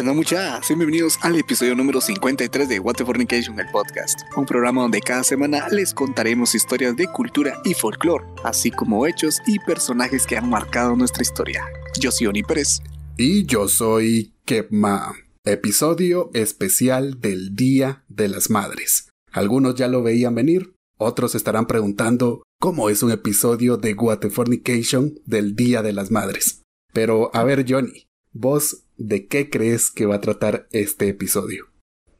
¿Qué 0.00 0.08
onda 0.08 0.60
bienvenidos 0.66 1.18
al 1.20 1.36
episodio 1.36 1.74
número 1.74 2.00
53 2.00 2.70
de 2.70 2.80
What 2.80 2.94
the 2.94 3.04
Fornication, 3.04 3.60
el 3.60 3.66
podcast. 3.70 4.20
Un 4.34 4.46
programa 4.46 4.80
donde 4.80 5.02
cada 5.02 5.22
semana 5.22 5.68
les 5.68 5.92
contaremos 5.92 6.54
historias 6.54 6.96
de 6.96 7.06
cultura 7.06 7.60
y 7.66 7.74
folclore, 7.74 8.24
así 8.42 8.70
como 8.70 9.06
hechos 9.06 9.42
y 9.46 9.58
personajes 9.58 10.26
que 10.26 10.38
han 10.38 10.48
marcado 10.48 10.96
nuestra 10.96 11.20
historia. 11.20 11.66
Yo 12.00 12.10
soy 12.10 12.28
Oni 12.28 12.42
Pérez. 12.42 12.80
Y 13.18 13.44
yo 13.44 13.68
soy 13.68 14.32
Kepma. 14.46 15.12
Episodio 15.44 16.30
especial 16.32 17.20
del 17.20 17.54
Día 17.54 18.02
de 18.08 18.28
las 18.28 18.48
Madres. 18.48 19.10
Algunos 19.32 19.74
ya 19.74 19.88
lo 19.88 20.02
veían 20.02 20.34
venir, 20.34 20.76
otros 20.96 21.34
estarán 21.34 21.66
preguntando 21.66 22.42
cómo 22.58 22.88
es 22.88 23.02
un 23.02 23.10
episodio 23.10 23.76
de 23.76 23.92
What 23.92 24.20
the 24.20 24.30
Fornication 24.30 25.20
del 25.26 25.54
Día 25.54 25.82
de 25.82 25.92
las 25.92 26.10
Madres. 26.10 26.62
Pero 26.94 27.30
a 27.34 27.44
ver, 27.44 27.66
Johnny, 27.68 28.06
vos 28.32 28.84
de 29.00 29.26
qué 29.26 29.48
crees 29.48 29.90
que 29.90 30.06
va 30.06 30.16
a 30.16 30.20
tratar 30.20 30.68
este 30.72 31.08
episodio. 31.08 31.66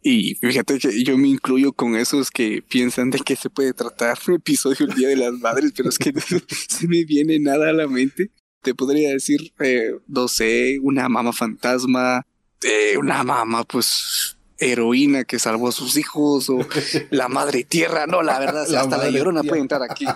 Y 0.03 0.37
fíjate 0.37 0.79
que 0.79 1.05
yo 1.05 1.19
me 1.19 1.29
incluyo 1.29 1.75
con 1.75 1.95
esos 1.95 2.31
que 2.31 2.63
piensan 2.67 3.11
de 3.11 3.19
que 3.19 3.37
se 3.37 3.51
puede 3.51 3.75
tratar 3.75 4.19
un 4.29 4.37
episodio 4.37 4.87
el 4.87 4.95
Día 4.95 5.09
de 5.09 5.17
las 5.17 5.35
Madres, 5.35 5.73
pero 5.77 5.91
es 5.91 5.99
que 5.99 6.11
no 6.13 6.21
se 6.49 6.89
me 6.89 7.05
viene 7.05 7.39
nada 7.39 7.69
a 7.69 7.73
la 7.75 7.87
mente. 7.87 8.31
Te 8.63 8.75
podría 8.75 9.11
decir, 9.11 9.53
eh, 9.61 9.93
no 10.09 10.27
sé, 10.27 10.79
una 10.83 11.09
mamá 11.09 11.33
fantasma, 11.35 12.27
eh, 12.63 12.97
una 12.97 13.23
mamá 13.25 13.65
pues 13.65 14.39
heroína 14.59 15.25
que 15.25 15.39
salvó 15.39 15.69
a 15.69 15.73
sus 15.73 15.97
hijos 15.99 16.49
o 16.49 16.61
la 17.11 17.29
madre 17.29 17.65
tierra. 17.65 18.07
No, 18.07 18.23
la 18.23 18.39
verdad, 18.39 18.63
hasta 18.75 18.97
la 18.97 19.11
llorona 19.11 19.43
puede 19.43 19.61
entrar 19.61 19.83
aquí. 19.83 20.07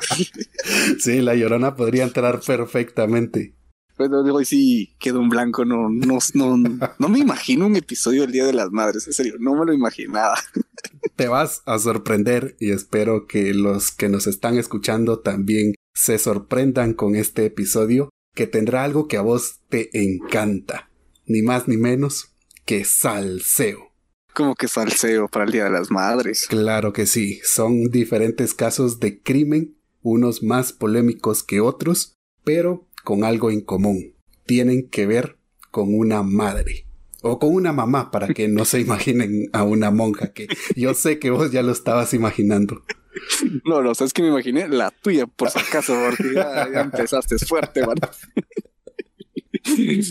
sí, 0.98 1.20
la 1.20 1.34
llorona 1.34 1.76
podría 1.76 2.04
entrar 2.04 2.40
perfectamente. 2.40 3.54
Bueno, 3.96 4.22
hoy 4.22 4.44
sí 4.44 4.94
quedó 4.98 5.20
en 5.20 5.28
blanco, 5.28 5.64
no, 5.64 5.88
no, 5.88 6.18
no, 6.34 6.56
no 6.98 7.08
me 7.08 7.18
imagino 7.18 7.66
un 7.66 7.76
episodio 7.76 8.22
del 8.22 8.32
Día 8.32 8.44
de 8.44 8.52
las 8.52 8.70
Madres, 8.70 9.06
en 9.06 9.12
serio, 9.12 9.34
no 9.38 9.54
me 9.54 9.64
lo 9.64 9.72
imaginaba. 9.72 10.36
Te 11.16 11.28
vas 11.28 11.62
a 11.64 11.78
sorprender 11.78 12.56
y 12.58 12.72
espero 12.72 13.26
que 13.26 13.54
los 13.54 13.92
que 13.92 14.08
nos 14.08 14.26
están 14.26 14.58
escuchando 14.58 15.20
también 15.20 15.74
se 15.94 16.18
sorprendan 16.18 16.94
con 16.94 17.14
este 17.14 17.46
episodio 17.46 18.10
que 18.34 18.48
tendrá 18.48 18.82
algo 18.82 19.06
que 19.06 19.16
a 19.16 19.22
vos 19.22 19.60
te 19.68 19.90
encanta, 19.92 20.90
ni 21.26 21.42
más 21.42 21.68
ni 21.68 21.76
menos 21.76 22.34
que 22.64 22.84
salseo. 22.84 23.92
¿Cómo 24.34 24.56
que 24.56 24.66
salseo 24.66 25.28
para 25.28 25.44
el 25.44 25.52
Día 25.52 25.64
de 25.64 25.70
las 25.70 25.92
Madres? 25.92 26.46
Claro 26.48 26.92
que 26.92 27.06
sí, 27.06 27.40
son 27.44 27.84
diferentes 27.90 28.54
casos 28.54 28.98
de 28.98 29.22
crimen, 29.22 29.76
unos 30.02 30.42
más 30.42 30.72
polémicos 30.72 31.44
que 31.44 31.60
otros, 31.60 32.14
pero 32.42 32.88
con 33.04 33.22
algo 33.22 33.50
en 33.50 33.60
común. 33.60 34.14
Tienen 34.46 34.88
que 34.88 35.06
ver 35.06 35.38
con 35.70 35.94
una 35.94 36.22
madre. 36.22 36.86
O 37.22 37.38
con 37.38 37.54
una 37.54 37.72
mamá, 37.72 38.10
para 38.10 38.28
que 38.28 38.48
no 38.48 38.64
se 38.64 38.80
imaginen 38.82 39.48
a 39.52 39.62
una 39.62 39.90
monja, 39.90 40.32
que 40.32 40.48
yo 40.74 40.94
sé 40.94 41.18
que 41.18 41.30
vos 41.30 41.52
ya 41.52 41.62
lo 41.62 41.72
estabas 41.72 42.12
imaginando. 42.14 42.82
No, 43.64 43.80
no, 43.80 43.94
sabes 43.94 44.12
que 44.12 44.22
me 44.22 44.28
imaginé 44.28 44.68
la 44.68 44.90
tuya, 44.90 45.26
por 45.26 45.48
si 45.48 45.58
acaso, 45.58 45.94
porque 45.94 46.34
ya, 46.34 46.64
empezaste 46.80 47.38
fuerte, 47.38 47.80
¿verdad? 47.86 48.10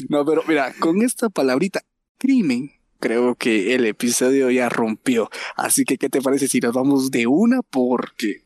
No, 0.10 0.26
pero 0.26 0.42
mira, 0.48 0.74
con 0.80 1.04
esta 1.04 1.30
palabrita, 1.30 1.84
crimen, 2.18 2.72
creo 3.00 3.36
que 3.36 3.76
el 3.76 3.86
episodio 3.86 4.50
ya 4.50 4.68
rompió. 4.68 5.30
Así 5.56 5.86
que, 5.86 6.00
¿qué 6.00 6.10
te 6.10 6.24
parece 6.24 6.48
si 6.48 6.60
nos 6.60 6.74
vamos 6.74 7.12
de 7.12 7.28
una? 7.28 7.62
Porque 7.62 8.46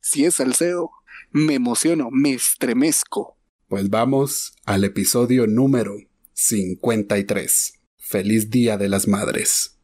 si 0.00 0.24
es 0.24 0.36
salseo, 0.36 0.92
me 1.30 1.54
emociono, 1.54 2.08
me 2.10 2.32
estremezco. 2.32 3.36
Pues 3.68 3.90
vamos 3.90 4.54
al 4.64 4.84
episodio 4.84 5.48
número 5.48 5.96
53. 6.34 7.72
Feliz 7.96 8.48
Día 8.48 8.78
de 8.78 8.88
las 8.88 9.08
Madres. 9.08 9.80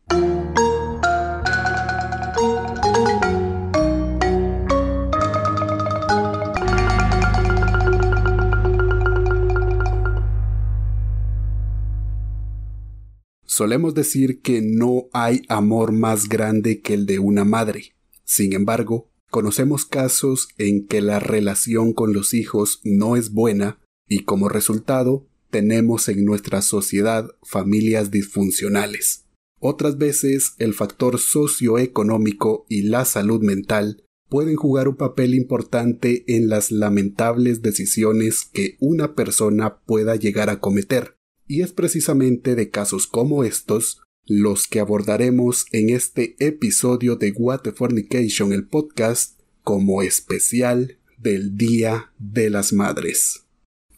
Solemos 13.45 13.95
decir 13.95 14.43
que 14.43 14.63
no 14.63 15.09
hay 15.13 15.43
amor 15.49 15.91
más 15.91 16.29
grande 16.29 16.83
que 16.83 16.95
el 16.95 17.05
de 17.05 17.19
una 17.19 17.45
madre. 17.45 17.97
Sin 18.23 18.53
embargo, 18.53 19.12
Conocemos 19.33 19.87
casos 19.87 20.49
en 20.59 20.87
que 20.87 21.01
la 21.01 21.19
relación 21.19 21.95
con 21.95 22.13
los 22.13 22.35
hijos 22.35 22.83
no 22.85 23.17
es 23.17 23.33
buena 23.33 23.81
y 24.07 24.25
como 24.25 24.51
resultado 24.51 25.27
tenemos 25.49 26.11
en 26.11 26.27
nuestra 26.27 26.61
sociedad 26.61 27.31
familias 27.43 28.11
disfuncionales. 28.11 29.25
Otras 29.59 29.97
veces 29.97 30.53
el 30.59 30.75
factor 30.75 31.19
socioeconómico 31.19 32.67
y 32.69 32.83
la 32.83 33.07
salud 33.07 33.41
mental 33.41 34.05
pueden 34.29 34.57
jugar 34.57 34.87
un 34.87 34.97
papel 34.97 35.33
importante 35.33 36.25
en 36.27 36.51
las 36.51 36.71
lamentables 36.71 37.63
decisiones 37.63 38.45
que 38.45 38.77
una 38.81 39.15
persona 39.15 39.79
pueda 39.87 40.15
llegar 40.15 40.51
a 40.51 40.61
cometer. 40.61 41.17
Y 41.47 41.63
es 41.63 41.73
precisamente 41.73 42.55
de 42.55 42.69
casos 42.69 43.07
como 43.07 43.45
estos 43.45 44.03
los 44.27 44.69
que 44.69 44.81
abordaremos 44.81 45.67
en 45.73 45.91
este 45.91 46.37
episodio 46.39 47.17
de 47.17 47.33
What 47.33 47.61
the 47.61 47.73
Fornication, 47.73 48.53
el 48.53 48.67
podcast, 48.67 49.41
como 49.63 50.03
especial 50.03 50.99
del 51.19 51.57
Día 51.57 52.13
de 52.19 52.51
las 52.51 52.73
Madres. 52.73 53.45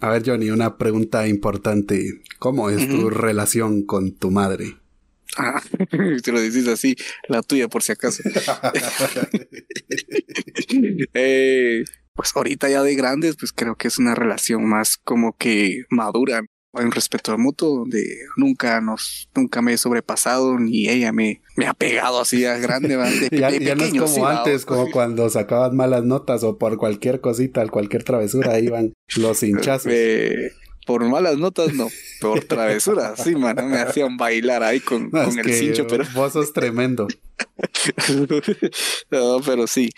A 0.01 0.11
ver, 0.11 0.23
Johnny, 0.25 0.51
una 0.51 0.77
pregunta 0.77 1.27
importante. 1.29 2.23
¿Cómo 2.39 2.71
es 2.71 2.89
tu 2.89 3.11
relación 3.11 3.85
con 3.85 4.13
tu 4.13 4.31
madre? 4.31 4.77
Ah, 5.37 5.63
te 6.23 6.33
lo 6.33 6.41
dices 6.41 6.69
así, 6.69 6.97
la 7.29 7.43
tuya 7.43 7.69
por 7.69 7.83
si 7.83 7.93
acaso. 7.93 8.23
eh, 11.15 11.85
pues 12.15 12.31
ahorita 12.35 12.69
ya 12.69 12.83
de 12.83 12.95
grandes, 12.95 13.37
pues 13.37 13.53
creo 13.53 13.77
que 13.77 13.89
es 13.89 13.99
una 13.99 14.15
relación 14.15 14.67
más 14.67 14.97
como 14.97 15.37
que 15.37 15.85
madura 15.91 16.43
hay 16.75 16.85
un 16.85 16.93
respeto 16.93 17.37
mutuo 17.39 17.79
donde 17.79 18.05
nunca 18.37 18.81
nos, 18.81 19.29
nunca 19.35 19.63
me 19.63 19.73
he 19.73 19.79
sobrepasado 19.79 20.59
ni 20.59 20.89
ella 20.89 21.13
me, 21.13 21.41
me 21.57 21.67
ha 21.67 21.75
pegado 21.75 22.21
así 22.21 22.45
a 22.45 22.57
grande. 22.59 22.97
ya, 23.33 23.51
no 23.75 23.85
es 23.85 23.95
como 23.95 24.27
antes, 24.27 24.65
como 24.67 24.91
cuando 24.91 25.29
sacaban 25.31 25.77
malas 25.77 26.05
notas 26.05 26.43
o 26.43 26.59
por 26.59 26.77
cualquier 26.77 27.21
cosita, 27.21 27.67
cualquier 27.69 28.05
travesura 28.05 28.59
iban 28.59 28.93
los 29.17 29.43
hinchazos. 29.45 29.93
Eh, 29.95 30.53
por 30.87 31.05
malas 31.09 31.39
notas 31.39 31.73
no, 31.73 31.89
por 32.21 32.45
travesuras, 32.45 33.23
sí, 33.23 33.35
man, 33.37 33.57
me 33.71 33.79
hacían 33.79 34.17
bailar 34.17 34.63
ahí 34.63 34.81
con, 34.81 35.11
con 35.11 35.39
el 35.39 35.53
cincho, 35.53 35.87
pero... 35.87 36.05
Vos 36.15 36.33
sos 36.33 36.53
tremendo. 36.53 37.07
no, 39.11 39.41
pero 39.45 39.67
sí. 39.67 39.91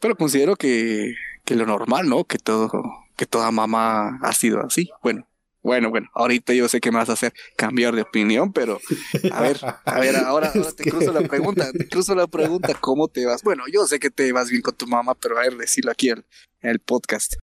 Pero 0.00 0.16
considero 0.16 0.56
que, 0.56 1.14
que 1.44 1.54
lo 1.54 1.66
normal, 1.66 2.08
¿no? 2.08 2.24
Que 2.24 2.38
todo, 2.38 2.70
que 3.16 3.26
toda 3.26 3.50
mamá 3.50 4.18
ha 4.22 4.32
sido 4.32 4.64
así. 4.64 4.90
Bueno, 5.02 5.26
bueno, 5.62 5.90
bueno, 5.90 6.08
ahorita 6.14 6.54
yo 6.54 6.68
sé 6.68 6.80
que 6.80 6.90
me 6.90 6.98
vas 6.98 7.08
a 7.10 7.14
hacer 7.14 7.32
cambiar 7.56 7.94
de 7.94 8.02
opinión, 8.02 8.52
pero 8.52 8.80
a 9.32 9.42
ver, 9.42 9.58
a 9.84 10.00
ver, 10.00 10.16
ahora, 10.16 10.52
te 10.52 10.90
cruzo 10.90 11.12
la 11.12 11.22
pregunta, 11.22 11.72
te 11.72 11.88
cruzo 11.88 12.14
la 12.14 12.26
pregunta, 12.26 12.74
¿cómo 12.80 13.08
te 13.08 13.26
vas? 13.26 13.42
Bueno, 13.42 13.64
yo 13.72 13.86
sé 13.86 13.98
que 13.98 14.10
te 14.10 14.32
vas 14.32 14.50
bien 14.50 14.62
con 14.62 14.76
tu 14.76 14.86
mamá, 14.86 15.14
pero 15.14 15.38
a 15.38 15.42
ver, 15.42 15.56
decirlo 15.56 15.90
aquí 15.90 16.10
en, 16.10 16.24
el 16.60 16.78
podcast. 16.78 17.34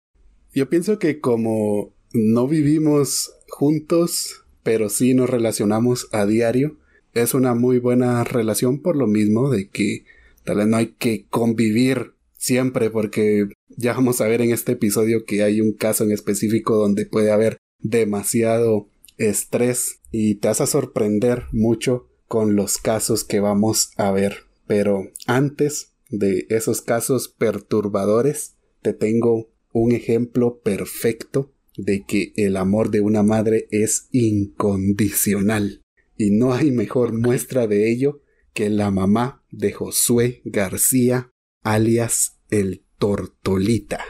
Yo 0.52 0.68
pienso 0.68 0.98
que 0.98 1.20
como 1.20 1.92
no 2.12 2.46
vivimos 2.46 3.32
juntos, 3.48 4.44
pero 4.62 4.88
sí 4.88 5.14
nos 5.14 5.28
relacionamos 5.28 6.08
a 6.12 6.26
diario, 6.26 6.78
es 7.12 7.34
una 7.34 7.54
muy 7.54 7.78
buena 7.78 8.22
relación 8.24 8.80
por 8.80 8.96
lo 8.96 9.06
mismo 9.06 9.50
de 9.50 9.68
que 9.68 10.04
tal 10.44 10.58
vez 10.58 10.66
no 10.66 10.76
hay 10.76 10.94
que 10.98 11.26
convivir 11.30 12.14
siempre 12.36 12.90
porque 12.90 13.48
ya 13.68 13.94
vamos 13.94 14.20
a 14.20 14.28
ver 14.28 14.42
en 14.42 14.50
este 14.50 14.72
episodio 14.72 15.24
que 15.24 15.42
hay 15.42 15.60
un 15.60 15.72
caso 15.72 16.04
en 16.04 16.12
específico 16.12 16.76
donde 16.76 17.06
puede 17.06 17.32
haber 17.32 17.58
demasiado 17.84 18.88
estrés 19.18 20.00
y 20.10 20.36
te 20.36 20.48
vas 20.48 20.60
a 20.60 20.66
sorprender 20.66 21.44
mucho 21.52 22.08
con 22.26 22.56
los 22.56 22.78
casos 22.78 23.22
que 23.22 23.38
vamos 23.38 23.92
a 23.96 24.10
ver. 24.10 24.46
Pero 24.66 25.10
antes 25.26 25.92
de 26.08 26.46
esos 26.48 26.82
casos 26.82 27.28
perturbadores, 27.28 28.56
te 28.82 28.94
tengo 28.94 29.50
un 29.72 29.92
ejemplo 29.92 30.60
perfecto 30.60 31.52
de 31.76 32.04
que 32.04 32.32
el 32.36 32.56
amor 32.56 32.90
de 32.90 33.00
una 33.00 33.22
madre 33.22 33.68
es 33.70 34.08
incondicional. 34.10 35.82
Y 36.16 36.30
no 36.30 36.54
hay 36.54 36.70
mejor 36.70 37.12
muestra 37.12 37.66
de 37.66 37.90
ello 37.90 38.22
que 38.52 38.70
la 38.70 38.90
mamá 38.90 39.44
de 39.50 39.72
Josué 39.72 40.40
García, 40.44 41.30
alias 41.62 42.38
el 42.50 42.84
Tortolita. 42.98 44.00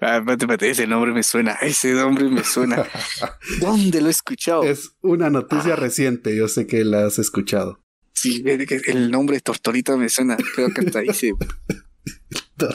Ah, 0.00 0.22
ese 0.60 0.86
nombre 0.86 1.12
me 1.12 1.22
suena, 1.22 1.52
ese 1.62 1.92
nombre 1.92 2.28
me 2.28 2.44
suena. 2.44 2.84
¿Dónde 3.60 4.00
lo 4.00 4.08
he 4.08 4.10
escuchado? 4.10 4.62
Es 4.62 4.92
una 5.00 5.30
noticia 5.30 5.72
ah. 5.72 5.76
reciente, 5.76 6.36
yo 6.36 6.48
sé 6.48 6.66
que 6.66 6.84
la 6.84 7.06
has 7.06 7.18
escuchado. 7.18 7.80
Sí, 8.12 8.42
el 8.46 9.10
nombre 9.10 9.40
Tortolita 9.40 9.96
me 9.96 10.08
suena, 10.08 10.36
creo 10.54 10.68
que 10.74 10.82
hasta 10.82 11.00
dice. 11.00 11.32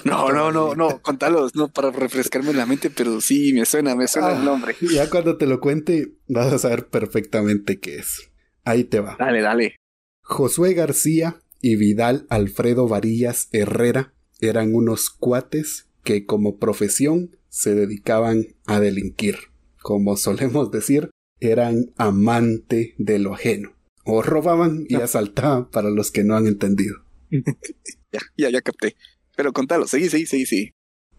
No, 0.04 0.32
no, 0.32 0.52
no, 0.52 0.76
no, 0.76 1.02
contalos, 1.02 1.56
no 1.56 1.70
para 1.70 1.90
refrescarme 1.90 2.54
la 2.54 2.68
mente, 2.68 2.92
pero 2.92 3.20
sí, 3.20 3.52
me 3.54 3.66
suena, 3.66 3.96
me 3.96 4.08
suena 4.08 4.34
el 4.34 4.42
ah, 4.42 4.44
nombre. 4.44 4.76
Ya 4.80 5.10
cuando 5.10 5.38
te 5.38 5.48
lo 5.48 5.60
cuente, 5.60 6.14
vas 6.28 6.54
a 6.54 6.60
saber 6.60 6.88
perfectamente 6.88 7.80
qué 7.80 7.96
es. 7.96 8.32
Ahí 8.64 8.84
te 8.84 9.00
va. 9.00 9.16
Dale, 9.18 9.42
dale. 9.42 9.76
Josué 10.22 10.76
García 10.76 11.42
y 11.62 11.78
Vidal 11.78 12.28
Alfredo 12.30 12.88
Varillas 12.88 13.50
Herrera 13.52 14.14
eran 14.40 14.76
unos 14.76 15.10
cuates 15.10 15.88
que 16.04 16.26
como 16.26 16.58
profesión 16.58 17.38
se 17.50 17.76
dedicaban 17.76 18.48
a 18.66 18.80
delinquir. 18.80 19.36
Como 19.82 20.18
solemos 20.18 20.72
decir, 20.72 21.10
eran 21.40 21.92
amante 21.98 22.96
de 22.98 23.20
lo 23.20 23.34
ajeno. 23.34 23.74
O 24.04 24.22
robaban 24.22 24.86
y 24.90 24.96
asaltaban 24.96 25.70
para 25.70 25.90
los 25.90 26.12
que 26.12 26.24
no 26.24 26.36
han 26.36 26.48
entendido. 26.48 26.98
ya, 27.30 28.20
ya, 28.38 28.50
ya 28.50 28.62
capté. 28.62 28.96
Pero 29.36 29.54
contalo, 29.54 29.88
seguí, 29.88 30.10
seguí, 30.10 30.26
seguí, 30.26 30.46
seguí. 30.46 30.72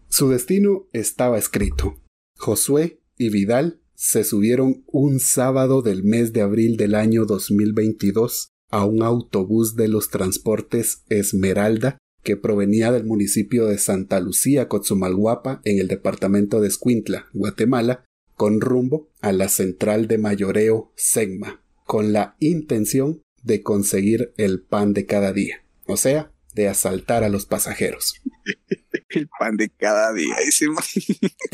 Su 0.09 0.29
destino 0.29 0.87
estaba 0.93 1.37
escrito. 1.37 2.01
Josué 2.37 3.01
y 3.17 3.29
Vidal 3.29 3.81
se 3.95 4.23
subieron 4.23 4.83
un 4.87 5.19
sábado 5.19 5.81
del 5.81 6.03
mes 6.03 6.33
de 6.33 6.41
abril 6.41 6.77
del 6.77 6.95
año 6.95 7.25
2022 7.25 8.49
a 8.69 8.85
un 8.85 9.03
autobús 9.03 9.75
de 9.75 9.87
los 9.87 10.09
transportes 10.09 11.03
Esmeralda 11.09 11.97
que 12.23 12.37
provenía 12.37 12.91
del 12.91 13.03
municipio 13.03 13.67
de 13.67 13.77
Santa 13.77 14.19
Lucía, 14.19 14.67
Cotzumalguapa, 14.67 15.61
en 15.65 15.79
el 15.79 15.87
departamento 15.87 16.61
de 16.61 16.69
Escuintla, 16.69 17.27
Guatemala, 17.33 18.05
con 18.35 18.61
rumbo 18.61 19.09
a 19.21 19.31
la 19.31 19.49
central 19.49 20.07
de 20.07 20.17
mayoreo 20.17 20.91
Segma, 20.95 21.61
con 21.85 22.13
la 22.13 22.35
intención 22.39 23.21
de 23.43 23.61
conseguir 23.61 24.33
el 24.37 24.61
pan 24.61 24.93
de 24.93 25.05
cada 25.05 25.33
día, 25.33 25.63
o 25.85 25.97
sea, 25.97 26.31
de 26.55 26.67
asaltar 26.67 27.23
a 27.23 27.29
los 27.29 27.45
pasajeros. 27.45 28.15
el 29.09 29.27
pan 29.39 29.57
de 29.57 29.69
cada 29.69 30.13
día, 30.13 30.35
ese 30.45 30.67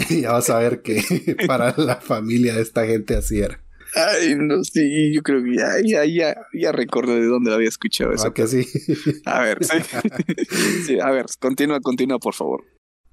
Ya 0.22 0.32
vas 0.32 0.50
a 0.50 0.60
ver 0.60 0.82
que 0.82 1.04
para 1.48 1.76
la 1.78 1.98
familia 1.98 2.56
de 2.56 2.62
esta 2.62 2.86
gente 2.86 3.16
así 3.16 3.40
era. 3.40 3.64
Ay, 3.96 4.36
no, 4.36 4.64
sí, 4.64 5.14
yo 5.14 5.22
creo 5.24 5.44
que 5.44 5.56
ya, 5.56 5.74
ya, 5.84 6.06
ya, 6.06 6.36
ya 6.54 6.72
recuerdo 6.72 7.16
de 7.16 7.26
dónde 7.26 7.50
lo 7.50 7.56
había 7.56 7.70
escuchado 7.70 8.12
eso. 8.12 8.28
Ah, 8.28 8.34
que 8.34 8.48
sí. 8.48 8.66
A 9.26 9.42
ver, 9.42 9.60
sí. 10.86 11.00
a 11.00 11.12
ver, 11.12 11.26
continúa, 11.40 11.80
continúa, 11.80 12.20
por 12.20 12.34
favor. 12.34 12.64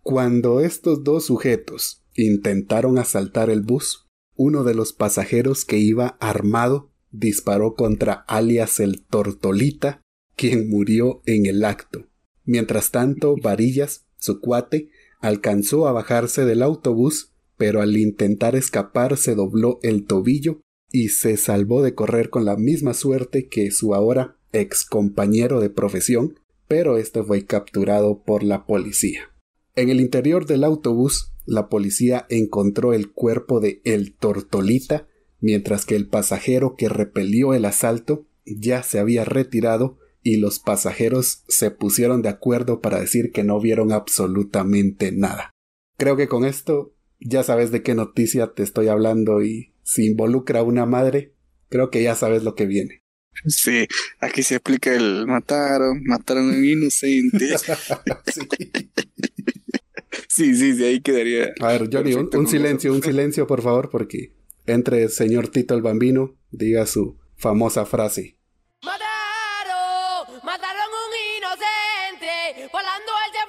Cuando 0.03 0.61
estos 0.61 1.03
dos 1.03 1.27
sujetos 1.27 2.05
intentaron 2.15 2.99
asaltar 2.99 3.51
el 3.51 3.63
bus, 3.63 4.07
uno 4.35 4.65
de 4.65 4.75
los 4.75 4.93
pasajeros 4.93 5.65
que 5.65 5.79
iba 5.79 6.17
armado 6.21 6.93
disparó 7.11 7.75
contra 7.75 8.13
alias 8.29 8.81
el 8.81 9.05
Tortolita, 9.05 10.03
quien 10.37 10.69
murió 10.69 11.23
en 11.25 11.47
el 11.47 11.65
acto. 11.65 12.07
Mientras 12.45 12.91
tanto, 12.91 13.37
Varillas, 13.43 14.07
su 14.19 14.41
cuate, 14.41 14.91
alcanzó 15.21 15.89
a 15.89 15.93
bajarse 15.93 16.45
del 16.45 16.63
autobús, 16.63 17.33
pero 17.57 17.81
al 17.81 17.97
intentar 17.97 18.55
escapar 18.55 19.17
se 19.17 19.35
dobló 19.35 19.81
el 19.83 20.05
tobillo 20.05 20.61
y 20.97 21.11
se 21.11 21.37
salvó 21.37 21.83
de 21.83 21.95
correr 21.95 22.31
con 22.31 22.47
la 22.47 22.57
misma 22.57 22.95
suerte 22.95 23.49
que 23.49 23.71
su 23.71 23.95
ahora 23.95 24.39
ex 24.55 24.83
compañero 24.83 25.61
de 25.61 25.69
profesión, 25.69 26.41
pero 26.69 26.97
este 26.97 27.23
fue 27.23 27.45
capturado 27.45 28.23
por 28.23 28.43
la 28.43 28.65
policía. 28.65 29.31
En 29.75 29.91
el 29.91 30.01
interior 30.01 30.47
del 30.47 30.65
autobús, 30.65 31.35
la 31.45 31.69
policía 31.69 32.25
encontró 32.31 32.95
el 32.95 33.13
cuerpo 33.13 33.61
de 33.61 33.83
El 33.85 34.15
Tortolita, 34.15 35.07
mientras 35.39 35.85
que 35.85 35.97
el 35.97 36.09
pasajero 36.09 36.77
que 36.79 36.89
repelió 36.89 37.53
el 37.53 37.67
asalto 37.67 38.25
ya 38.47 38.83
se 38.83 38.99
había 38.99 39.27
retirado 39.27 39.99
y 40.23 40.39
los 40.39 40.61
pasajeros 40.61 41.45
se 41.47 41.71
pusieron 41.71 42.23
de 42.23 42.31
acuerdo 42.31 42.81
para 42.81 43.01
decir 43.01 43.33
que 43.33 43.45
no 43.45 43.61
vieron 43.61 43.93
absolutamente 43.93 45.13
nada. 45.13 45.51
Creo 45.99 46.17
que 46.17 46.27
con 46.27 46.47
esto 46.47 46.95
ya 47.21 47.43
sabes 47.43 47.71
de 47.71 47.83
qué 47.83 47.95
noticia 47.95 48.55
te 48.55 48.63
estoy 48.63 48.89
hablando 48.89 49.43
y 49.43 49.75
si 49.87 50.05
involucra 50.05 50.61
a 50.61 50.65
una 50.65 50.85
madre, 50.85 51.33
creo 51.69 51.91
que 51.91 52.03
ya 52.03 52.15
sabes 52.17 52.43
lo 52.43 52.57
que 52.57 52.67
viene. 52.67 53.05
Sí, 53.47 53.87
aquí 54.19 54.43
se 54.43 54.57
aplica 54.57 54.93
el 54.93 55.27
mataron, 55.27 56.03
mataron 56.05 56.51
a 56.51 56.55
un 56.57 56.65
inocente. 56.65 57.57
sí. 60.29 60.55
sí, 60.55 60.75
sí, 60.75 60.85
ahí 60.85 61.01
quedaría. 61.01 61.55
A 61.61 61.69
ver, 61.69 61.89
Johnny, 61.93 62.15
un, 62.15 62.49
silencio, 62.49 62.93
un 62.93 63.03
silencio, 63.03 63.47
por 63.47 63.63
favor, 63.63 63.89
porque 63.89 64.33
entre 64.67 65.05
el 65.05 65.11
señor 65.11 65.47
Tito 65.49 65.75
el 65.75 65.83
Bambino 65.83 66.37
diga 66.51 66.85
su 66.87 67.17
famosa 67.37 67.87
frase. 67.87 68.37
¡Mataron! 68.85 70.41
¡Mataron 70.45 70.89
un 71.05 71.13
inocente! 71.39 72.69
¡Volando 72.73 73.13
él 73.23 73.31
se 73.37 73.45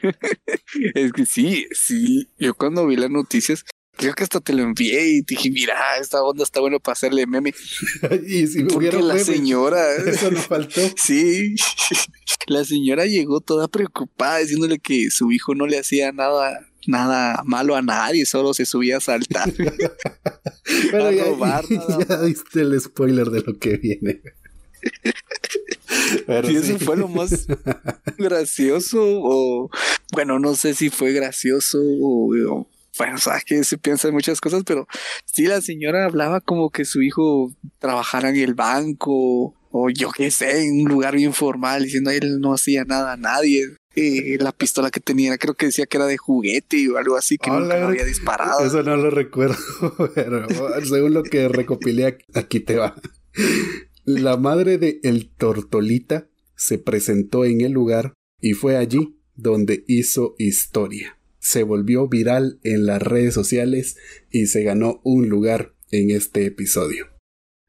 fue! 0.00 0.14
es 0.94 1.12
que 1.12 1.26
sí, 1.26 1.66
sí. 1.72 2.30
Yo 2.38 2.54
cuando 2.54 2.86
vi 2.86 2.96
las 2.96 3.10
noticias 3.10 3.66
creo 4.00 4.14
que 4.14 4.22
hasta 4.22 4.40
te 4.40 4.54
lo 4.54 4.62
envié 4.62 5.16
y 5.16 5.22
te 5.22 5.34
dije, 5.34 5.50
mira, 5.50 5.74
esta 6.00 6.22
onda 6.22 6.42
está 6.42 6.60
bueno 6.60 6.80
para 6.80 6.94
hacerle 6.94 7.26
meme. 7.26 7.52
y 8.26 8.46
si 8.46 8.64
Porque 8.64 8.90
la 8.92 9.18
señora. 9.18 9.94
Eso 10.06 10.30
nos 10.30 10.46
faltó. 10.46 10.80
sí. 10.96 11.54
La 12.46 12.64
señora 12.64 13.04
llegó 13.04 13.40
toda 13.40 13.68
preocupada 13.68 14.38
diciéndole 14.38 14.78
que 14.78 15.10
su 15.10 15.30
hijo 15.32 15.54
no 15.54 15.66
le 15.66 15.78
hacía 15.78 16.12
nada 16.12 16.66
nada 16.86 17.42
malo 17.44 17.76
a 17.76 17.82
nadie, 17.82 18.24
solo 18.24 18.54
se 18.54 18.64
subía 18.64 18.96
a 18.96 19.00
saltar. 19.00 19.52
Pero 20.90 21.06
a 21.06 21.12
ya, 21.12 21.24
robar, 21.24 21.64
ya, 21.68 22.22
diste 22.22 22.62
el 22.62 22.80
spoiler 22.80 23.28
de 23.28 23.42
lo 23.42 23.58
que 23.58 23.76
viene. 23.76 24.22
Pero 26.26 26.50
y 26.50 26.56
eso 26.56 26.78
fue 26.78 26.96
lo 26.96 27.06
más 27.06 27.46
gracioso 28.16 28.98
o 29.02 29.70
bueno, 30.12 30.38
no 30.38 30.54
sé 30.54 30.72
si 30.72 30.88
fue 30.88 31.12
gracioso 31.12 31.78
o 31.82 32.66
bueno, 32.98 33.18
sabes 33.18 33.44
que 33.44 33.64
se 33.64 33.78
piensa 33.78 34.08
en 34.08 34.14
muchas 34.14 34.40
cosas, 34.40 34.62
pero 34.64 34.86
sí 35.24 35.46
la 35.46 35.60
señora 35.60 36.04
hablaba 36.04 36.40
como 36.40 36.70
que 36.70 36.84
su 36.84 37.02
hijo 37.02 37.52
trabajara 37.78 38.30
en 38.30 38.36
el 38.36 38.54
banco 38.54 39.54
o 39.70 39.90
yo 39.90 40.10
qué 40.10 40.30
sé, 40.30 40.64
en 40.64 40.82
un 40.82 40.88
lugar 40.88 41.14
bien 41.14 41.32
formal, 41.32 41.84
diciendo 41.84 42.10
él 42.10 42.40
no 42.40 42.54
hacía 42.54 42.84
nada 42.84 43.12
a 43.12 43.16
nadie. 43.16 43.64
Eh, 43.96 44.36
la 44.40 44.52
pistola 44.52 44.90
que 44.90 45.00
tenía, 45.00 45.36
creo 45.36 45.54
que 45.54 45.66
decía 45.66 45.86
que 45.86 45.96
era 45.96 46.06
de 46.06 46.16
juguete 46.16 46.88
o 46.90 46.96
algo 46.96 47.16
así, 47.16 47.38
que 47.38 47.50
nunca 47.50 47.86
había 47.86 48.04
disparado. 48.04 48.64
Eso 48.64 48.82
no 48.82 48.96
lo 48.96 49.10
recuerdo, 49.10 49.56
pero 50.14 50.46
según 50.84 51.14
lo 51.14 51.22
que 51.22 51.48
recopilé 51.48 52.18
aquí 52.34 52.60
te 52.60 52.76
va. 52.76 52.94
La 54.04 54.36
madre 54.36 54.78
de 54.78 55.00
El 55.02 55.28
Tortolita 55.28 56.28
se 56.56 56.78
presentó 56.78 57.44
en 57.44 57.60
el 57.60 57.72
lugar 57.72 58.14
y 58.40 58.52
fue 58.52 58.76
allí 58.76 59.20
donde 59.34 59.84
hizo 59.86 60.34
historia 60.38 61.19
se 61.40 61.64
volvió 61.64 62.06
viral 62.08 62.60
en 62.62 62.86
las 62.86 63.02
redes 63.02 63.34
sociales 63.34 63.96
y 64.30 64.46
se 64.46 64.62
ganó 64.62 65.00
un 65.02 65.28
lugar 65.28 65.74
en 65.90 66.10
este 66.10 66.46
episodio. 66.46 67.06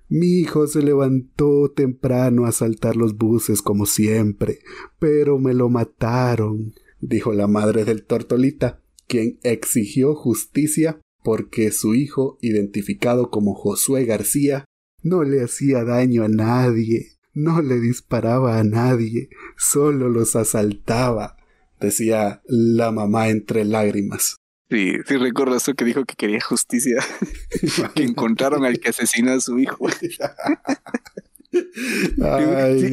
Mi 0.08 0.40
hijo 0.40 0.68
se 0.68 0.82
levantó 0.82 1.72
temprano 1.72 2.46
a 2.46 2.51
saltar 2.51 2.98
los 2.98 3.18
buses 3.18 3.62
como 3.62 3.86
siempre, 3.86 4.60
pero 5.00 5.40
me 5.40 5.54
lo 5.54 5.70
mataron, 5.70 6.74
dijo 7.00 7.34
la 7.34 7.48
madre 7.48 7.86
del 7.86 8.04
tortolita, 8.04 8.84
quien 9.08 9.40
exigió 9.44 10.13
justicia 10.13 11.00
porque 11.24 11.72
su 11.72 11.96
hijo, 11.96 12.38
identificado 12.42 13.30
como 13.30 13.54
Josué 13.54 14.06
García, 14.06 14.66
no 15.01 15.24
le 15.24 15.44
hacía 15.44 15.84
daño 15.84 16.24
a 16.24 16.28
nadie, 16.28 17.13
no 17.34 17.62
le 17.62 17.80
disparaba 17.80 18.60
a 18.60 18.63
nadie, 18.63 19.30
solo 19.56 20.10
los 20.10 20.36
asaltaba 20.36 21.38
decía 21.82 22.42
la 22.46 22.92
mamá 22.92 23.30
entre 23.30 23.66
lágrimas. 23.66 24.38
Sí, 24.70 24.94
sí 25.06 25.18
recuerdo 25.18 25.58
eso 25.58 25.74
que 25.74 25.84
dijo 25.84 26.06
que 26.06 26.16
quería 26.16 26.40
justicia, 26.40 27.04
que 27.96 28.04
encontraron 28.04 28.64
al 28.64 28.80
que 28.80 28.90
asesinó 28.90 29.34
a 29.34 29.42
su 29.42 29.60
hijo. 29.60 29.88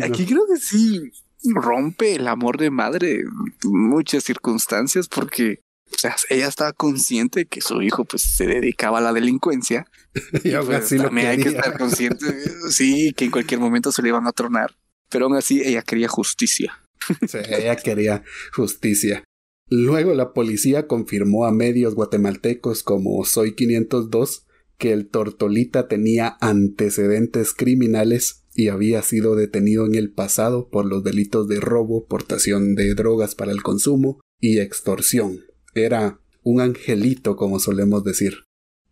Aquí 0.02 0.26
creo 0.26 0.42
que 0.52 0.56
sí 0.60 1.12
rompe 1.54 2.16
el 2.16 2.26
amor 2.26 2.58
de 2.58 2.70
madre 2.70 3.20
en 3.20 3.28
muchas 3.62 4.24
circunstancias 4.24 5.06
porque 5.06 5.60
o 5.94 5.98
sea, 5.98 6.16
ella 6.28 6.48
estaba 6.48 6.72
consciente 6.72 7.40
de 7.40 7.46
que 7.46 7.60
su 7.60 7.80
hijo 7.82 8.04
pues 8.04 8.22
se 8.22 8.46
dedicaba 8.46 8.98
a 8.98 9.00
la 9.00 9.12
delincuencia. 9.12 9.86
y, 10.44 10.54
aún 10.54 10.66
pues, 10.66 10.84
así 10.84 10.96
también 10.96 11.28
hay 11.28 11.38
que 11.38 11.48
estar 11.48 11.78
consciente, 11.78 12.26
sí, 12.70 13.12
que 13.16 13.24
en 13.26 13.30
cualquier 13.30 13.60
momento 13.60 13.90
se 13.90 14.02
le 14.02 14.08
iban 14.08 14.26
a 14.26 14.32
tronar. 14.32 14.76
Pero 15.08 15.26
aún 15.26 15.36
así 15.36 15.62
ella 15.64 15.82
quería 15.82 16.08
justicia. 16.08 16.78
ella 17.50 17.76
quería 17.76 18.24
justicia. 18.52 19.24
Luego 19.70 20.14
la 20.14 20.32
policía 20.32 20.86
confirmó 20.86 21.44
a 21.44 21.52
medios 21.52 21.94
guatemaltecos 21.94 22.82
como 22.82 23.22
Soy 23.24 23.54
502 23.54 24.46
que 24.78 24.92
el 24.92 25.08
Tortolita 25.08 25.88
tenía 25.88 26.38
antecedentes 26.40 27.52
criminales 27.52 28.44
y 28.54 28.68
había 28.68 29.02
sido 29.02 29.34
detenido 29.34 29.86
en 29.86 29.94
el 29.94 30.12
pasado 30.12 30.68
por 30.68 30.86
los 30.86 31.04
delitos 31.04 31.48
de 31.48 31.60
robo, 31.60 32.06
portación 32.06 32.74
de 32.74 32.94
drogas 32.94 33.34
para 33.34 33.52
el 33.52 33.62
consumo 33.62 34.20
y 34.40 34.58
extorsión. 34.58 35.40
Era 35.74 36.20
un 36.42 36.60
angelito, 36.60 37.36
como 37.36 37.60
solemos 37.60 38.04
decir. 38.04 38.44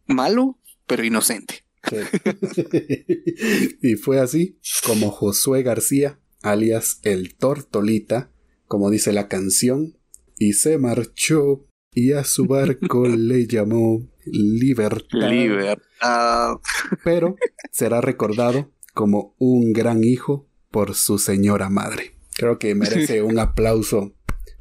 Malo, 0.06 0.58
pero 0.86 1.04
inocente. 1.04 1.64
y 3.82 3.94
fue 3.94 4.18
así 4.18 4.58
como 4.84 5.10
Josué 5.10 5.62
García 5.62 6.20
alias 6.42 7.00
el 7.02 7.34
Tortolita, 7.36 8.30
como 8.66 8.90
dice 8.90 9.12
la 9.12 9.28
canción, 9.28 9.98
y 10.38 10.54
se 10.54 10.78
marchó 10.78 11.66
y 11.92 12.12
a 12.12 12.24
su 12.24 12.44
barco 12.48 13.06
le 13.06 13.46
llamó 13.46 14.06
libertad. 14.24 15.30
Libertad. 15.30 16.56
Pero 17.04 17.36
será 17.72 18.00
recordado 18.00 18.72
como 18.94 19.34
un 19.38 19.72
gran 19.72 20.04
hijo 20.04 20.48
por 20.70 20.94
su 20.94 21.18
señora 21.18 21.70
madre. 21.70 22.12
Creo 22.34 22.58
que 22.58 22.74
merece 22.74 23.22
un 23.22 23.38
aplauso 23.38 24.14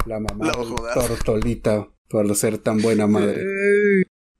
la 0.06 0.20
mamá 0.20 0.54
jodas. 0.54 0.94
Tortolita 0.94 1.90
por 2.10 2.34
ser 2.36 2.58
tan 2.60 2.80
buena 2.82 3.08
madre. 3.08 3.42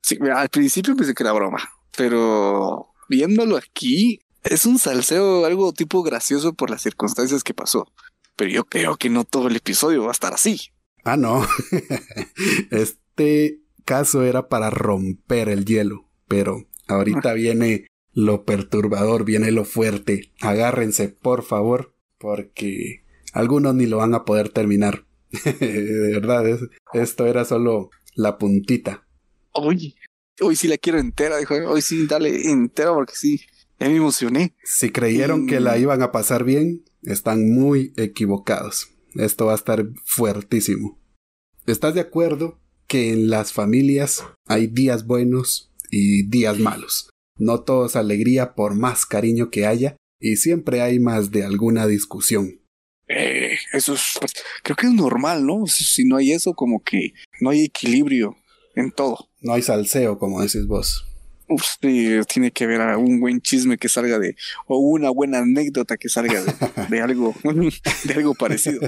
Sí, 0.00 0.16
mira, 0.20 0.40
al 0.40 0.48
principio 0.48 0.94
pensé 0.94 1.14
que 1.14 1.22
era 1.22 1.32
broma, 1.32 1.58
pero 1.96 2.94
viéndolo 3.08 3.56
aquí, 3.56 4.20
es 4.44 4.66
un 4.66 4.78
salseo 4.78 5.44
algo 5.44 5.72
tipo 5.72 6.02
gracioso 6.02 6.52
por 6.54 6.70
las 6.70 6.82
circunstancias 6.82 7.42
que 7.44 7.54
pasó. 7.54 7.86
Pero 8.36 8.50
yo 8.50 8.64
creo 8.64 8.96
que 8.96 9.08
no 9.10 9.24
todo 9.24 9.48
el 9.48 9.56
episodio 9.56 10.02
va 10.02 10.08
a 10.08 10.12
estar 10.12 10.34
así. 10.34 10.60
Ah, 11.04 11.16
no. 11.16 11.46
este 12.70 13.60
caso 13.84 14.22
era 14.24 14.48
para 14.48 14.70
romper 14.70 15.48
el 15.48 15.64
hielo, 15.64 16.08
pero 16.28 16.66
ahorita 16.88 17.32
viene 17.32 17.86
lo 18.12 18.44
perturbador, 18.44 19.24
viene 19.24 19.50
lo 19.52 19.64
fuerte. 19.64 20.32
Agárrense, 20.40 21.08
por 21.08 21.42
favor, 21.44 21.94
porque 22.18 23.04
algunos 23.32 23.74
ni 23.74 23.86
lo 23.86 23.98
van 23.98 24.14
a 24.14 24.24
poder 24.24 24.48
terminar. 24.48 25.06
De 25.60 26.10
verdad, 26.14 26.46
es- 26.48 26.60
esto 26.94 27.26
era 27.26 27.44
solo 27.44 27.90
la 28.14 28.38
puntita. 28.38 29.06
Hoy, 29.52 29.96
hoy 30.40 30.56
sí 30.56 30.68
la 30.68 30.78
quiero 30.78 30.98
entera, 30.98 31.38
dijo. 31.38 31.54
Hoy 31.54 31.82
sí, 31.82 32.06
dale 32.06 32.50
entera 32.50 32.92
porque 32.92 33.14
sí, 33.14 33.40
ya 33.78 33.88
me 33.88 33.96
emocioné. 33.96 34.54
Si 34.64 34.90
creyeron 34.90 35.46
que 35.46 35.60
la 35.60 35.78
iban 35.78 36.02
a 36.02 36.12
pasar 36.12 36.44
bien, 36.44 36.84
están 37.02 37.50
muy 37.50 37.92
equivocados. 37.96 38.90
Esto 39.14 39.46
va 39.46 39.52
a 39.52 39.56
estar 39.56 39.86
fuertísimo. 40.04 41.00
¿Estás 41.66 41.94
de 41.94 42.00
acuerdo 42.00 42.60
que 42.86 43.12
en 43.12 43.30
las 43.30 43.52
familias 43.52 44.24
hay 44.46 44.66
días 44.66 45.06
buenos 45.06 45.72
y 45.90 46.28
días 46.28 46.58
malos? 46.58 47.10
No 47.38 47.62
todo 47.62 47.86
es 47.86 47.96
alegría 47.96 48.54
por 48.54 48.74
más 48.74 49.04
cariño 49.04 49.50
que 49.50 49.66
haya 49.66 49.96
y 50.20 50.36
siempre 50.36 50.80
hay 50.80 50.98
más 50.98 51.30
de 51.30 51.44
alguna 51.44 51.86
discusión. 51.86 52.60
Eh, 53.08 53.56
eso 53.72 53.94
es, 53.94 54.16
pues, 54.18 54.32
creo 54.62 54.76
que 54.76 54.86
es 54.86 54.92
normal, 54.92 55.46
¿no? 55.46 55.66
Si 55.66 56.04
no 56.04 56.16
hay 56.16 56.32
eso, 56.32 56.54
como 56.54 56.82
que 56.82 57.12
no 57.40 57.50
hay 57.50 57.64
equilibrio 57.64 58.36
en 58.74 58.90
todo. 58.90 59.30
No 59.40 59.52
hay 59.52 59.62
salseo, 59.62 60.18
como 60.18 60.40
decís 60.40 60.66
vos. 60.66 61.04
Uf, 61.48 61.62
sí, 61.80 62.18
tiene 62.32 62.50
que 62.50 62.64
haber 62.64 62.80
un 62.96 63.20
buen 63.20 63.40
chisme 63.40 63.78
que 63.78 63.88
salga 63.88 64.18
de, 64.18 64.36
o 64.66 64.78
una 64.78 65.10
buena 65.10 65.38
anécdota 65.38 65.96
que 65.96 66.08
salga 66.08 66.42
de, 66.42 66.52
de 66.90 67.00
algo, 67.00 67.34
de 68.04 68.14
algo 68.14 68.34
parecido. 68.34 68.80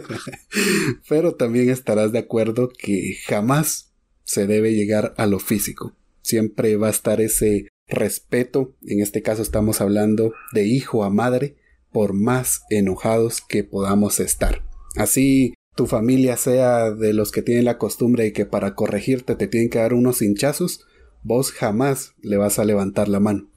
Pero 1.09 1.35
también 1.35 1.71
estarás 1.71 2.13
de 2.13 2.19
acuerdo 2.19 2.71
que 2.77 3.17
jamás 3.27 3.93
se 4.25 4.47
debe 4.47 4.75
llegar 4.75 5.15
a 5.17 5.27
lo 5.27 5.39
físico. 5.39 5.97
Siempre 6.23 6.77
va 6.77 6.89
a 6.89 6.91
estar 6.91 7.21
ese 7.21 7.69
respeto, 7.87 8.77
en 8.87 9.01
este 9.01 9.23
caso 9.23 9.43
estamos 9.43 9.81
hablando 9.81 10.35
de 10.53 10.67
hijo 10.67 11.05
a 11.05 11.11
madre, 11.11 11.57
por 11.91 12.13
más 12.13 12.63
enojados 12.71 13.41
que 13.41 13.65
podamos 13.65 14.21
estar. 14.21 14.63
Así 14.97 15.55
tu 15.75 15.87
familia 15.87 16.37
sea 16.37 16.91
de 16.91 17.13
los 17.13 17.31
que 17.31 17.41
tienen 17.41 17.65
la 17.65 17.79
costumbre 17.79 18.25
de 18.25 18.33
que 18.33 18.45
para 18.45 18.75
corregirte 18.75 19.37
te 19.37 19.47
tienen 19.47 19.71
que 19.71 19.79
dar 19.79 19.95
unos 19.95 20.23
hinchazos, 20.23 20.85
vos 21.23 21.53
jamás 21.53 22.15
le 22.23 22.37
vas 22.37 22.59
a 22.59 22.65
levantar 22.65 23.09
la 23.09 23.21
mano. 23.21 23.51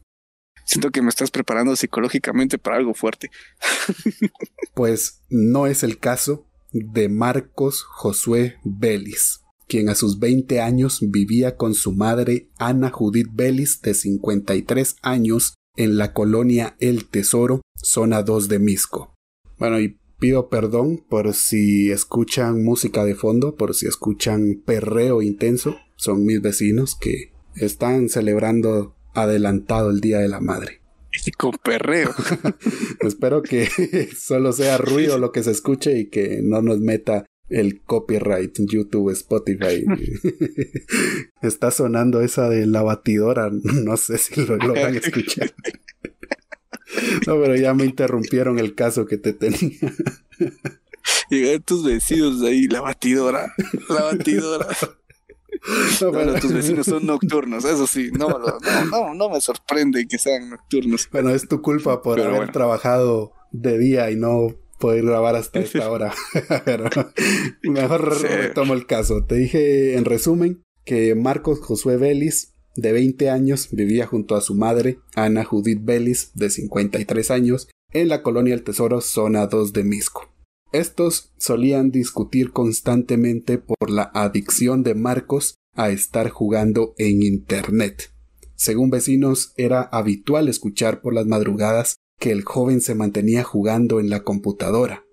Siento 0.65 0.91
que 0.91 1.01
me 1.01 1.09
estás 1.09 1.31
preparando 1.31 1.75
psicológicamente 1.75 2.57
para 2.57 2.77
algo 2.77 2.93
fuerte. 2.93 3.29
Pues 4.73 5.21
no 5.29 5.67
es 5.67 5.83
el 5.83 5.97
caso 5.97 6.45
de 6.71 7.09
Marcos 7.09 7.83
Josué 7.83 8.55
Vélez, 8.63 9.41
quien 9.67 9.89
a 9.89 9.95
sus 9.95 10.19
20 10.19 10.61
años 10.61 10.99
vivía 11.01 11.57
con 11.57 11.73
su 11.73 11.91
madre 11.91 12.49
Ana 12.57 12.89
Judith 12.89 13.27
Vélez 13.33 13.81
de 13.81 13.93
53 13.93 14.95
años 15.01 15.55
en 15.75 15.97
la 15.97 16.13
colonia 16.13 16.75
El 16.79 17.09
Tesoro, 17.09 17.61
zona 17.75 18.23
2 18.23 18.47
de 18.47 18.59
Misco. 18.59 19.13
Bueno, 19.57 19.79
y 19.79 19.97
pido 20.19 20.49
perdón 20.49 21.03
por 21.09 21.33
si 21.33 21.91
escuchan 21.91 22.63
música 22.63 23.03
de 23.03 23.15
fondo, 23.15 23.55
por 23.55 23.75
si 23.75 23.87
escuchan 23.87 24.61
perreo 24.65 25.21
intenso, 25.21 25.75
son 25.95 26.25
mis 26.25 26.41
vecinos 26.41 26.95
que 26.95 27.30
están 27.55 28.09
celebrando 28.09 28.95
adelantado 29.13 29.89
el 29.89 30.01
Día 30.01 30.19
de 30.19 30.29
la 30.29 30.39
Madre. 30.39 30.81
Y 31.25 31.31
con 31.31 31.51
perreo. 31.63 32.13
Espero 33.01 33.41
que 33.41 33.67
solo 34.17 34.53
sea 34.53 34.77
ruido 34.77 35.17
lo 35.17 35.31
que 35.31 35.43
se 35.43 35.51
escuche 35.51 35.97
y 35.99 36.09
que 36.09 36.41
no 36.41 36.61
nos 36.61 36.79
meta 36.79 37.25
el 37.49 37.81
copyright 37.81 38.57
en 38.59 38.67
YouTube, 38.67 39.11
Spotify. 39.11 39.83
Está 41.41 41.69
sonando 41.69 42.21
esa 42.21 42.47
de 42.49 42.65
la 42.65 42.81
batidora. 42.81 43.49
No 43.51 43.97
sé 43.97 44.17
si 44.17 44.45
lo 44.45 44.55
logran 44.55 44.95
escuchar. 44.95 45.53
No, 47.27 47.39
pero 47.41 47.55
ya 47.55 47.73
me 47.73 47.85
interrumpieron 47.85 48.57
el 48.57 48.73
caso 48.73 49.05
que 49.05 49.17
te 49.17 49.33
tenía. 49.33 49.77
Llegan 51.29 51.61
tus 51.63 51.85
vecinos 51.85 52.41
ahí, 52.41 52.67
la 52.67 52.81
batidora, 52.81 53.53
la 53.89 54.03
batidora. 54.03 54.67
No, 56.01 56.11
Bueno, 56.11 56.33
tus 56.39 56.53
vecinos 56.53 56.85
son 56.87 57.05
nocturnos, 57.05 57.65
eso 57.65 57.85
sí, 57.87 58.09
no, 58.17 58.27
no, 58.29 58.57
no, 58.91 59.13
no 59.13 59.29
me 59.29 59.39
sorprende 59.41 60.07
que 60.07 60.17
sean 60.17 60.49
nocturnos. 60.49 61.07
Bueno, 61.11 61.29
es 61.29 61.47
tu 61.47 61.61
culpa 61.61 62.01
por 62.01 62.15
Pero 62.15 62.29
haber 62.29 62.39
bueno. 62.39 62.51
trabajado 62.53 63.33
de 63.51 63.77
día 63.77 64.09
y 64.11 64.15
no 64.15 64.55
poder 64.79 65.05
grabar 65.05 65.35
hasta 65.35 65.59
esta 65.59 65.89
hora. 65.91 66.13
Pero 66.65 66.85
mejor 67.63 68.15
Sí. 68.19 68.27
retomo 68.27 68.73
el 68.73 68.85
caso. 68.87 69.23
Te 69.25 69.35
dije 69.35 69.95
en 69.97 70.05
resumen 70.05 70.63
que 70.85 71.13
Marcos 71.13 71.59
Josué 71.59 71.97
Vélez, 71.97 72.53
de 72.75 72.91
20 72.91 73.29
años, 73.29 73.67
vivía 73.71 74.07
junto 74.07 74.35
a 74.35 74.41
su 74.41 74.55
madre, 74.55 74.99
Ana 75.15 75.43
Judith 75.43 75.81
Vélez, 75.83 76.31
de 76.33 76.49
53 76.49 77.29
años, 77.29 77.67
en 77.93 78.07
la 78.07 78.23
colonia 78.23 78.53
El 78.55 78.63
Tesoro, 78.63 79.01
zona 79.01 79.45
2 79.45 79.73
de 79.73 79.83
Misco. 79.83 80.30
Estos 80.71 81.33
solían 81.37 81.91
discutir 81.91 82.51
constantemente 82.51 83.57
por 83.57 83.89
la 83.89 84.09
adicción 84.13 84.83
de 84.83 84.95
Marcos 84.95 85.55
a 85.73 85.89
estar 85.89 86.29
jugando 86.29 86.93
en 86.97 87.23
Internet. 87.23 88.13
Según 88.55 88.89
vecinos, 88.89 89.53
era 89.57 89.81
habitual 89.81 90.47
escuchar 90.47 91.01
por 91.01 91.13
las 91.13 91.25
madrugadas 91.25 91.95
que 92.19 92.31
el 92.31 92.43
joven 92.43 92.79
se 92.79 92.95
mantenía 92.95 93.43
jugando 93.43 93.99
en 93.99 94.09
la 94.09 94.23
computadora, 94.23 95.03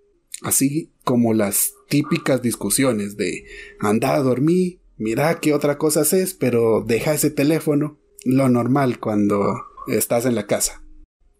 así 0.42 0.92
como 1.04 1.32
las 1.32 1.72
típicas 1.88 2.42
discusiones 2.42 3.16
de 3.16 3.46
anda 3.80 4.14
a 4.14 4.20
dormir, 4.20 4.80
mira 4.98 5.40
qué 5.40 5.54
otra 5.54 5.78
cosa 5.78 6.02
haces, 6.02 6.34
pero 6.34 6.84
deja 6.86 7.14
ese 7.14 7.30
teléfono, 7.30 7.98
lo 8.24 8.48
normal 8.50 9.00
cuando 9.00 9.54
estás 9.86 10.26
en 10.26 10.34
la 10.34 10.46
casa. 10.46 10.84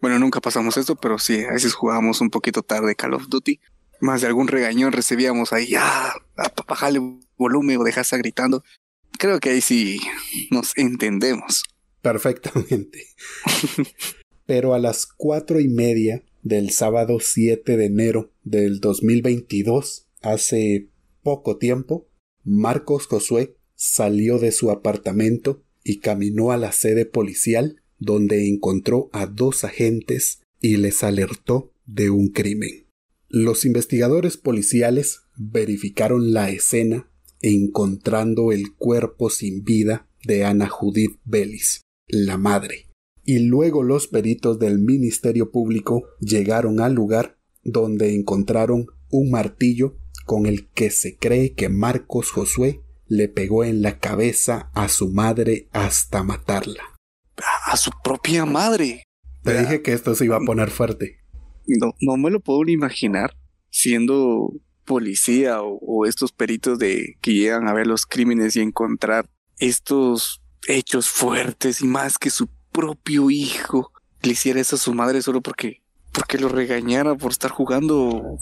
Bueno, 0.01 0.19
nunca 0.19 0.41
pasamos 0.41 0.77
esto, 0.77 0.97
pero 0.97 1.19
sí, 1.19 1.45
a 1.45 1.53
veces 1.53 1.75
jugábamos 1.75 2.21
un 2.21 2.31
poquito 2.31 2.63
tarde 2.63 2.95
Call 2.95 3.15
of 3.15 3.29
Duty. 3.29 3.61
Más 4.01 4.21
de 4.21 4.29
algún 4.29 4.49
regañón 4.49 4.93
recibíamos 4.93 5.53
ahí, 5.53 5.75
ah, 5.77 6.15
bájale 6.69 7.01
volumen 7.37 7.79
o 7.79 7.85
dejarse 7.85 8.17
gritando. 8.19 8.63
Creo 9.19 9.41
que 9.41 9.51
ahí 9.51 9.61
sí 9.61 9.99
nos 10.51 10.77
entendemos. 10.77 11.65
Perfectamente. 12.03 13.07
Pero 14.47 14.75
a 14.75 14.79
las 14.79 15.07
cuatro 15.07 15.61
y 15.61 15.69
media 15.69 16.25
del 16.43 16.71
sábado 16.71 17.19
7 17.21 17.77
de 17.77 17.87
enero 17.87 18.33
del 18.45 18.81
2022, 18.81 20.07
hace 20.23 20.89
poco 21.23 21.59
tiempo, 21.59 22.09
Marcos 22.45 23.07
Josué 23.07 23.57
salió 23.75 24.39
de 24.39 24.53
su 24.53 24.71
apartamento 24.71 25.63
y 25.85 25.99
caminó 25.99 26.51
a 26.53 26.57
la 26.57 26.73
sede 26.73 27.05
policial 27.05 27.83
donde 27.99 28.49
encontró 28.49 29.11
a 29.13 29.27
dos 29.27 29.65
agentes 29.65 30.41
y 30.61 30.77
les 30.77 31.03
alertó 31.03 31.73
de 31.87 32.11
un 32.11 32.29
crimen. 32.29 32.88
Los 33.31 33.67
investigadores 33.67 34.39
policiales 34.39 35.21
verificaron 35.37 36.33
la 36.33 36.49
escena 36.49 37.11
encontrando 37.43 38.53
el 38.53 38.75
cuerpo 38.75 39.29
sin 39.29 39.65
vida 39.65 40.09
de 40.25 40.45
Ana 40.45 40.69
Judith 40.69 41.19
Vélez, 41.25 41.83
la 42.07 42.39
madre. 42.39 42.89
Y 43.25 43.41
luego 43.41 43.83
los 43.83 44.07
peritos 44.09 44.59
del 44.59 44.79
Ministerio 44.79 45.51
Público 45.51 46.05
llegaron 46.21 46.81
al 46.81 46.95
lugar 46.95 47.39
donde 47.63 48.15
encontraron 48.15 48.87
un 49.11 49.31
martillo 49.31 49.99
con 50.25 50.47
el 50.47 50.69
que 50.71 50.91
se 50.91 51.19
cree 51.19 51.53
que 51.53 51.69
Marcos 51.69 52.31
Josué 52.31 52.81
le 53.07 53.29
pegó 53.29 53.63
en 53.63 53.83
la 53.83 53.99
cabeza 53.99 54.71
a 54.73 54.89
su 54.89 55.11
madre 55.13 55.69
hasta 55.73 56.23
matarla. 56.23 56.97
A 57.67 57.77
su 57.77 57.91
propia 58.03 58.47
madre. 58.47 59.03
Te 59.43 59.59
dije 59.59 59.83
que 59.83 59.93
esto 59.93 60.15
se 60.15 60.25
iba 60.25 60.37
a 60.37 60.45
poner 60.45 60.71
fuerte. 60.71 61.19
No, 61.69 61.95
no 62.01 62.17
me 62.17 62.31
lo 62.31 62.41
puedo 62.41 62.65
ni 62.65 62.73
imaginar 62.73 63.37
siendo 63.71 64.53
policía 64.85 65.63
o, 65.63 65.79
o 65.81 66.07
estos 66.07 66.33
peritos 66.33 66.79
de 66.79 67.17
que 67.21 67.35
llegan 67.35 67.69
a 67.69 67.75
ver 67.75 67.87
los 67.87 68.07
crímenes 68.07 68.57
y 68.57 68.61
encontrar 68.61 69.29
estos 69.59 70.43
hechos 70.67 71.09
fuertes 71.09 71.83
y 71.83 71.87
más 71.87 72.19
que 72.19 72.31
su 72.31 72.49
propio 72.73 73.31
hijo 73.31 73.93
le 74.23 74.33
hiciera 74.33 74.61
eso 74.61 74.77
a 74.77 74.79
su 74.79 74.95
madre 74.95 75.23
solo 75.23 75.41
porque 75.43 75.83
porque 76.13 76.39
lo 76.39 76.49
regañara 76.49 77.15
por 77.15 77.33
estar 77.33 77.51
jugando 77.51 78.39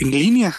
en 0.00 0.10
línea. 0.10 0.54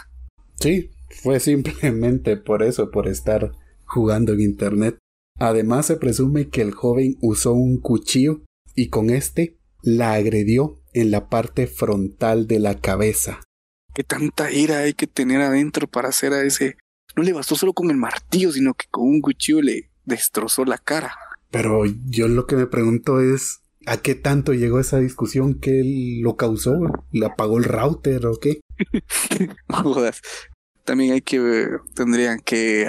Sí, 0.59 0.91
fue 1.09 1.39
simplemente 1.39 2.37
por 2.37 2.63
eso, 2.63 2.91
por 2.91 3.07
estar 3.07 3.51
jugando 3.83 4.33
en 4.33 4.41
internet. 4.41 4.97
Además 5.37 5.87
se 5.87 5.97
presume 5.97 6.49
que 6.49 6.61
el 6.61 6.71
joven 6.71 7.17
usó 7.21 7.53
un 7.53 7.79
cuchillo 7.79 8.41
y 8.75 8.89
con 8.89 9.09
este 9.09 9.57
la 9.81 10.13
agredió 10.13 10.80
en 10.93 11.11
la 11.11 11.29
parte 11.29 11.67
frontal 11.67 12.47
de 12.47 12.59
la 12.59 12.79
cabeza. 12.79 13.41
¿Qué 13.93 14.03
tanta 14.03 14.51
ira 14.51 14.79
hay 14.79 14.93
que 14.93 15.07
tener 15.07 15.41
adentro 15.41 15.87
para 15.87 16.09
hacer 16.09 16.33
a 16.33 16.43
ese? 16.43 16.77
No 17.15 17.23
le 17.23 17.33
bastó 17.33 17.55
solo 17.55 17.73
con 17.73 17.89
el 17.91 17.97
martillo, 17.97 18.51
sino 18.51 18.73
que 18.73 18.85
con 18.89 19.03
un 19.05 19.21
cuchillo 19.21 19.61
le 19.61 19.91
destrozó 20.05 20.63
la 20.63 20.77
cara. 20.77 21.13
Pero 21.49 21.83
yo 22.05 22.27
lo 22.29 22.47
que 22.47 22.55
me 22.55 22.67
pregunto 22.67 23.19
es, 23.19 23.61
¿a 23.85 23.97
qué 23.97 24.15
tanto 24.15 24.53
llegó 24.53 24.79
esa 24.79 24.99
discusión 24.99 25.59
que 25.59 25.81
él 25.81 26.21
lo 26.21 26.37
causó? 26.37 26.79
¿Le 27.11 27.25
apagó 27.25 27.57
el 27.57 27.65
router 27.65 28.25
o 28.27 28.39
qué? 28.39 28.61
Jodas. 29.67 30.21
También 30.85 31.13
hay 31.13 31.21
que, 31.21 31.67
tendrían 31.93 32.39
que 32.39 32.87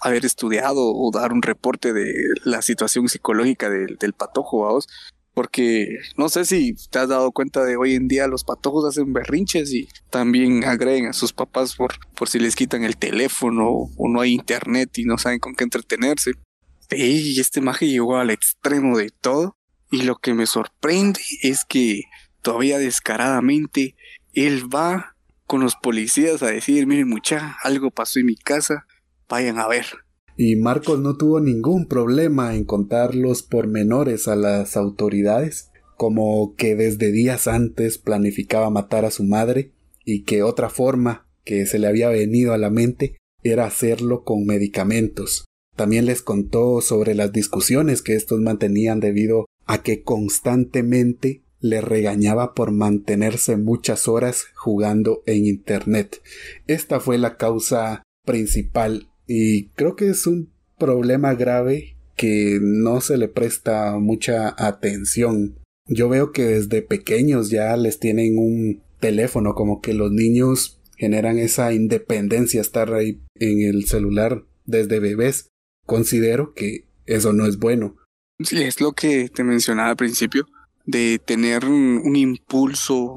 haber 0.00 0.24
estudiado 0.26 0.80
o 0.80 1.10
dar 1.12 1.32
un 1.32 1.42
reporte 1.42 1.92
de 1.92 2.12
la 2.44 2.62
situación 2.62 3.08
psicológica 3.08 3.70
del, 3.70 3.96
del 3.96 4.12
patojo, 4.14 4.62
vamos. 4.62 4.88
Porque 5.40 6.00
no 6.18 6.28
sé 6.28 6.44
si 6.44 6.74
te 6.90 6.98
has 6.98 7.08
dado 7.08 7.32
cuenta 7.32 7.64
de 7.64 7.78
hoy 7.78 7.94
en 7.94 8.08
día 8.08 8.26
los 8.26 8.44
patojos 8.44 8.84
hacen 8.84 9.14
berrinches 9.14 9.72
y 9.72 9.88
también 10.10 10.64
agreden 10.64 11.06
a 11.06 11.14
sus 11.14 11.32
papás 11.32 11.76
por, 11.76 11.94
por 12.14 12.28
si 12.28 12.38
les 12.38 12.54
quitan 12.54 12.84
el 12.84 12.98
teléfono 12.98 13.66
o 13.96 14.08
no 14.10 14.20
hay 14.20 14.34
internet 14.34 14.98
y 14.98 15.06
no 15.06 15.16
saben 15.16 15.38
con 15.38 15.54
qué 15.54 15.64
entretenerse. 15.64 16.32
Y 16.90 17.40
este 17.40 17.62
maje 17.62 17.88
llegó 17.88 18.18
al 18.18 18.28
extremo 18.28 18.98
de 18.98 19.08
todo. 19.08 19.56
Y 19.90 20.02
lo 20.02 20.16
que 20.16 20.34
me 20.34 20.44
sorprende 20.44 21.22
es 21.40 21.64
que 21.64 22.02
todavía 22.42 22.76
descaradamente 22.76 23.96
él 24.34 24.64
va 24.66 25.16
con 25.46 25.62
los 25.62 25.74
policías 25.74 26.42
a 26.42 26.48
decir, 26.48 26.86
miren 26.86 27.08
mucha, 27.08 27.56
algo 27.62 27.90
pasó 27.90 28.18
en 28.18 28.26
mi 28.26 28.36
casa, 28.36 28.84
vayan 29.26 29.58
a 29.58 29.66
ver. 29.68 29.86
Y 30.42 30.56
Marcos 30.56 30.98
no 31.00 31.18
tuvo 31.18 31.38
ningún 31.38 31.84
problema 31.84 32.54
en 32.54 32.64
contar 32.64 33.14
los 33.14 33.42
pormenores 33.42 34.26
a 34.26 34.36
las 34.36 34.74
autoridades, 34.74 35.70
como 35.98 36.54
que 36.56 36.74
desde 36.74 37.12
días 37.12 37.46
antes 37.46 37.98
planificaba 37.98 38.70
matar 38.70 39.04
a 39.04 39.10
su 39.10 39.22
madre 39.22 39.74
y 40.02 40.22
que 40.22 40.42
otra 40.42 40.70
forma 40.70 41.28
que 41.44 41.66
se 41.66 41.78
le 41.78 41.88
había 41.88 42.08
venido 42.08 42.54
a 42.54 42.56
la 42.56 42.70
mente 42.70 43.18
era 43.42 43.66
hacerlo 43.66 44.24
con 44.24 44.46
medicamentos. 44.46 45.44
También 45.76 46.06
les 46.06 46.22
contó 46.22 46.80
sobre 46.80 47.14
las 47.14 47.34
discusiones 47.34 48.00
que 48.00 48.14
estos 48.14 48.40
mantenían 48.40 48.98
debido 48.98 49.44
a 49.66 49.82
que 49.82 50.02
constantemente 50.02 51.42
le 51.60 51.82
regañaba 51.82 52.54
por 52.54 52.70
mantenerse 52.70 53.58
muchas 53.58 54.08
horas 54.08 54.46
jugando 54.54 55.22
en 55.26 55.44
Internet. 55.44 56.22
Esta 56.66 56.98
fue 56.98 57.18
la 57.18 57.36
causa 57.36 58.04
principal 58.24 59.09
y 59.32 59.66
creo 59.76 59.94
que 59.94 60.08
es 60.08 60.26
un 60.26 60.50
problema 60.76 61.34
grave 61.34 61.94
que 62.16 62.58
no 62.60 63.00
se 63.00 63.16
le 63.16 63.28
presta 63.28 63.96
mucha 64.00 64.52
atención. 64.58 65.54
Yo 65.86 66.08
veo 66.08 66.32
que 66.32 66.46
desde 66.46 66.82
pequeños 66.82 67.48
ya 67.48 67.76
les 67.76 68.00
tienen 68.00 68.36
un 68.36 68.82
teléfono, 68.98 69.54
como 69.54 69.80
que 69.80 69.94
los 69.94 70.10
niños 70.10 70.80
generan 70.96 71.38
esa 71.38 71.72
independencia 71.72 72.60
estar 72.60 72.92
ahí 72.92 73.20
en 73.36 73.62
el 73.62 73.86
celular 73.86 74.42
desde 74.64 74.98
bebés. 74.98 75.46
Considero 75.86 76.52
que 76.52 76.86
eso 77.06 77.32
no 77.32 77.46
es 77.46 77.60
bueno. 77.60 77.94
Sí, 78.42 78.60
es 78.60 78.80
lo 78.80 78.94
que 78.94 79.28
te 79.28 79.44
mencionaba 79.44 79.90
al 79.90 79.96
principio, 79.96 80.44
de 80.86 81.20
tener 81.24 81.66
un, 81.66 82.02
un 82.04 82.16
impulso 82.16 83.14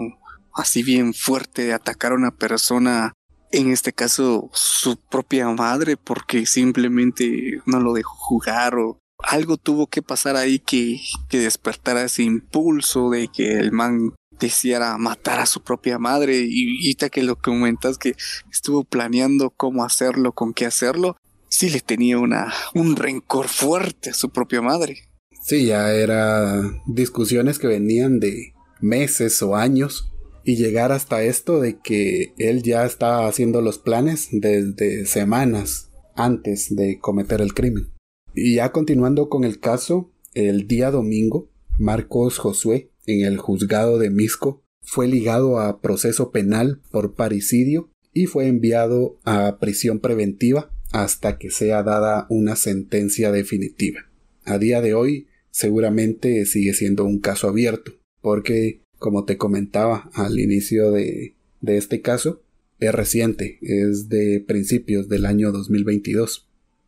así 0.53 0.83
bien 0.83 1.15
fuerte 1.15 1.63
de 1.63 1.73
atacar 1.73 2.11
a 2.11 2.17
una 2.17 2.35
persona, 2.35 3.13
en 3.53 3.71
este 3.71 3.93
caso 3.93 4.49
su 4.51 4.97
propia 4.97 5.47
madre, 5.49 5.95
porque 5.95 6.45
simplemente 6.45 7.61
no 7.65 7.79
lo 7.79 7.93
dejó 7.93 8.15
jugar 8.15 8.75
o 8.75 8.97
algo 9.19 9.57
tuvo 9.57 9.87
que 9.87 10.01
pasar 10.01 10.35
ahí 10.35 10.59
que, 10.59 10.99
que 11.29 11.39
despertara 11.39 12.03
ese 12.03 12.23
impulso 12.23 13.09
de 13.11 13.29
que 13.29 13.53
el 13.53 13.71
man 13.71 14.13
deseara 14.39 14.97
matar 14.97 15.39
a 15.39 15.45
su 15.45 15.61
propia 15.61 15.99
madre 15.99 16.45
y 16.45 16.87
ahorita 16.87 17.09
que 17.09 17.23
lo 17.23 17.37
comentas 17.37 17.97
que 17.97 18.15
estuvo 18.51 18.83
planeando 18.83 19.51
cómo 19.51 19.85
hacerlo, 19.85 20.33
con 20.33 20.53
qué 20.53 20.65
hacerlo, 20.65 21.15
sí 21.47 21.69
le 21.69 21.79
tenía 21.79 22.17
una, 22.17 22.51
un 22.73 22.95
rencor 22.95 23.47
fuerte 23.47 24.09
a 24.09 24.13
su 24.13 24.29
propia 24.29 24.61
madre. 24.61 25.07
Sí, 25.43 25.67
ya 25.67 25.93
era 25.93 26.61
discusiones 26.87 27.59
que 27.59 27.67
venían 27.67 28.19
de 28.19 28.53
meses 28.81 29.41
o 29.43 29.55
años 29.55 30.12
y 30.43 30.55
llegar 30.55 30.91
hasta 30.91 31.23
esto 31.23 31.59
de 31.59 31.79
que 31.79 32.33
él 32.37 32.63
ya 32.63 32.85
estaba 32.85 33.27
haciendo 33.27 33.61
los 33.61 33.79
planes 33.79 34.27
desde 34.31 35.05
semanas 35.05 35.89
antes 36.15 36.75
de 36.75 36.99
cometer 36.99 37.41
el 37.41 37.53
crimen. 37.53 37.91
Y 38.35 38.55
ya 38.55 38.71
continuando 38.71 39.29
con 39.29 39.43
el 39.43 39.59
caso, 39.59 40.11
el 40.33 40.67
día 40.67 40.91
domingo, 40.91 41.49
Marcos 41.77 42.37
Josué, 42.37 42.91
en 43.05 43.25
el 43.25 43.37
juzgado 43.37 43.99
de 43.99 44.09
Misco, 44.09 44.63
fue 44.81 45.07
ligado 45.07 45.59
a 45.59 45.81
proceso 45.81 46.31
penal 46.31 46.81
por 46.91 47.15
parricidio 47.15 47.89
y 48.11 48.25
fue 48.25 48.47
enviado 48.47 49.19
a 49.23 49.59
prisión 49.59 49.99
preventiva 49.99 50.71
hasta 50.91 51.37
que 51.37 51.49
sea 51.49 51.83
dada 51.83 52.27
una 52.29 52.55
sentencia 52.55 53.31
definitiva. 53.31 54.01
A 54.45 54.57
día 54.57 54.81
de 54.81 54.93
hoy, 54.93 55.27
seguramente 55.49 56.45
sigue 56.45 56.73
siendo 56.73 57.05
un 57.05 57.19
caso 57.19 57.47
abierto, 57.47 57.93
porque, 58.21 58.82
como 59.03 59.25
te 59.25 59.37
comentaba 59.37 60.09
al 60.13 60.39
inicio 60.39 60.91
de, 60.91 61.35
de 61.59 61.75
este 61.75 62.01
caso, 62.01 62.41
es 62.79 62.95
reciente, 62.95 63.59
es 63.61 64.07
de 64.07 64.41
principios 64.47 65.09
del 65.09 65.25
año 65.25 65.51
2022. 65.51 66.47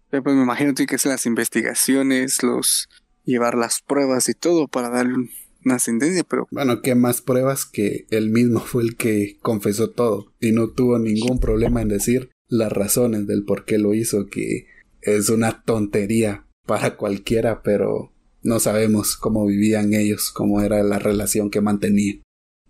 Pero 0.10 0.24
pues 0.24 0.34
me 0.38 0.44
imagino 0.44 0.74
que 0.74 0.96
hacer 0.96 1.12
las 1.12 1.26
investigaciones, 1.26 2.42
los 2.42 2.88
llevar 3.26 3.56
las 3.56 3.82
pruebas 3.82 4.30
y 4.30 4.34
todo 4.34 4.70
para 4.70 4.90
darle 4.90 5.30
una 5.66 5.78
sentencia, 5.78 6.24
pero 6.24 6.48
bueno, 6.52 6.82
¿qué 6.82 6.96
más 6.96 7.20
pruebas 7.20 7.66
que 7.66 8.06
él 8.12 8.30
mismo 8.30 8.62
fue 8.62 8.84
el 8.84 8.96
que 8.96 9.38
confesó 9.42 9.90
todo 9.90 10.32
y 10.40 10.54
no 10.54 10.70
tuvo 10.70 10.98
ningún 11.00 11.42
problema 11.42 11.82
en 11.82 11.90
decir 11.90 12.30
las 12.48 12.72
razones 12.72 13.28
del 13.28 13.44
por 13.44 13.66
qué 13.66 13.78
lo 13.78 13.94
hizo, 13.94 14.28
que 14.28 14.68
es 15.02 15.28
una 15.28 15.64
tontería 15.64 16.46
para 16.66 16.96
cualquiera, 16.96 17.62
pero 17.62 18.14
no 18.46 18.60
sabemos 18.60 19.18
cómo 19.18 19.46
vivían 19.46 19.94
ellos, 19.94 20.32
cómo 20.32 20.62
era 20.62 20.84
la 20.84 21.00
relación 21.00 21.50
que 21.50 21.62
mantenían. 21.62 22.22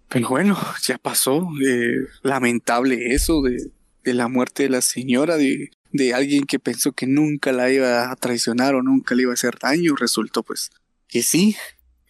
Pero 0.07 0.29
bueno, 0.29 0.57
ya 0.81 0.97
pasó. 0.97 1.49
Eh, 1.67 2.07
lamentable 2.23 3.13
eso 3.13 3.41
de, 3.41 3.71
de, 4.03 4.13
la 4.13 4.29
muerte 4.29 4.63
de 4.63 4.69
la 4.69 4.81
señora, 4.81 5.35
de, 5.35 5.71
de, 5.91 6.13
alguien 6.13 6.45
que 6.45 6.59
pensó 6.59 6.93
que 6.93 7.07
nunca 7.07 7.51
la 7.51 7.69
iba 7.71 8.09
a 8.09 8.15
traicionar 8.15 8.75
o 8.75 8.81
nunca 8.81 9.15
le 9.15 9.23
iba 9.23 9.31
a 9.31 9.33
hacer 9.33 9.57
daño. 9.61 9.95
Resultó 9.95 10.43
pues 10.43 10.71
que 11.09 11.21
sí. 11.21 11.55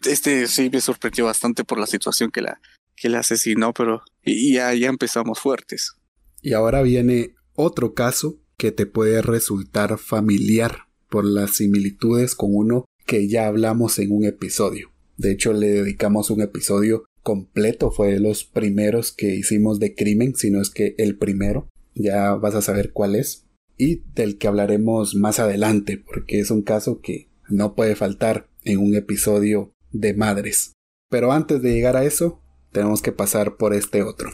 Este 0.03 0.45
sí 0.45 0.69
me 0.71 0.81
sorprendió 0.81 1.25
bastante 1.25 1.63
por 1.63 1.79
la 1.79 1.87
situación 1.87 2.29
que 2.29 2.41
la, 2.41 2.61
que 2.95 3.09
la 3.09 3.19
asesinó, 3.19 3.73
pero 3.73 4.03
y 4.23 4.53
ya, 4.53 4.73
ya 4.75 4.89
empezamos 4.89 5.39
fuertes. 5.39 5.95
Y 6.43 6.53
ahora 6.53 6.83
viene 6.83 7.33
otro 7.55 7.95
caso 7.95 8.37
que 8.57 8.71
te 8.71 8.85
puede 8.85 9.23
resultar 9.23 9.97
familiar 9.97 10.85
por 11.09 11.25
las 11.25 11.55
similitudes 11.55 12.35
con 12.35 12.49
uno 12.53 12.85
que 13.05 13.27
ya 13.27 13.47
hablamos 13.47 13.99
en 13.99 14.11
un 14.11 14.25
episodio. 14.25 14.91
De 15.17 15.31
hecho, 15.31 15.53
le 15.53 15.69
dedicamos 15.69 16.29
un 16.29 16.41
episodio 16.41 17.05
completo, 17.23 17.91
fue 17.91 18.13
de 18.13 18.19
los 18.19 18.43
primeros 18.43 19.11
que 19.11 19.35
hicimos 19.35 19.79
de 19.79 19.95
crimen, 19.95 20.35
si 20.35 20.51
no 20.51 20.61
es 20.61 20.69
que 20.69 20.95
el 20.97 21.17
primero. 21.17 21.67
Ya 21.93 22.35
vas 22.35 22.55
a 22.55 22.61
saber 22.61 22.91
cuál 22.91 23.15
es. 23.15 23.45
Y 23.77 24.03
del 24.13 24.37
que 24.37 24.47
hablaremos 24.47 25.15
más 25.15 25.39
adelante, 25.39 25.97
porque 25.97 26.39
es 26.39 26.51
un 26.51 26.61
caso 26.61 27.01
que 27.01 27.29
no 27.49 27.75
puede 27.75 27.95
faltar 27.95 28.47
en 28.63 28.79
un 28.79 28.95
episodio 28.95 29.71
de 29.91 30.13
madres. 30.13 30.73
Pero 31.09 31.31
antes 31.31 31.61
de 31.61 31.73
llegar 31.73 31.95
a 31.95 32.03
eso, 32.03 32.41
tenemos 32.71 33.01
que 33.01 33.11
pasar 33.11 33.57
por 33.57 33.73
este 33.73 34.03
otro. 34.03 34.31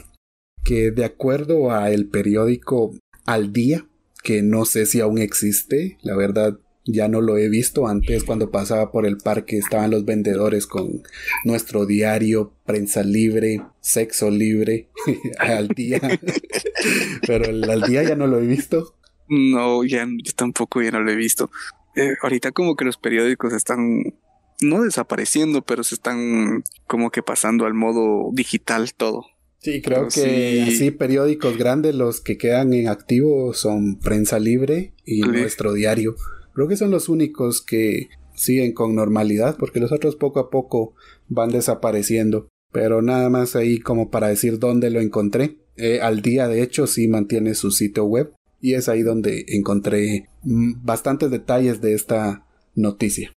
Que 0.64 0.90
de 0.90 1.04
acuerdo 1.04 1.70
a 1.70 1.90
el 1.90 2.08
periódico 2.08 2.94
Al 3.24 3.52
Día, 3.52 3.86
que 4.22 4.42
no 4.42 4.64
sé 4.64 4.86
si 4.86 5.00
aún 5.00 5.18
existe, 5.18 5.98
la 6.02 6.16
verdad 6.16 6.58
ya 6.84 7.08
no 7.08 7.20
lo 7.20 7.38
he 7.38 7.48
visto 7.48 7.86
antes 7.86 8.24
cuando 8.24 8.50
pasaba 8.50 8.90
por 8.90 9.06
el 9.06 9.18
parque 9.18 9.58
estaban 9.58 9.90
los 9.90 10.04
vendedores 10.04 10.66
con 10.66 11.02
nuestro 11.44 11.86
diario 11.86 12.52
prensa 12.64 13.02
libre 13.02 13.62
sexo 13.80 14.30
libre 14.30 14.88
al 15.38 15.68
día 15.68 16.00
pero 17.26 17.44
el, 17.44 17.68
al 17.70 17.82
día 17.82 18.02
ya 18.02 18.16
no 18.16 18.26
lo 18.26 18.40
he 18.40 18.46
visto 18.46 18.96
no 19.28 19.84
ya 19.84 20.06
yo 20.06 20.32
tampoco 20.34 20.82
ya 20.82 20.90
no 20.90 21.00
lo 21.00 21.10
he 21.10 21.16
visto 21.16 21.50
eh, 21.94 22.14
ahorita 22.22 22.52
como 22.52 22.74
que 22.74 22.84
los 22.84 22.96
periódicos 22.96 23.52
están 23.52 24.14
no 24.60 24.82
desapareciendo 24.82 25.62
pero 25.62 25.84
se 25.84 25.94
están 25.94 26.64
como 26.86 27.10
que 27.10 27.22
pasando 27.22 27.66
al 27.66 27.74
modo 27.74 28.30
digital 28.32 28.92
todo 28.94 29.26
Sí, 29.62 29.80
creo 29.80 30.08
que 30.08 30.64
sí. 30.66 30.74
así 30.74 30.90
periódicos 30.90 31.56
grandes 31.56 31.94
los 31.94 32.20
que 32.20 32.36
quedan 32.36 32.72
en 32.74 32.88
activo 32.88 33.54
son 33.54 34.00
Prensa 34.00 34.40
Libre 34.40 34.92
y 35.04 35.20
nuestro 35.20 35.72
diario. 35.72 36.16
Creo 36.54 36.68
que 36.68 36.76
son 36.76 36.90
los 36.90 37.08
únicos 37.08 37.62
que 37.62 38.08
siguen 38.34 38.72
con 38.72 38.94
normalidad 38.94 39.56
porque 39.58 39.80
los 39.80 39.92
otros 39.92 40.16
poco 40.16 40.40
a 40.40 40.50
poco 40.50 40.94
van 41.28 41.50
desapareciendo. 41.50 42.48
Pero 42.72 43.02
nada 43.02 43.28
más 43.28 43.54
ahí 43.56 43.78
como 43.78 44.10
para 44.10 44.28
decir 44.28 44.58
dónde 44.58 44.90
lo 44.90 45.00
encontré. 45.00 45.58
Eh, 45.76 46.00
al 46.00 46.22
día 46.22 46.48
de 46.48 46.62
hecho 46.62 46.86
sí 46.86 47.08
mantiene 47.08 47.54
su 47.54 47.70
sitio 47.70 48.04
web 48.04 48.34
y 48.60 48.74
es 48.74 48.88
ahí 48.88 49.02
donde 49.02 49.44
encontré 49.48 50.28
mm, 50.42 50.84
bastantes 50.84 51.30
detalles 51.30 51.80
de 51.80 51.94
esta 51.94 52.46
Noticia. 52.74 53.32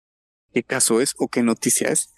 ¿Qué 0.53 0.63
caso 0.63 1.01
es 1.01 1.13
o 1.19 1.27
qué 1.27 1.43
noticia 1.43 1.89
es? 1.89 2.15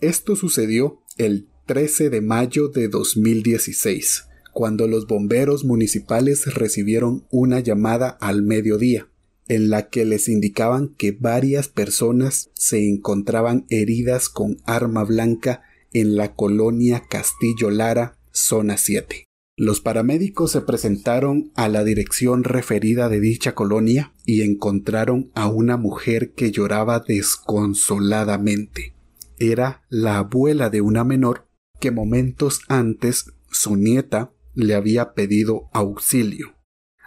Esto 0.00 0.36
sucedió 0.36 1.02
el 1.18 1.48
13 1.66 2.08
de 2.08 2.22
mayo 2.22 2.68
de 2.68 2.88
2016, 2.88 4.24
cuando 4.52 4.86
los 4.86 5.06
bomberos 5.06 5.64
municipales 5.64 6.54
recibieron 6.54 7.26
una 7.30 7.60
llamada 7.60 8.08
al 8.08 8.42
mediodía, 8.42 9.08
en 9.48 9.70
la 9.70 9.88
que 9.88 10.04
les 10.04 10.28
indicaban 10.28 10.88
que 10.88 11.12
varias 11.12 11.68
personas 11.68 12.50
se 12.54 12.88
encontraban 12.88 13.66
heridas 13.68 14.28
con 14.28 14.58
arma 14.64 15.04
blanca 15.04 15.62
en 15.92 16.16
la 16.16 16.34
colonia 16.34 17.04
Castillo 17.08 17.70
Lara, 17.70 18.18
zona 18.32 18.76
7. 18.76 19.24
Los 19.58 19.80
paramédicos 19.80 20.52
se 20.52 20.60
presentaron 20.60 21.50
a 21.54 21.70
la 21.70 21.82
dirección 21.82 22.44
referida 22.44 23.08
de 23.08 23.20
dicha 23.20 23.54
colonia 23.54 24.12
y 24.26 24.42
encontraron 24.42 25.30
a 25.34 25.48
una 25.48 25.78
mujer 25.78 26.32
que 26.32 26.50
lloraba 26.50 27.00
desconsoladamente. 27.00 28.92
Era 29.38 29.82
la 29.88 30.18
abuela 30.18 30.68
de 30.68 30.82
una 30.82 31.04
menor 31.04 31.46
que 31.80 31.90
momentos 31.90 32.60
antes 32.68 33.32
su 33.50 33.76
nieta 33.76 34.32
le 34.54 34.74
había 34.74 35.14
pedido 35.14 35.70
auxilio. 35.72 36.54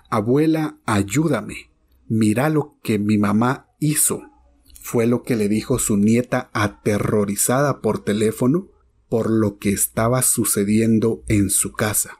Abuela, 0.10 0.80
ayúdame. 0.86 1.68
Mira 2.09 2.49
lo 2.49 2.77
que 2.83 2.99
mi 2.99 3.17
mamá 3.17 3.69
hizo. 3.79 4.21
Fue 4.81 5.07
lo 5.07 5.23
que 5.23 5.37
le 5.37 5.47
dijo 5.47 5.79
su 5.79 5.95
nieta 5.95 6.49
aterrorizada 6.51 7.79
por 7.79 8.03
teléfono 8.03 8.67
por 9.07 9.31
lo 9.31 9.57
que 9.57 9.69
estaba 9.69 10.21
sucediendo 10.21 11.23
en 11.27 11.49
su 11.49 11.71
casa 11.71 12.19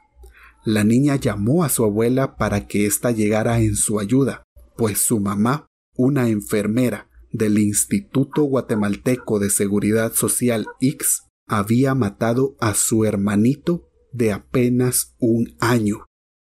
la 0.64 0.84
niña 0.84 1.16
llamó 1.16 1.64
a 1.64 1.68
su 1.68 1.84
abuela 1.84 2.36
para 2.36 2.66
que 2.66 2.86
ésta 2.86 3.10
llegara 3.10 3.60
en 3.60 3.76
su 3.76 3.98
ayuda, 3.98 4.42
pues 4.76 4.98
su 4.98 5.20
mamá, 5.20 5.66
una 5.96 6.28
enfermera 6.28 7.08
del 7.32 7.58
Instituto 7.58 8.42
Guatemalteco 8.42 9.38
de 9.38 9.50
Seguridad 9.50 10.12
Social 10.12 10.66
X, 10.80 11.22
había 11.46 11.94
matado 11.94 12.56
a 12.60 12.74
su 12.74 13.04
hermanito 13.04 13.88
de 14.12 14.32
apenas 14.32 15.14
un 15.18 15.56
año. 15.60 16.04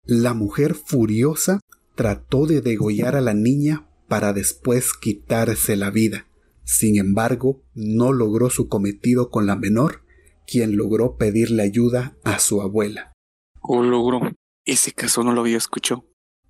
La 0.05 0.35
mujer 0.35 0.75
furiosa 0.75 1.61
trató 2.01 2.47
de 2.47 2.63
degollar 2.63 3.15
a 3.15 3.21
la 3.21 3.35
niña 3.35 3.87
para 4.09 4.33
después 4.33 4.95
quitarse 4.95 5.77
la 5.77 5.91
vida. 5.91 6.27
Sin 6.65 6.99
embargo, 6.99 7.63
no 7.75 8.15
logró 8.15 8.49
su 8.49 8.69
cometido 8.69 9.29
con 9.29 9.47
la 9.47 9.55
menor, 9.55 10.03
quien 10.47 10.79
logró 10.79 11.19
pedirle 11.19 11.63
ayuda 11.63 12.17
a 12.25 12.39
su 12.39 12.63
abuela 12.63 13.13
o 13.61 13.83
logró. 13.83 14.33
Ese 14.65 14.93
caso 14.93 15.23
no 15.23 15.33
lo 15.33 15.43
había 15.43 15.59
escuchado. 15.59 16.07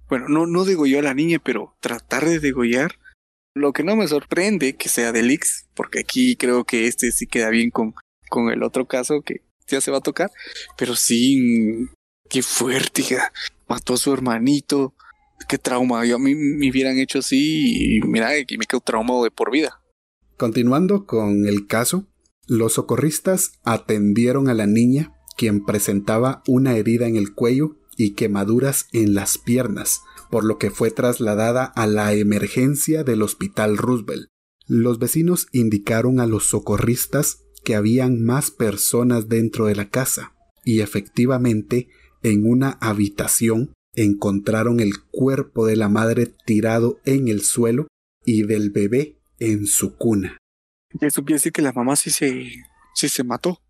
Bueno, 0.08 0.28
no, 0.28 0.46
no 0.46 0.64
degolló 0.64 1.00
a 1.00 1.02
la 1.02 1.14
niña, 1.14 1.40
pero 1.42 1.76
tratar 1.80 2.24
de 2.24 2.38
degollar. 2.38 2.92
Lo 3.54 3.72
que 3.72 3.82
no 3.82 3.96
me 3.96 4.06
sorprende 4.06 4.76
que 4.76 4.88
sea 4.88 5.10
del 5.10 5.30
X, 5.32 5.68
porque 5.74 5.98
aquí 5.98 6.36
creo 6.36 6.64
que 6.64 6.86
este 6.86 7.10
sí 7.10 7.26
queda 7.26 7.50
bien 7.50 7.70
con, 7.70 7.94
con 8.28 8.50
el 8.50 8.62
otro 8.62 8.86
caso 8.86 9.22
que 9.22 9.42
ya 9.66 9.80
se 9.80 9.90
va 9.90 9.98
a 9.98 10.02
tocar. 10.02 10.30
Pero 10.78 10.94
sí, 10.94 11.88
qué 12.28 12.42
fuerte, 12.42 13.02
mató 13.68 13.94
a 13.94 13.96
su 13.96 14.12
hermanito. 14.12 14.94
Qué 15.50 15.58
trauma. 15.58 16.06
Yo 16.06 16.14
a 16.14 16.18
mí 16.20 16.36
me 16.36 16.70
hubieran 16.70 17.00
hecho 17.00 17.18
así 17.18 17.96
y 17.96 18.00
mira, 18.02 18.30
que 18.46 18.56
me 18.56 18.66
quedo 18.66 18.80
traumado 18.80 19.24
de 19.24 19.32
por 19.32 19.50
vida. 19.50 19.82
Continuando 20.36 21.06
con 21.06 21.44
el 21.44 21.66
caso, 21.66 22.06
los 22.46 22.74
socorristas 22.74 23.58
atendieron 23.64 24.48
a 24.48 24.54
la 24.54 24.68
niña 24.68 25.12
quien 25.36 25.64
presentaba 25.64 26.44
una 26.46 26.76
herida 26.76 27.08
en 27.08 27.16
el 27.16 27.34
cuello 27.34 27.78
y 27.96 28.14
quemaduras 28.14 28.86
en 28.92 29.14
las 29.14 29.38
piernas, 29.38 30.02
por 30.30 30.44
lo 30.44 30.56
que 30.56 30.70
fue 30.70 30.92
trasladada 30.92 31.64
a 31.64 31.88
la 31.88 32.12
emergencia 32.12 33.02
del 33.02 33.20
Hospital 33.20 33.76
Roosevelt. 33.76 34.28
Los 34.68 35.00
vecinos 35.00 35.48
indicaron 35.50 36.20
a 36.20 36.26
los 36.26 36.46
socorristas 36.46 37.42
que 37.64 37.74
habían 37.74 38.22
más 38.22 38.52
personas 38.52 39.28
dentro 39.28 39.66
de 39.66 39.74
la 39.74 39.88
casa, 39.88 40.32
y 40.64 40.78
efectivamente, 40.78 41.88
en 42.22 42.48
una 42.48 42.78
habitación 42.80 43.72
encontraron 43.94 44.80
el 44.80 44.92
cuerpo 45.10 45.66
de 45.66 45.76
la 45.76 45.88
madre 45.88 46.26
tirado 46.44 46.98
en 47.04 47.28
el 47.28 47.42
suelo 47.42 47.86
y 48.24 48.42
del 48.42 48.70
bebé 48.70 49.16
en 49.38 49.66
su 49.66 49.96
cuna. 49.96 50.38
Eso 51.00 51.22
quiere 51.22 51.36
decir 51.36 51.52
que 51.52 51.62
la 51.62 51.72
mamá 51.72 51.96
sí 51.96 52.10
se, 52.10 52.52
sí 52.94 53.08
se 53.08 53.24
mató. 53.24 53.60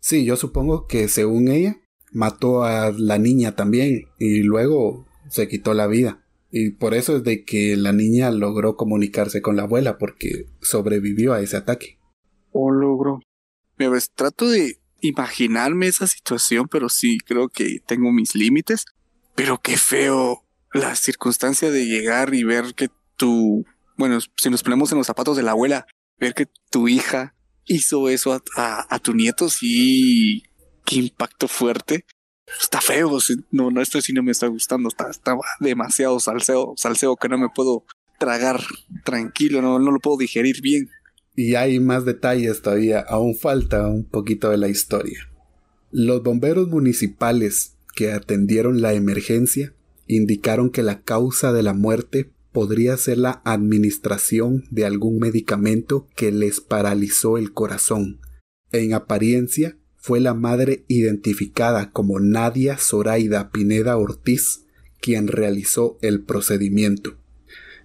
Sí, 0.00 0.24
yo 0.24 0.36
supongo 0.36 0.86
que 0.86 1.08
según 1.08 1.48
ella, 1.48 1.80
mató 2.12 2.64
a 2.64 2.92
la 2.92 3.18
niña 3.18 3.54
también 3.54 4.08
y 4.18 4.42
luego 4.42 5.06
se 5.28 5.48
quitó 5.48 5.74
la 5.74 5.86
vida. 5.86 6.24
Y 6.50 6.70
por 6.70 6.94
eso 6.94 7.16
es 7.16 7.22
de 7.22 7.44
que 7.44 7.76
la 7.76 7.92
niña 7.92 8.30
logró 8.30 8.76
comunicarse 8.76 9.40
con 9.40 9.56
la 9.56 9.62
abuela 9.62 9.98
porque 9.98 10.46
sobrevivió 10.60 11.32
a 11.32 11.40
ese 11.40 11.56
ataque. 11.56 11.98
O 12.50 12.70
logró. 12.72 13.20
Me 13.76 13.88
ves, 13.88 14.10
trato 14.10 14.48
de 14.48 14.78
imaginarme 15.00 15.86
esa 15.86 16.06
situación, 16.06 16.66
pero 16.68 16.88
sí 16.88 17.18
creo 17.24 17.48
que 17.48 17.80
tengo 17.86 18.10
mis 18.10 18.34
límites. 18.34 18.84
Pero 19.34 19.60
qué 19.60 19.76
feo 19.76 20.44
la 20.72 20.94
circunstancia 20.96 21.70
de 21.70 21.86
llegar 21.86 22.34
y 22.34 22.44
ver 22.44 22.74
que 22.74 22.88
tu, 23.16 23.64
bueno, 23.96 24.18
si 24.36 24.50
nos 24.50 24.62
ponemos 24.62 24.92
en 24.92 24.98
los 24.98 25.06
zapatos 25.06 25.36
de 25.36 25.42
la 25.42 25.52
abuela, 25.52 25.86
ver 26.18 26.34
que 26.34 26.46
tu 26.70 26.88
hija 26.88 27.34
hizo 27.64 28.08
eso 28.08 28.42
a, 28.56 28.98
tu 29.00 29.14
nieto, 29.14 29.48
sí, 29.48 30.42
qué 30.84 30.96
impacto 30.96 31.48
fuerte. 31.48 32.04
Está 32.60 32.80
feo, 32.80 33.16
no, 33.52 33.70
no, 33.70 33.80
esto 33.80 34.00
sí 34.00 34.12
no 34.12 34.22
me 34.22 34.32
está 34.32 34.48
gustando, 34.48 34.88
está, 34.88 35.08
está 35.08 35.36
demasiado 35.60 36.18
salseo, 36.18 36.74
salseo 36.76 37.16
que 37.16 37.28
no 37.28 37.38
me 37.38 37.48
puedo 37.48 37.84
tragar 38.18 38.60
tranquilo, 39.04 39.62
no, 39.62 39.78
no 39.78 39.92
lo 39.92 40.00
puedo 40.00 40.18
digerir 40.18 40.60
bien. 40.60 40.90
Y 41.36 41.54
hay 41.54 41.78
más 41.78 42.04
detalles 42.04 42.60
todavía, 42.60 43.00
aún 43.00 43.36
falta 43.36 43.86
un 43.86 44.04
poquito 44.04 44.50
de 44.50 44.58
la 44.58 44.68
historia. 44.68 45.28
Los 45.92 46.22
bomberos 46.22 46.68
municipales 46.68 47.76
que 47.94 48.12
atendieron 48.12 48.80
la 48.80 48.94
emergencia 48.94 49.74
indicaron 50.06 50.70
que 50.70 50.82
la 50.82 51.02
causa 51.02 51.52
de 51.52 51.62
la 51.62 51.74
muerte 51.74 52.30
podría 52.52 52.96
ser 52.96 53.18
la 53.18 53.42
administración 53.44 54.64
de 54.70 54.84
algún 54.84 55.18
medicamento 55.18 56.08
que 56.16 56.32
les 56.32 56.60
paralizó 56.60 57.38
el 57.38 57.52
corazón. 57.52 58.20
En 58.72 58.92
apariencia, 58.92 59.76
fue 59.96 60.18
la 60.18 60.32
madre 60.32 60.84
identificada 60.88 61.90
como 61.90 62.20
Nadia 62.20 62.78
Zoraida 62.78 63.50
Pineda 63.50 63.98
Ortiz 63.98 64.64
quien 65.00 65.28
realizó 65.28 65.98
el 66.02 66.22
procedimiento. 66.22 67.16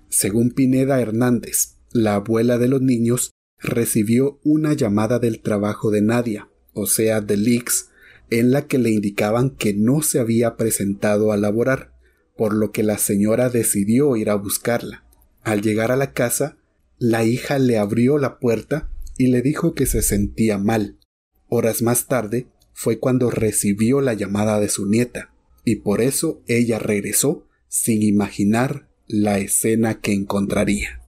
Según 0.10 0.52
Pineda 0.52 1.00
Hernández, 1.02 1.78
la 1.92 2.16
abuela 2.16 2.58
de 2.58 2.68
los 2.68 2.82
niños 2.82 3.32
recibió 3.58 4.40
una 4.44 4.74
llamada 4.74 5.20
del 5.20 5.42
trabajo 5.42 5.92
de 5.92 6.02
Nadia, 6.02 6.50
o 6.74 6.88
sea, 6.88 7.22
del 7.22 7.48
IX, 7.48 7.90
en 8.30 8.52
la 8.52 8.68
que 8.68 8.78
le 8.78 8.92
indicaban 8.92 9.50
que 9.50 9.74
no 9.74 10.02
se 10.02 10.20
había 10.20 10.56
presentado 10.56 11.32
a 11.32 11.38
laborar 11.38 11.94
por 12.36 12.54
lo 12.54 12.72
que 12.72 12.84
la 12.84 12.98
señora 12.98 13.50
decidió 13.50 14.16
ir 14.16 14.30
a 14.30 14.36
buscarla. 14.36 15.06
Al 15.44 15.62
llegar 15.62 15.92
a 15.92 15.96
la 15.96 16.14
casa, 16.14 16.58
la 16.98 17.24
hija 17.24 17.60
le 17.60 17.78
abrió 17.78 18.18
la 18.18 18.40
puerta 18.40 18.90
y 19.18 19.28
le 19.28 19.42
dijo 19.42 19.74
que 19.74 19.86
se 19.86 20.02
sentía 20.02 20.58
mal. 20.58 21.00
Horas 21.48 21.82
más 21.82 22.08
tarde 22.08 22.48
fue 22.74 23.00
cuando 23.00 23.32
recibió 23.32 24.02
la 24.02 24.14
llamada 24.14 24.60
de 24.60 24.70
su 24.70 24.86
nieta, 24.86 25.34
y 25.64 25.78
por 25.78 26.02
eso 26.02 26.42
ella 26.48 26.80
regresó 26.80 27.48
sin 27.68 28.02
imaginar 28.04 28.90
la 29.08 29.40
escena 29.40 30.02
que 30.02 30.14
encontraría. 30.14 31.02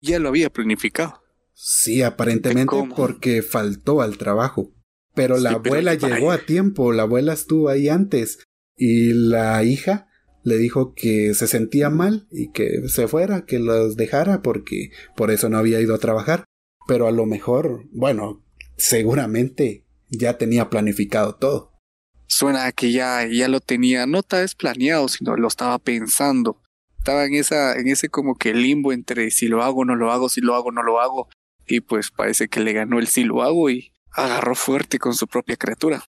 Ya 0.00 0.18
lo 0.18 0.28
había 0.28 0.50
planificado. 0.50 1.22
Sí, 1.54 2.02
aparentemente 2.02 2.76
porque 2.94 3.42
faltó 3.42 4.00
al 4.00 4.16
trabajo. 4.16 4.72
Pero 5.18 5.36
la 5.38 5.50
abuela 5.50 5.94
llegó 5.94 6.30
a 6.30 6.38
tiempo, 6.38 6.92
la 6.92 7.02
abuela 7.02 7.32
estuvo 7.32 7.68
ahí 7.70 7.88
antes, 7.88 8.38
y 8.76 9.12
la 9.12 9.64
hija 9.64 10.06
le 10.44 10.58
dijo 10.58 10.94
que 10.94 11.34
se 11.34 11.48
sentía 11.48 11.90
mal 11.90 12.28
y 12.30 12.52
que 12.52 12.88
se 12.88 13.08
fuera, 13.08 13.44
que 13.44 13.58
los 13.58 13.96
dejara 13.96 14.42
porque 14.42 14.92
por 15.16 15.32
eso 15.32 15.48
no 15.48 15.58
había 15.58 15.80
ido 15.80 15.96
a 15.96 15.98
trabajar. 15.98 16.44
Pero 16.86 17.08
a 17.08 17.10
lo 17.10 17.26
mejor, 17.26 17.88
bueno, 17.90 18.44
seguramente 18.76 19.88
ya 20.08 20.38
tenía 20.38 20.70
planificado 20.70 21.34
todo. 21.34 21.72
Suena 22.28 22.66
a 22.66 22.72
que 22.72 22.92
ya, 22.92 23.26
ya 23.26 23.48
lo 23.48 23.58
tenía, 23.58 24.06
no 24.06 24.22
tal 24.22 24.42
vez 24.42 24.54
planeado, 24.54 25.08
sino 25.08 25.36
lo 25.36 25.48
estaba 25.48 25.80
pensando. 25.80 26.62
Estaba 26.98 27.24
en 27.24 27.34
esa, 27.34 27.74
en 27.74 27.88
ese 27.88 28.08
como 28.08 28.36
que 28.36 28.54
limbo 28.54 28.92
entre 28.92 29.32
si 29.32 29.48
lo 29.48 29.64
hago, 29.64 29.84
no 29.84 29.96
lo 29.96 30.12
hago, 30.12 30.28
si 30.28 30.40
lo 30.42 30.54
hago, 30.54 30.70
no 30.70 30.84
lo 30.84 31.00
hago. 31.00 31.28
Y 31.66 31.80
pues 31.80 32.12
parece 32.12 32.46
que 32.46 32.60
le 32.60 32.72
ganó 32.72 33.00
el 33.00 33.08
si 33.08 33.24
lo 33.24 33.42
hago 33.42 33.68
y 33.68 33.92
agarró 34.12 34.54
fuerte 34.54 34.98
con 34.98 35.14
su 35.14 35.26
propia 35.26 35.56
criatura. 35.56 36.04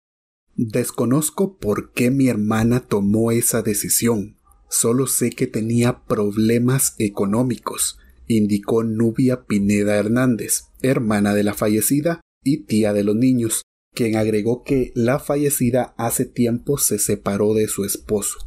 Desconozco 0.54 1.56
por 1.58 1.92
qué 1.92 2.10
mi 2.10 2.28
hermana 2.28 2.80
tomó 2.80 3.30
esa 3.30 3.62
decisión. 3.62 4.36
Solo 4.68 5.06
sé 5.06 5.30
que 5.30 5.46
tenía 5.46 6.04
problemas 6.04 6.94
económicos, 6.98 7.98
indicó 8.26 8.84
Nubia 8.84 9.46
Pineda 9.46 9.96
Hernández, 9.96 10.64
hermana 10.82 11.32
de 11.32 11.44
la 11.44 11.54
fallecida 11.54 12.20
y 12.44 12.64
tía 12.64 12.92
de 12.92 13.04
los 13.04 13.16
niños, 13.16 13.62
quien 13.94 14.16
agregó 14.16 14.64
que 14.64 14.92
la 14.94 15.18
fallecida 15.18 15.94
hace 15.96 16.24
tiempo 16.26 16.76
se 16.76 16.98
separó 16.98 17.54
de 17.54 17.68
su 17.68 17.84
esposo. 17.84 18.38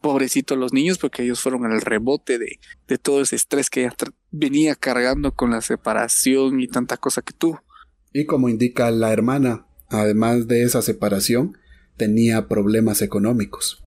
pobrecitos 0.00 0.58
los 0.58 0.74
niños 0.74 0.98
porque 0.98 1.22
ellos 1.22 1.40
fueron 1.40 1.72
el 1.72 1.80
rebote 1.80 2.38
de, 2.38 2.60
de 2.86 2.98
todo 2.98 3.22
ese 3.22 3.36
estrés 3.36 3.70
que 3.70 3.80
ella 3.80 3.94
venía 4.30 4.74
cargando 4.74 5.32
con 5.32 5.50
la 5.50 5.62
separación 5.62 6.60
y 6.60 6.68
tanta 6.68 6.98
cosa 6.98 7.22
que 7.22 7.32
tuvo. 7.32 7.63
Y 8.16 8.26
como 8.26 8.48
indica 8.48 8.92
la 8.92 9.12
hermana, 9.12 9.66
además 9.88 10.46
de 10.46 10.62
esa 10.62 10.82
separación, 10.82 11.58
tenía 11.96 12.46
problemas 12.46 13.02
económicos. 13.02 13.82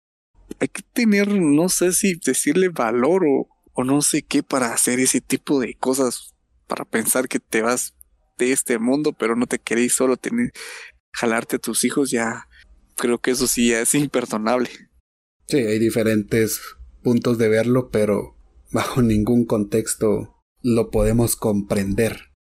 Hay 0.59 0.67
que 0.67 0.81
tener, 0.93 1.27
no 1.27 1.69
sé 1.69 1.91
si 1.91 2.15
decirle 2.15 2.69
valor 2.69 3.23
o, 3.23 3.47
o 3.73 3.83
no 3.83 4.01
sé 4.01 4.23
qué 4.23 4.41
para 4.41 4.73
hacer 4.73 4.99
ese 4.99 5.21
tipo 5.21 5.59
de 5.59 5.75
cosas, 5.75 6.33
para 6.65 6.85
pensar 6.85 7.27
que 7.27 7.39
te 7.39 7.61
vas 7.61 7.93
de 8.39 8.51
este 8.51 8.79
mundo, 8.79 9.13
pero 9.13 9.35
no 9.35 9.45
te 9.45 9.59
queréis 9.59 9.93
solo 9.93 10.17
tener, 10.17 10.51
jalarte 11.13 11.57
a 11.57 11.59
tus 11.59 11.83
hijos, 11.83 12.09
ya 12.09 12.47
creo 12.97 13.19
que 13.19 13.29
eso 13.29 13.45
sí 13.45 13.71
es 13.73 13.93
imperdonable. 13.93 14.69
Sí, 15.47 15.57
hay 15.57 15.77
diferentes 15.77 16.59
puntos 17.03 17.38
de 17.38 17.47
verlo, 17.47 17.91
pero 17.91 18.35
bajo 18.71 19.03
ningún 19.03 19.45
contexto 19.45 20.41
lo 20.63 20.89
podemos 20.89 21.35
comprender. 21.35 22.35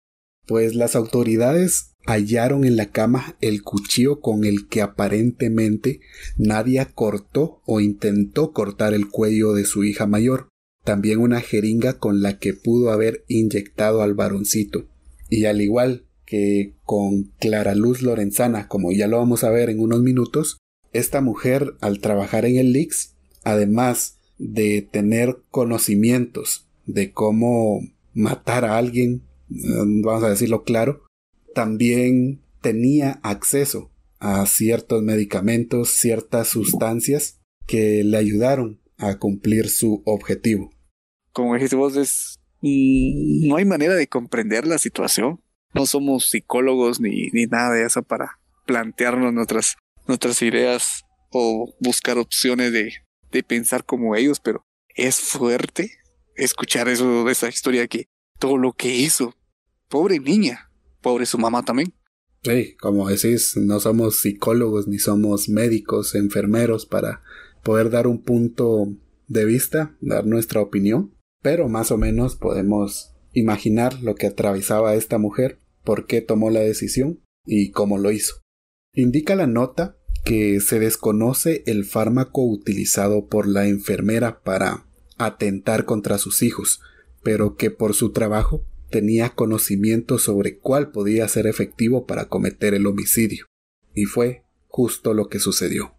Pues 0.46 0.76
las 0.76 0.96
autoridades 0.96 1.94
hallaron 2.06 2.66
en 2.66 2.76
la 2.76 2.88
cama 2.92 3.38
el 3.42 3.64
cuchillo 3.64 4.20
con 4.20 4.44
el 4.44 4.68
que 4.68 4.82
aparentemente 4.82 6.02
Nadia 6.38 6.86
cortó 6.94 7.62
o 7.66 7.80
intentó 7.80 8.52
cortar 8.52 8.94
el 8.94 9.10
cuello 9.10 9.54
de 9.54 9.66
su 9.66 9.84
hija 9.84 10.06
mayor, 10.06 10.50
también 10.84 11.20
una 11.20 11.40
jeringa 11.40 11.98
con 11.98 12.22
la 12.22 12.40
que 12.40 12.54
pudo 12.54 12.92
haber 12.92 13.24
inyectado 13.28 14.02
al 14.02 14.14
varoncito. 14.14 14.90
Y 15.30 15.46
al 15.46 15.62
igual 15.62 16.06
que 16.26 16.74
con 16.84 17.32
Clara 17.40 17.76
Luz 17.76 18.02
Lorenzana, 18.02 18.68
como 18.68 18.92
ya 18.92 19.08
lo 19.08 19.18
vamos 19.18 19.44
a 19.44 19.50
ver 19.50 19.70
en 19.70 19.80
unos 19.80 20.02
minutos, 20.02 20.58
esta 20.92 21.22
mujer 21.22 21.76
al 21.82 22.00
trabajar 22.00 22.46
en 22.46 22.58
el 22.58 22.74
Lix, 22.74 23.16
además 23.44 24.18
de 24.38 24.82
tener 24.82 25.38
conocimientos 25.50 26.68
de 26.86 27.12
cómo 27.12 27.82
matar 28.14 28.66
a 28.66 28.78
alguien, 28.78 29.24
vamos 30.04 30.24
a 30.24 30.30
decirlo 30.30 30.64
claro, 30.64 31.04
también 31.54 32.42
tenía 32.62 33.20
acceso 33.24 33.92
a 34.20 34.46
ciertos 34.46 35.04
medicamentos, 35.04 35.90
ciertas 35.90 36.48
sustancias 36.48 37.40
que 37.68 38.04
le 38.04 38.18
ayudaron 38.18 38.80
a 38.98 39.18
cumplir 39.20 39.70
su 39.70 40.02
objetivo. 40.06 40.72
Como 41.34 41.54
dijiste 41.56 41.76
vos, 41.76 41.96
es, 41.98 42.40
mm, 42.62 43.48
no 43.48 43.58
hay 43.58 43.66
manera 43.66 43.96
de 43.96 44.08
comprender 44.08 44.66
la 44.66 44.78
situación. 44.78 45.42
No 45.74 45.86
somos 45.86 46.30
psicólogos 46.30 47.00
ni, 47.00 47.30
ni 47.32 47.46
nada 47.46 47.74
de 47.74 47.86
eso 47.86 48.04
para 48.04 48.40
plantearnos 48.66 49.34
nuestras, 49.34 49.76
nuestras 50.08 50.42
ideas 50.42 51.04
o 51.32 51.74
buscar 51.80 52.18
opciones 52.18 52.72
de, 52.72 52.94
de 53.32 53.44
pensar 53.44 53.84
como 53.84 54.16
ellos, 54.16 54.40
pero 54.40 54.64
es 54.96 55.20
fuerte 55.20 55.92
escuchar 56.36 56.88
eso 56.88 57.26
de 57.26 57.32
esa 57.32 57.50
historia 57.50 57.88
que 57.88 58.06
todo 58.40 58.58
lo 58.58 58.74
que 58.74 58.94
hizo. 58.96 59.36
Pobre 59.94 60.20
niña, 60.20 60.72
pobre 61.04 61.28
su 61.28 61.38
mamá 61.38 61.62
también. 61.62 61.94
Sí, 62.42 62.76
como 62.82 63.08
decís, 63.08 63.56
no 63.58 63.80
somos 63.80 64.22
psicólogos 64.22 64.88
ni 64.88 64.98
somos 64.98 65.50
médicos, 65.50 66.16
enfermeros 66.16 66.88
para 66.88 67.22
poder 67.62 67.92
dar 67.92 68.08
un 68.08 68.24
punto 68.24 68.92
de 69.28 69.46
vista, 69.46 69.96
dar 70.02 70.26
nuestra 70.26 70.62
opinión, 70.62 71.14
pero 71.44 71.70
más 71.70 71.92
o 71.92 72.00
menos 72.00 72.36
podemos 72.36 73.14
imaginar 73.34 74.02
lo 74.02 74.16
que 74.16 74.26
atravesaba 74.26 74.96
esta 74.96 75.20
mujer, 75.20 75.60
por 75.84 76.08
qué 76.08 76.22
tomó 76.22 76.50
la 76.50 76.62
decisión 76.62 77.20
y 77.46 77.70
cómo 77.70 78.00
lo 78.00 78.12
hizo. 78.12 78.42
Indica 78.96 79.36
la 79.36 79.46
nota 79.46 80.00
que 80.26 80.60
se 80.60 80.80
desconoce 80.80 81.62
el 81.68 81.86
fármaco 81.86 82.44
utilizado 82.44 83.28
por 83.28 83.48
la 83.48 83.68
enfermera 83.68 84.42
para 84.42 84.88
atentar 85.20 85.86
contra 85.86 86.18
sus 86.18 86.42
hijos, 86.42 86.82
pero 87.22 87.58
que 87.58 87.70
por 87.70 87.94
su 87.94 88.12
trabajo 88.12 88.66
tenía 88.94 89.32
conocimiento 89.32 90.20
sobre 90.20 90.60
cuál 90.60 90.92
podía 90.92 91.28
ser 91.28 91.48
efectivo 91.48 92.06
para 92.06 92.30
cometer 92.30 92.76
el 92.76 92.86
homicidio. 92.86 93.48
Y 93.96 94.06
fue 94.06 94.44
justo 94.68 95.16
lo 95.16 95.30
que 95.30 95.40
sucedió. 95.40 95.98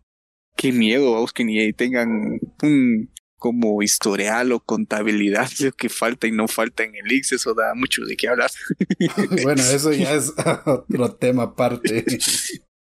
Qué 0.56 0.70
miedo, 0.70 1.12
vamos, 1.12 1.32
que 1.32 1.44
ni 1.44 1.72
tengan 1.72 2.38
un 2.62 3.10
como 3.36 3.82
historial 3.82 4.52
o 4.52 4.60
contabilidad 4.60 5.50
lo 5.58 5.72
que 5.76 5.88
falta 5.88 6.28
y 6.28 6.32
no 6.32 6.46
falta 6.46 6.84
en 6.84 6.94
el 6.94 7.12
Ix, 7.12 7.32
eso 7.32 7.52
da 7.52 7.74
mucho 7.74 8.02
de 8.04 8.16
qué 8.16 8.28
hablar. 8.28 8.50
bueno, 9.42 9.60
eso 9.60 9.92
ya 9.92 10.14
es 10.14 10.32
otro 10.64 11.16
tema 11.16 11.42
aparte. 11.42 12.06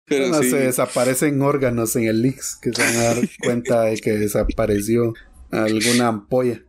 Pero 0.05 0.29
no 0.29 0.41
se 0.41 0.55
desaparecen 0.55 1.41
órganos 1.41 1.97
en 1.97 2.05
el 2.05 2.25
Ix, 2.25 2.57
que 2.61 2.71
se 2.71 2.81
van 2.81 2.95
a 2.95 3.03
dar 3.03 3.29
cuenta 3.43 3.81
de 3.83 3.97
que 3.97 4.13
desapareció 4.13 5.13
alguna 5.51 6.07
ampolla 6.07 6.63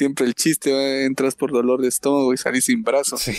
siempre 0.00 0.24
el 0.24 0.34
chiste, 0.34 1.04
entras 1.04 1.34
por 1.34 1.52
dolor 1.52 1.82
de 1.82 1.88
estómago 1.88 2.32
y 2.32 2.38
salís 2.38 2.64
sin 2.64 2.82
brazos. 2.82 3.26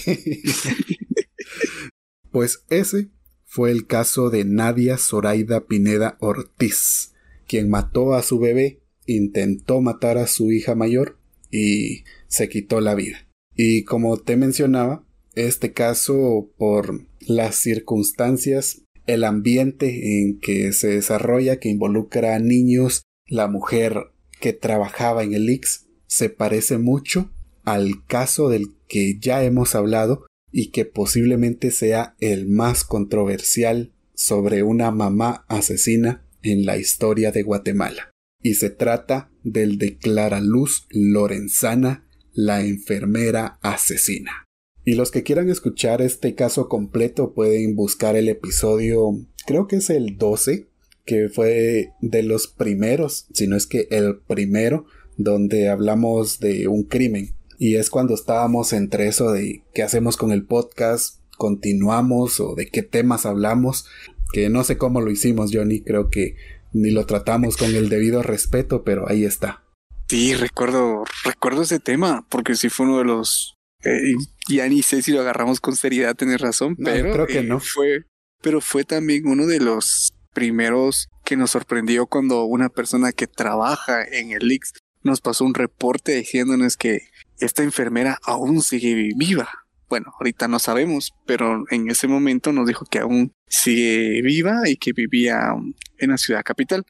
pues 2.32 2.63
ese 2.69 3.10
fue 3.45 3.71
el 3.71 3.88
caso 3.88 4.30
de 4.30 4.45
Nadia 4.45 5.00
Zoraida 5.00 5.65
Pineda 5.65 6.17
Ortiz, 6.19 7.13
quien 7.47 7.71
mató 7.71 8.13
a 8.13 8.21
su 8.21 8.38
bebé, 8.38 8.84
intentó 9.08 9.82
matar 9.82 10.19
a 10.19 10.28
su 10.28 10.52
hija 10.52 10.76
mayor 10.76 11.17
y 11.50 12.04
se 12.28 12.47
quitó 12.47 12.80
la 12.80 12.93
vida. 12.93 13.28
Y 13.56 13.84
como 13.84 14.17
te 14.17 14.38
mencionaba, 14.38 15.04
este 15.34 15.74
caso 15.74 16.52
por 16.60 17.08
las 17.21 17.56
circunstancias, 17.56 18.84
el 19.08 19.24
ambiente 19.24 20.21
en 20.21 20.39
que 20.39 20.74
se 20.74 20.89
desarrolla, 20.89 21.60
que 21.60 21.69
involucra 21.69 22.36
a 22.36 22.39
niños, 22.39 23.02
la 23.26 23.47
mujer 23.47 24.12
que 24.39 24.54
trabajaba 24.54 25.24
en 25.24 25.34
el 25.34 25.50
IX, 25.50 25.88
se 26.12 26.28
parece 26.28 26.78
mucho 26.78 27.32
al 27.63 28.06
caso 28.06 28.50
del 28.50 28.76
que 28.89 29.17
ya 29.17 29.45
hemos 29.45 29.76
hablado 29.76 30.26
y 30.52 30.71
que 30.71 30.84
posiblemente 30.84 31.71
sea 31.71 32.17
el 32.19 32.50
más 32.50 32.84
controversial 32.84 33.93
sobre 34.13 34.62
una 34.62 34.91
mamá 34.91 35.45
asesina 35.47 36.28
en 36.43 36.65
la 36.65 36.78
historia 36.78 37.32
de 37.32 37.43
Guatemala. 37.43 38.12
Y 38.43 38.56
se 38.56 38.69
trata 38.69 39.32
del 39.43 39.78
de 39.78 39.97
Clara 39.97 40.41
Luz 40.41 40.86
Lorenzana, 40.89 42.06
la 42.34 42.62
enfermera 42.62 43.58
asesina. 43.62 44.43
Y 44.84 44.95
los 44.95 45.12
que 45.12 45.24
quieran 45.24 45.50
escuchar 45.50 46.02
este 46.02 46.36
caso 46.36 46.67
completo 46.67 47.34
pueden 47.34 47.74
buscar 47.78 48.17
el 48.17 48.28
episodio, 48.28 49.13
creo 49.45 49.65
que 49.65 49.78
es 49.78 49.89
el 49.89 50.17
12, 50.17 50.67
que 51.06 51.30
fue 51.30 51.93
de 52.02 52.24
los 52.24 52.47
primeros, 52.47 53.28
si 53.34 53.47
no 53.47 53.56
es 53.56 53.65
que 53.65 53.88
el 53.91 54.19
primero 54.19 54.88
donde 55.17 55.69
hablamos 55.69 56.39
de 56.39 56.67
un 56.67 56.84
crimen. 56.84 57.34
Y 57.58 57.76
es 57.76 57.89
cuando 57.89 58.15
estábamos 58.15 58.74
entre 58.74 59.08
eso 59.08 59.32
de 59.32 59.63
qué 59.74 59.84
hacemos 59.84 60.17
con 60.17 60.32
el 60.32 60.45
podcast, 60.45 61.19
continuamos 61.38 62.39
o 62.39 62.56
de 62.56 62.67
qué 62.67 62.82
temas 62.82 63.26
hablamos, 63.26 63.86
que 64.34 64.50
no 64.50 64.63
sé 64.63 64.78
cómo 64.78 65.02
lo 65.02 65.12
hicimos, 65.12 65.52
Johnny, 65.54 65.82
creo 65.82 66.10
que 66.10 66.36
ni 66.74 66.91
lo 66.91 67.06
tratamos 67.06 67.58
con 67.58 67.76
el 67.76 67.89
debido 67.89 68.24
respeto, 68.24 68.84
pero 68.84 69.10
ahí 69.10 69.26
está. 69.26 69.63
Sí, 70.08 70.34
recuerdo, 70.36 71.04
recuerdo 71.24 71.62
ese 71.62 71.80
tema, 71.80 72.26
porque 72.30 72.56
sí 72.56 72.69
fue 72.69 72.86
uno 72.86 72.97
de 72.97 73.06
los 73.06 73.56
eh, 73.84 74.13
ya 74.47 74.67
ni 74.67 74.84
sé 74.84 75.02
si 75.02 75.12
lo 75.12 75.21
agarramos 75.21 75.60
con 75.60 75.76
seriedad, 75.76 76.15
tenés 76.15 76.39
razón, 76.39 76.76
pero 76.76 77.12
creo 77.12 77.28
que 77.28 77.39
eh, 77.39 77.43
no. 77.43 77.60
fue, 77.60 78.06
pero 78.41 78.62
fue 78.62 78.84
también 78.84 79.28
uno 79.28 79.47
de 79.47 79.60
los 79.60 80.13
primeros 80.34 81.10
que 81.26 81.36
nos 81.36 81.52
sorprendió 81.52 82.06
cuando 82.06 82.43
una 82.45 82.69
persona 82.69 83.12
que 83.12 83.28
trabaja 83.28 84.04
en 84.04 84.32
el 84.32 84.52
Ix 84.52 84.74
nos 85.04 85.22
pasó 85.22 85.46
un 85.46 85.54
reporte 85.54 86.16
diciéndonos 86.16 86.78
que 86.78 87.10
esta 87.40 87.64
enfermera 87.64 88.20
aún 88.24 88.62
sigue 88.62 89.12
viva. 89.16 89.50
Bueno, 89.90 90.14
ahorita 90.20 90.48
no 90.48 90.60
sabemos, 90.60 91.14
pero 91.26 91.66
en 91.70 91.90
ese 91.90 92.08
momento 92.08 92.54
nos 92.54 92.68
dijo 92.68 92.86
que 92.86 93.00
aún 93.00 93.34
sigue 93.48 94.22
viva 94.22 94.70
y 94.70 94.78
que 94.78 94.94
vivía 94.94 95.54
en 95.98 96.10
la 96.10 96.18
ciudad 96.18 96.44
capital. 96.44 96.86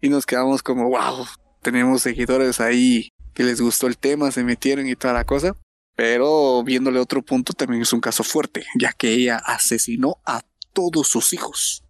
Y 0.00 0.08
nos 0.08 0.24
quedamos 0.24 0.62
como, 0.62 0.88
wow, 0.88 1.26
tenemos 1.60 2.02
seguidores 2.02 2.60
ahí 2.60 3.10
que 3.34 3.44
les 3.44 3.60
gustó 3.60 3.86
el 3.86 3.98
tema, 3.98 4.30
se 4.30 4.42
metieron 4.42 4.88
y 4.88 4.96
toda 4.96 5.12
la 5.12 5.24
cosa. 5.24 5.54
Pero 5.94 6.62
viéndole 6.62 6.98
otro 6.98 7.22
punto, 7.22 7.52
también 7.52 7.82
es 7.82 7.92
un 7.92 8.00
caso 8.00 8.22
fuerte, 8.22 8.64
ya 8.78 8.92
que 8.92 9.12
ella 9.12 9.36
asesinó 9.36 10.16
a 10.24 10.42
todos 10.72 11.08
sus 11.08 11.32
hijos. 11.32 11.85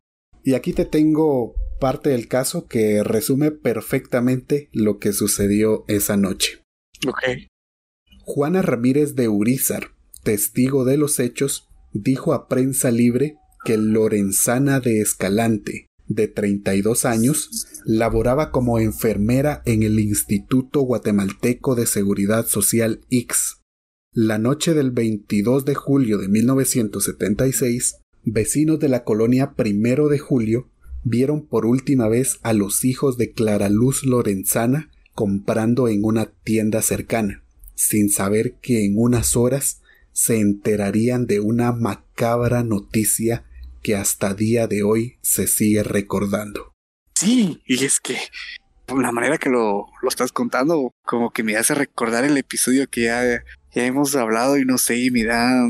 Y 0.46 0.54
aquí 0.54 0.72
te 0.72 0.84
tengo 0.84 1.56
parte 1.80 2.10
del 2.10 2.28
caso 2.28 2.68
que 2.68 3.02
resume 3.02 3.50
perfectamente 3.50 4.68
lo 4.70 5.00
que 5.00 5.12
sucedió 5.12 5.84
esa 5.88 6.16
noche. 6.16 6.62
Ok. 7.04 7.18
Juana 8.20 8.62
Ramírez 8.62 9.16
de 9.16 9.28
Urizar, 9.28 9.90
testigo 10.22 10.84
de 10.84 10.98
los 10.98 11.18
hechos, 11.18 11.66
dijo 11.92 12.32
a 12.32 12.46
prensa 12.46 12.92
libre 12.92 13.38
que 13.64 13.76
Lorenzana 13.76 14.78
de 14.78 15.00
Escalante, 15.00 15.88
de 16.06 16.28
32 16.28 17.06
años, 17.06 17.66
laboraba 17.84 18.52
como 18.52 18.78
enfermera 18.78 19.62
en 19.64 19.82
el 19.82 19.98
Instituto 19.98 20.82
Guatemalteco 20.82 21.74
de 21.74 21.86
Seguridad 21.86 22.46
Social 22.46 23.00
X. 23.10 23.62
La 24.12 24.38
noche 24.38 24.74
del 24.74 24.92
22 24.92 25.64
de 25.64 25.74
julio 25.74 26.18
de 26.18 26.28
1976, 26.28 27.96
vecinos 28.26 28.78
de 28.80 28.88
la 28.88 29.04
colonia 29.04 29.52
Primero 29.54 30.08
de 30.08 30.18
Julio 30.18 30.68
vieron 31.04 31.46
por 31.46 31.64
última 31.64 32.08
vez 32.08 32.38
a 32.42 32.52
los 32.52 32.84
hijos 32.84 33.16
de 33.16 33.32
Clara 33.32 33.68
Luz 33.68 34.04
Lorenzana 34.04 34.90
comprando 35.14 35.88
en 35.88 36.04
una 36.04 36.26
tienda 36.26 36.82
cercana, 36.82 37.42
sin 37.74 38.10
saber 38.10 38.56
que 38.60 38.84
en 38.84 38.94
unas 38.96 39.36
horas 39.36 39.80
se 40.12 40.40
enterarían 40.40 41.26
de 41.26 41.40
una 41.40 41.72
macabra 41.72 42.64
noticia 42.64 43.44
que 43.82 43.94
hasta 43.94 44.34
día 44.34 44.66
de 44.66 44.82
hoy 44.82 45.16
se 45.22 45.46
sigue 45.46 45.84
recordando. 45.84 46.72
Sí, 47.14 47.62
y 47.66 47.84
es 47.84 48.00
que 48.00 48.16
la 48.88 49.12
manera 49.12 49.38
que 49.38 49.48
lo, 49.48 49.86
lo 50.02 50.08
estás 50.08 50.32
contando, 50.32 50.90
como 51.04 51.30
que 51.30 51.44
me 51.44 51.56
hace 51.56 51.74
recordar 51.74 52.24
el 52.24 52.36
episodio 52.36 52.88
que 52.88 53.04
ya, 53.04 53.44
ya 53.72 53.86
hemos 53.86 54.16
hablado 54.16 54.58
y 54.58 54.64
no 54.64 54.78
sé, 54.78 54.98
y 54.98 55.10
me 55.10 55.24
da 55.24 55.68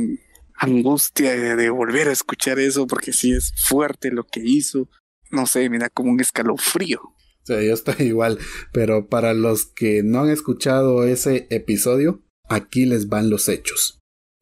angustia 0.59 1.35
de, 1.57 1.71
volver 1.71 2.09
a 2.09 2.13
escuchar 2.13 2.59
eso 2.59 2.87
porque 2.87 3.13
sí 3.13 3.33
es 3.33 3.53
fuerte 3.57 4.11
lo 4.11 4.27
que 4.27 4.41
hizo. 4.43 4.89
No 5.31 5.47
sé, 5.47 5.69
me 5.69 5.79
da 5.79 5.89
como 5.89 6.11
un 6.11 6.21
escalofrío. 6.21 7.01
Sí, 7.43 7.55
yo 7.55 7.75
estoy 7.75 7.95
igual, 8.07 8.39
pero 8.73 9.09
para 9.09 9.35
los 9.35 9.67
que 9.67 10.03
no 10.03 10.21
han 10.21 10.31
escuchado 10.31 11.05
ese 11.05 11.47
episodio, 11.51 12.23
aquí 12.49 12.87
les 12.87 13.09
van 13.09 13.31
los 13.31 13.49
hechos. 13.49 14.01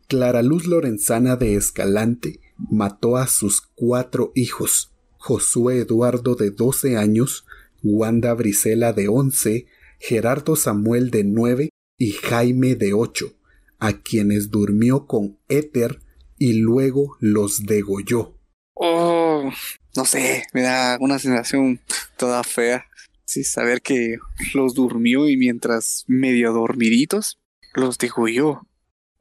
Clara 0.09 0.43
Luz 0.43 0.67
Lorenzana 0.67 1.37
de 1.37 1.55
Escalante 1.55 2.41
mató 2.57 3.17
a 3.17 3.27
sus 3.27 3.63
cuatro 3.75 4.33
hijos, 4.35 4.93
Josué 5.17 5.79
Eduardo 5.81 6.35
de 6.35 6.51
12 6.51 6.97
años, 6.97 7.47
Wanda 7.83 8.35
Brisela 8.35 8.93
de 8.93 9.09
11, 9.09 9.67
Gerardo 9.99 10.57
Samuel 10.57 11.11
de 11.11 11.25
9 11.25 11.71
y 11.99 12.13
Jaime 12.13 12.75
de 12.75 12.93
8, 12.93 13.35
a 13.79 14.03
quienes 14.03 14.51
durmió 14.51 15.07
con 15.07 15.39
éter 15.49 16.01
y 16.45 16.53
luego 16.53 17.17
los 17.21 17.65
degolló. 17.65 18.39
Oh, 18.75 19.51
no 19.97 20.05
sé, 20.05 20.45
me 20.53 20.61
da 20.61 20.99
una 21.01 21.19
sensación 21.19 21.81
toda 22.19 22.45
fea. 22.45 22.85
Sí, 23.25 23.45
saber 23.45 23.81
que 23.81 24.19
los 24.53 24.75
durmió 24.75 25.27
y 25.27 25.39
mientras 25.39 26.05
medio 26.07 26.53
dormiditos, 26.53 27.41
los 27.75 27.97
degolló. 27.97 28.69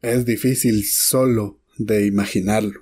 Es 0.02 0.26
difícil 0.26 0.84
solo 0.84 1.62
de 1.78 2.06
imaginarlo. 2.06 2.82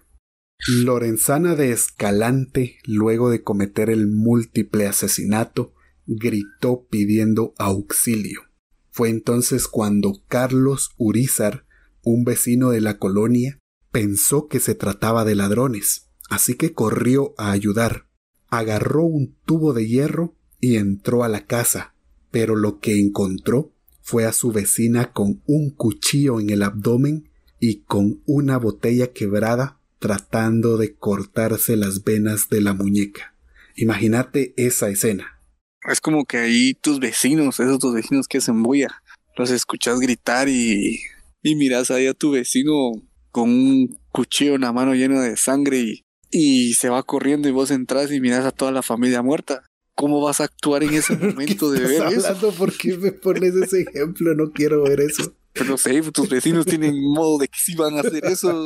Lorenzana 0.67 1.54
de 1.54 1.71
Escalante, 1.71 2.80
luego 2.86 3.30
de 3.30 3.43
cometer 3.43 3.91
el 3.91 4.08
múltiple 4.08 4.88
asesinato, 4.88 5.75
gritó 6.08 6.88
pidiendo 6.89 7.54
auxilio. 7.60 8.41
Fue 8.89 9.10
entonces 9.10 9.67
cuando 9.67 10.23
Carlos 10.27 10.95
Urizar, 10.97 11.67
un 12.01 12.23
vecino 12.23 12.71
de 12.71 12.82
la 12.82 12.97
colonia, 12.97 13.61
pensó 13.91 14.47
que 14.47 14.60
se 14.60 14.75
trataba 14.75 15.25
de 15.25 15.36
ladrones, 15.36 16.08
así 16.30 16.56
que 16.56 16.73
corrió 16.73 17.34
a 17.38 17.51
ayudar. 17.51 18.08
Agarró 18.49 19.04
un 19.04 19.36
tubo 19.45 19.73
de 19.73 19.88
hierro 19.88 20.36
y 20.60 20.75
entró 20.77 21.23
a 21.23 21.30
la 21.30 21.45
casa, 21.45 21.93
pero 22.32 22.56
lo 22.56 22.80
que 22.80 22.99
encontró 22.99 23.71
fue 24.01 24.25
a 24.25 24.34
su 24.34 24.51
vecina 24.51 25.13
con 25.13 25.41
un 25.45 25.69
cuchillo 25.69 26.39
en 26.39 26.49
el 26.49 26.63
abdomen 26.63 27.30
y 27.60 27.82
con 27.82 28.21
una 28.25 28.58
botella 28.58 29.12
quebrada 29.13 29.80
tratando 29.99 30.77
de 30.77 30.95
cortarse 30.95 31.77
las 31.77 32.04
venas 32.04 32.49
de 32.49 32.62
la 32.62 32.73
muñeca. 32.73 33.36
Imagínate 33.75 34.54
esa 34.58 34.89
escena. 34.89 35.39
Es 35.88 36.01
como 36.01 36.25
que 36.25 36.38
ahí 36.38 36.73
tus 36.73 36.99
vecinos, 36.99 37.60
esos 37.60 37.80
tus 37.80 37.93
vecinos 37.93 38.27
que 38.27 38.39
hacen 38.39 38.63
bulla, 38.63 39.04
los 39.38 39.51
escuchas 39.51 39.99
gritar 39.99 40.49
y, 40.49 41.01
y 41.43 41.56
miras 41.56 41.91
ahí 41.91 42.08
a 42.08 42.13
tu 42.13 42.32
vecino 42.32 42.93
con 43.31 43.49
un 43.49 43.97
cuchillo 44.11 44.55
en 44.55 44.61
la 44.61 44.73
mano 44.73 44.93
lleno 44.93 45.19
de 45.19 45.37
sangre 45.37 45.79
y, 45.79 46.05
y 46.29 46.73
se 46.73 46.89
va 46.89 47.03
corriendo 47.03 47.47
y 47.47 47.51
vos 47.51 47.71
entras 47.71 48.11
y 48.11 48.21
miras 48.21 48.45
a 48.45 48.51
toda 48.51 48.71
la 48.71 48.81
familia 48.81 49.21
muerta. 49.21 49.63
¿Cómo 49.95 50.21
vas 50.21 50.41
a 50.41 50.45
actuar 50.45 50.83
en 50.83 50.93
ese 50.93 51.15
momento 51.17 51.71
de 51.71 51.81
ver 51.81 52.13
eso? 52.13 52.51
¿Por 52.51 52.75
qué 52.75 52.97
me 52.97 53.11
pones 53.11 53.55
ese 53.55 53.81
ejemplo? 53.81 54.33
No 54.35 54.51
quiero 54.51 54.83
ver 54.83 55.01
eso. 55.01 55.35
Pero 55.53 55.77
sé, 55.77 56.01
tus 56.11 56.29
vecinos 56.29 56.65
tienen 56.65 56.99
modo 57.13 57.37
de 57.37 57.47
que 57.47 57.59
sí 57.59 57.75
van 57.75 57.97
a 57.97 58.01
hacer 58.01 58.25
eso. 58.25 58.65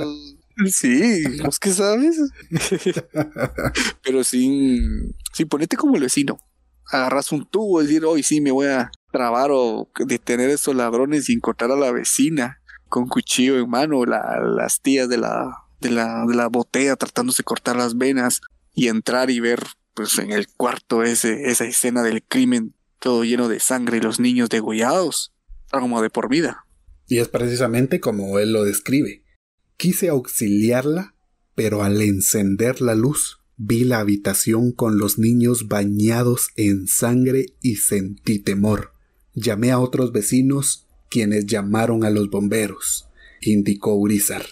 Sí, 0.67 1.23
vos 1.43 1.60
que 1.60 1.71
sabes. 1.71 2.17
Pero 4.04 4.23
sin, 4.23 5.13
sin 5.34 5.47
ponerte 5.47 5.75
como 5.75 5.95
el 5.95 6.04
vecino. 6.04 6.38
Agarras 6.91 7.32
un 7.32 7.49
tubo 7.49 7.82
y 7.82 7.88
decir, 7.88 8.06
hoy 8.06 8.21
sí 8.21 8.41
me 8.41 8.51
voy 8.51 8.67
a 8.67 8.91
trabar 9.12 9.49
o 9.51 9.89
detener 10.06 10.51
a 10.51 10.54
estos 10.54 10.75
ladrones 10.75 11.30
y 11.30 11.34
encontrar 11.34 11.71
a 11.71 11.75
la 11.75 11.91
vecina 11.91 12.62
con 12.96 13.10
cuchillo 13.10 13.60
en 13.60 13.70
mano, 13.70 14.06
la, 14.06 14.40
las 14.40 14.80
tías 14.80 15.10
de 15.10 15.18
la, 15.18 15.66
de 15.82 15.92
la, 15.92 16.48
botella 16.50 16.96
tratándose 16.96 17.42
de 17.42 17.44
cortar 17.44 17.76
las 17.76 17.98
venas 17.98 18.40
y 18.74 18.88
entrar 18.88 19.30
y 19.30 19.42
ver 19.42 19.62
pues 19.94 20.18
en 20.18 20.32
el 20.32 20.48
cuarto 20.48 21.04
ese, 21.04 21.50
esa 21.50 21.66
escena 21.66 22.04
del 22.04 22.24
crimen 22.24 22.74
todo 23.00 23.26
lleno 23.26 23.50
de 23.50 23.60
sangre 23.60 23.98
y 23.98 24.00
los 24.00 24.22
niños 24.22 24.48
degollados, 24.48 25.34
como 25.72 26.02
de 26.02 26.10
por 26.10 26.30
vida. 26.30 26.68
Y 27.10 27.18
es 27.18 27.28
precisamente 27.28 28.00
como 28.00 28.40
él 28.40 28.54
lo 28.54 28.64
describe. 28.64 29.26
Quise 29.76 30.08
auxiliarla, 30.08 31.16
pero 31.54 31.84
al 31.84 32.02
encender 32.02 32.80
la 32.80 32.96
luz 32.96 33.42
vi 33.58 33.84
la 33.84 34.00
habitación 34.00 34.72
con 34.72 34.98
los 34.98 35.20
niños 35.20 35.68
bañados 35.68 36.48
en 36.56 36.88
sangre 36.88 37.48
y 37.62 37.76
sentí 37.76 38.40
temor. 38.40 38.94
Llamé 39.34 39.72
a 39.72 39.80
otros 39.80 40.14
vecinos, 40.14 40.85
quienes 41.10 41.46
llamaron 41.46 42.04
a 42.04 42.10
los 42.10 42.30
bomberos, 42.30 43.08
indicó 43.41 43.96
Urizar. 43.96 44.46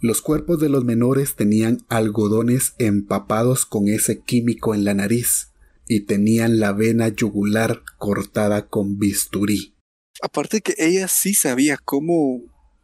Los 0.00 0.20
cuerpos 0.20 0.58
de 0.58 0.68
los 0.68 0.84
menores 0.84 1.36
tenían 1.36 1.78
algodones 1.88 2.74
empapados 2.78 3.64
con 3.64 3.86
ese 3.86 4.20
químico 4.20 4.74
en 4.74 4.84
la 4.84 4.94
nariz 4.94 5.52
y 5.86 6.00
tenían 6.06 6.58
la 6.58 6.72
vena 6.72 7.08
yugular 7.08 7.82
cortada 7.98 8.66
con 8.66 8.98
bisturí. 8.98 9.76
Aparte 10.20 10.60
que 10.60 10.74
ella 10.78 11.06
sí 11.06 11.34
sabía 11.34 11.76
cómo, 11.76 12.42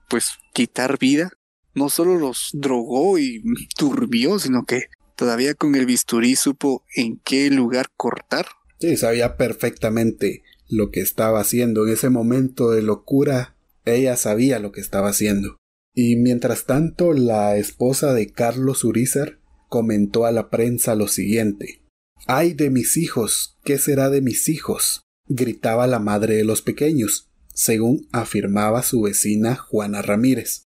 pues, 0.08 0.30
quitar 0.54 0.98
vida. 0.98 1.30
No 1.74 1.90
solo 1.90 2.18
los 2.18 2.50
drogó 2.52 3.18
y 3.18 3.42
turbió, 3.76 4.38
sino 4.38 4.64
que 4.64 4.84
todavía 5.16 5.54
con 5.54 5.74
el 5.74 5.86
bisturí 5.86 6.36
supo 6.36 6.84
en 6.94 7.20
qué 7.24 7.50
lugar 7.50 7.86
cortar. 7.96 8.46
Sí, 8.80 8.96
sabía 8.96 9.36
perfectamente 9.36 10.44
lo 10.68 10.90
que 10.90 11.00
estaba 11.00 11.40
haciendo. 11.40 11.86
En 11.86 11.92
ese 11.92 12.10
momento 12.10 12.70
de 12.70 12.82
locura, 12.82 13.56
ella 13.84 14.16
sabía 14.16 14.58
lo 14.58 14.72
que 14.72 14.80
estaba 14.80 15.08
haciendo. 15.08 15.56
Y 15.94 16.16
mientras 16.16 16.66
tanto, 16.66 17.12
la 17.12 17.56
esposa 17.56 18.12
de 18.14 18.30
Carlos 18.30 18.84
Urizar 18.84 19.40
comentó 19.68 20.26
a 20.26 20.32
la 20.32 20.50
prensa 20.50 20.94
lo 20.94 21.08
siguiente. 21.08 21.82
¡Ay 22.26 22.52
de 22.52 22.70
mis 22.70 22.96
hijos! 22.96 23.58
¿Qué 23.64 23.78
será 23.78 24.10
de 24.10 24.20
mis 24.20 24.48
hijos? 24.48 25.02
gritaba 25.26 25.86
la 25.86 25.98
madre 25.98 26.36
de 26.36 26.44
los 26.44 26.62
pequeños, 26.62 27.28
según 27.52 28.08
afirmaba 28.12 28.82
su 28.82 29.02
vecina 29.02 29.56
Juana 29.56 30.02
Ramírez. 30.02 30.62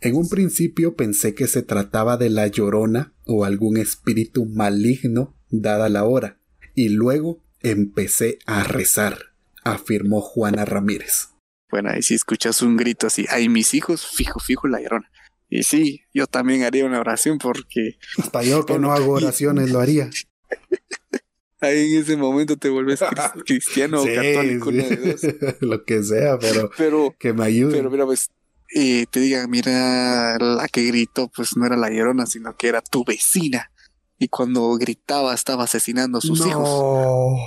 En 0.00 0.14
un 0.14 0.28
principio 0.28 0.94
pensé 0.94 1.34
que 1.34 1.46
se 1.46 1.62
trataba 1.62 2.16
de 2.16 2.30
la 2.30 2.46
llorona 2.46 3.14
o 3.24 3.44
algún 3.44 3.76
espíritu 3.76 4.46
maligno 4.46 5.36
dada 5.50 5.88
la 5.88 6.04
hora, 6.04 6.40
y 6.74 6.88
luego 6.90 7.42
empecé 7.60 8.38
a 8.46 8.64
rezar, 8.64 9.34
afirmó 9.72 10.20
Juana 10.20 10.64
Ramírez. 10.64 11.28
Bueno, 11.70 11.90
y 11.96 12.02
si 12.02 12.14
escuchas 12.14 12.62
un 12.62 12.76
grito 12.76 13.06
así, 13.06 13.26
ay, 13.28 13.48
mis 13.48 13.74
hijos, 13.74 14.06
fijo, 14.06 14.38
fijo 14.40 14.68
la 14.68 14.80
llorona. 14.80 15.10
Y 15.48 15.62
sí, 15.62 16.02
yo 16.12 16.26
también 16.26 16.64
haría 16.64 16.84
una 16.84 17.00
oración 17.00 17.38
porque... 17.38 17.98
Hasta 18.18 18.42
yo 18.42 18.64
que 18.64 18.78
no 18.78 18.92
hago 18.92 19.12
oraciones 19.12 19.70
lo 19.70 19.80
haría. 19.80 20.10
Ahí 21.60 21.94
en 21.94 22.02
ese 22.02 22.16
momento 22.16 22.56
te 22.56 22.68
vuelves 22.68 23.00
cristiano 23.46 24.02
Sí, 24.02 24.10
o 24.10 24.14
católico, 24.14 24.70
sí. 24.70 24.76
una 24.78 24.88
de 24.88 24.96
dos. 24.96 25.60
lo 25.60 25.84
que 25.84 26.02
sea, 26.02 26.38
pero, 26.38 26.70
Pero, 26.76 27.14
que 27.18 27.32
me 27.32 27.44
ayude. 27.44 27.76
pero 27.76 27.90
mira, 27.90 28.04
pues, 28.04 28.30
eh, 28.74 29.06
te 29.10 29.20
digan, 29.20 29.48
mira, 29.50 30.38
la 30.38 30.68
que 30.68 30.84
gritó, 30.84 31.30
pues 31.34 31.56
no 31.56 31.66
era 31.66 31.76
la 31.76 31.90
llorona, 31.90 32.26
sino 32.26 32.56
que 32.56 32.68
era 32.68 32.82
tu 32.82 33.04
vecina. 33.04 33.70
Y 34.18 34.28
cuando 34.28 34.72
gritaba 34.74 35.34
estaba 35.34 35.64
asesinando 35.64 36.18
a 36.18 36.20
sus 36.20 36.40
no, 36.40 36.46
hijos. 36.46 37.40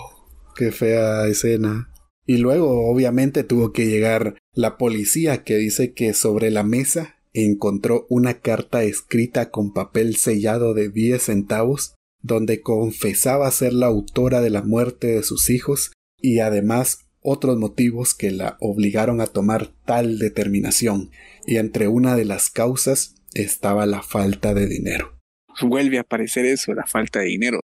Qué 0.56 0.72
fea 0.72 1.28
escena. 1.28 1.90
Y 2.30 2.38
luego, 2.38 2.88
obviamente, 2.88 3.44
tuvo 3.44 3.74
que 3.74 3.88
llegar 3.88 4.38
la 4.54 4.78
policía 4.78 5.44
que 5.44 5.58
dice 5.58 5.94
que 5.94 6.14
sobre 6.14 6.52
la 6.52 6.62
mesa 6.62 7.16
encontró 7.34 8.06
una 8.08 8.36
carta 8.36 8.84
escrita 8.84 9.50
con 9.50 9.74
papel 9.74 10.16
sellado 10.16 10.76
de 10.76 10.90
10 10.90 11.24
centavos 11.24 11.96
donde 12.22 12.62
confesaba 12.62 13.50
ser 13.50 13.74
la 13.74 13.88
autora 13.88 14.42
de 14.42 14.52
la 14.52 14.62
muerte 14.62 15.08
de 15.08 15.24
sus 15.24 15.50
hijos 15.50 15.92
y 16.22 16.38
además 16.38 17.08
otros 17.22 17.58
motivos 17.58 18.14
que 18.14 18.30
la 18.30 18.58
obligaron 18.60 19.22
a 19.22 19.26
tomar 19.26 19.74
tal 19.88 20.20
determinación, 20.20 21.10
y 21.48 21.58
entre 21.58 21.88
una 21.88 22.16
de 22.16 22.26
las 22.26 22.52
causas 22.52 23.16
estaba 23.34 23.88
la 23.88 24.04
falta 24.04 24.54
de 24.54 24.68
dinero. 24.68 25.18
Vuelve 25.64 25.98
a 25.98 26.02
aparecer 26.02 26.46
eso, 26.46 26.76
la 26.76 26.86
falta 26.86 27.22
de 27.22 27.26
dinero. 27.26 27.60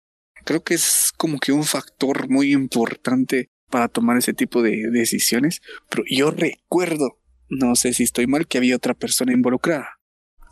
Creo 0.45 0.63
que 0.63 0.75
es 0.75 1.11
como 1.17 1.41
que 1.41 1.51
un 1.51 1.65
factor 1.65 2.29
muy 2.31 2.53
importante 2.53 3.49
para 3.73 3.89
tomar 3.89 4.19
ese 4.19 4.35
tipo 4.35 4.63
de 4.63 4.91
decisiones. 4.91 5.63
Pero 5.89 6.05
yo 6.09 6.31
recuerdo, 6.31 7.19
no 7.49 7.75
sé 7.75 7.95
si 7.95 8.03
estoy 8.05 8.27
mal, 8.27 8.47
que 8.47 8.59
había 8.59 8.77
otra 8.77 8.93
persona 8.95 9.33
involucrada. 9.33 9.89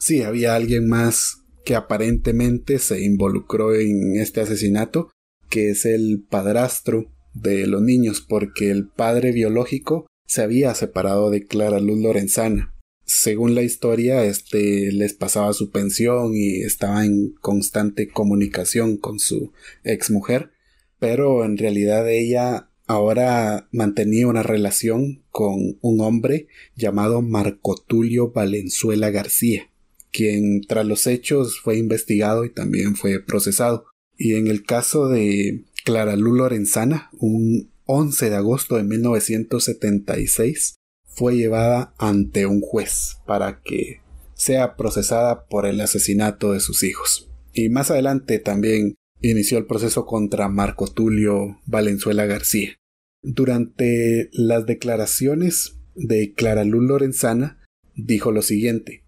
Sí, 0.00 0.22
había 0.22 0.54
alguien 0.56 0.88
más 0.88 1.44
que 1.64 1.74
aparentemente 1.76 2.78
se 2.78 3.04
involucró 3.04 3.74
en 3.74 4.16
este 4.16 4.40
asesinato, 4.40 5.10
que 5.50 5.70
es 5.70 5.84
el 5.84 6.24
padrastro 6.28 7.12
de 7.34 7.66
los 7.66 7.82
niños 7.82 8.24
porque 8.26 8.70
el 8.70 8.88
padre 8.88 9.32
biológico 9.32 10.06
se 10.26 10.40
había 10.40 10.74
separado 10.74 11.30
de 11.30 11.46
Clara 11.46 11.78
Luz 11.78 11.98
Lorenzana. 11.98 12.74
Según 13.04 13.54
la 13.54 13.62
historia, 13.62 14.24
este 14.24 14.90
les 14.92 15.12
pasaba 15.12 15.52
su 15.52 15.70
pensión 15.70 16.34
y 16.34 16.62
estaba 16.62 17.04
en 17.04 17.34
constante 17.40 18.08
comunicación 18.08 18.96
con 18.96 19.18
su 19.18 19.52
exmujer, 19.84 20.52
pero 20.98 21.44
en 21.44 21.58
realidad 21.58 22.08
ella 22.08 22.69
ahora 22.90 23.68
mantenía 23.70 24.26
una 24.26 24.42
relación 24.42 25.22
con 25.30 25.78
un 25.80 26.00
hombre 26.00 26.48
llamado 26.74 27.22
Marco 27.22 27.76
Tulio 27.76 28.32
Valenzuela 28.32 29.10
García, 29.10 29.70
quien 30.10 30.62
tras 30.62 30.84
los 30.84 31.06
hechos 31.06 31.60
fue 31.60 31.78
investigado 31.78 32.44
y 32.44 32.50
también 32.50 32.96
fue 32.96 33.20
procesado. 33.20 33.86
Y 34.16 34.34
en 34.34 34.48
el 34.48 34.64
caso 34.64 35.08
de 35.08 35.64
Clara 35.84 36.16
Lu 36.16 36.34
Lorenzana, 36.34 37.10
un 37.18 37.70
11 37.84 38.28
de 38.28 38.36
agosto 38.36 38.76
de 38.76 38.82
1976, 38.82 40.74
fue 41.06 41.36
llevada 41.36 41.94
ante 41.96 42.46
un 42.46 42.60
juez 42.60 43.18
para 43.24 43.60
que 43.62 44.00
sea 44.34 44.74
procesada 44.76 45.46
por 45.46 45.64
el 45.64 45.80
asesinato 45.80 46.52
de 46.52 46.60
sus 46.60 46.82
hijos. 46.82 47.30
Y 47.52 47.68
más 47.68 47.92
adelante 47.92 48.40
también 48.40 48.96
inició 49.20 49.58
el 49.58 49.66
proceso 49.66 50.06
contra 50.06 50.48
Marco 50.48 50.88
Tulio 50.88 51.60
Valenzuela 51.66 52.26
García. 52.26 52.79
Durante 53.22 54.30
las 54.32 54.64
declaraciones 54.66 55.76
de 55.94 56.32
Clara 56.32 56.64
Lorenzana, 56.64 57.58
dijo 57.94 58.32
lo 58.32 58.42
siguiente: 58.42 59.04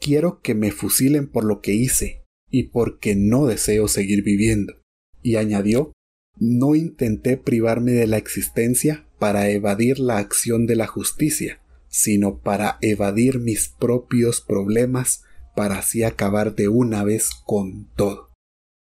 Quiero 0.00 0.40
que 0.40 0.54
me 0.54 0.72
fusilen 0.72 1.28
por 1.28 1.44
lo 1.44 1.60
que 1.60 1.74
hice 1.74 2.24
y 2.50 2.64
porque 2.64 3.14
no 3.16 3.46
deseo 3.46 3.86
seguir 3.86 4.22
viviendo. 4.22 4.80
Y 5.22 5.36
añadió: 5.36 5.92
No 6.38 6.74
intenté 6.74 7.36
privarme 7.36 7.92
de 7.92 8.06
la 8.06 8.16
existencia 8.16 9.06
para 9.18 9.50
evadir 9.50 9.98
la 9.98 10.16
acción 10.16 10.66
de 10.66 10.76
la 10.76 10.86
justicia, 10.86 11.60
sino 11.88 12.40
para 12.40 12.78
evadir 12.80 13.40
mis 13.40 13.68
propios 13.68 14.40
problemas 14.40 15.22
para 15.54 15.80
así 15.80 16.02
acabar 16.02 16.54
de 16.54 16.68
una 16.68 17.04
vez 17.04 17.30
con 17.44 17.90
todo. 17.94 18.30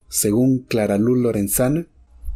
Según 0.08 0.60
Clara 0.60 0.98
Lorenzana, 0.98 1.88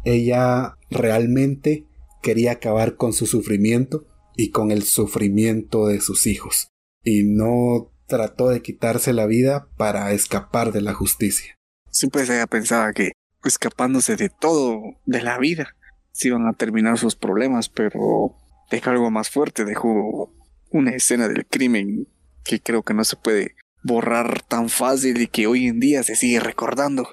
ella 0.04 0.76
realmente 0.90 1.86
quería 2.24 2.52
acabar 2.52 2.96
con 2.96 3.12
su 3.12 3.26
sufrimiento 3.26 4.06
y 4.34 4.50
con 4.50 4.70
el 4.72 4.82
sufrimiento 4.82 5.86
de 5.86 6.00
sus 6.00 6.26
hijos, 6.26 6.68
y 7.04 7.22
no 7.22 7.92
trató 8.06 8.48
de 8.48 8.62
quitarse 8.62 9.12
la 9.12 9.26
vida 9.26 9.68
para 9.76 10.10
escapar 10.12 10.72
de 10.72 10.80
la 10.80 10.94
justicia. 10.94 11.54
Siempre 11.90 12.24
se 12.24 12.44
pensaba 12.46 12.92
que 12.94 13.12
escapándose 13.44 14.16
de 14.16 14.30
todo, 14.30 14.80
de 15.04 15.22
la 15.22 15.38
vida, 15.38 15.76
se 16.12 16.28
iban 16.28 16.46
a 16.46 16.54
terminar 16.54 16.98
sus 16.98 17.14
problemas, 17.14 17.68
pero 17.68 18.34
dejó 18.70 18.90
algo 18.90 19.10
más 19.10 19.28
fuerte, 19.28 19.66
dejó 19.66 20.32
una 20.70 20.92
escena 20.92 21.28
del 21.28 21.46
crimen 21.46 22.08
que 22.42 22.58
creo 22.58 22.82
que 22.82 22.94
no 22.94 23.04
se 23.04 23.16
puede 23.16 23.54
borrar 23.82 24.42
tan 24.42 24.70
fácil 24.70 25.20
y 25.20 25.26
que 25.26 25.46
hoy 25.46 25.66
en 25.66 25.78
día 25.78 26.02
se 26.02 26.16
sigue 26.16 26.40
recordando. 26.40 27.06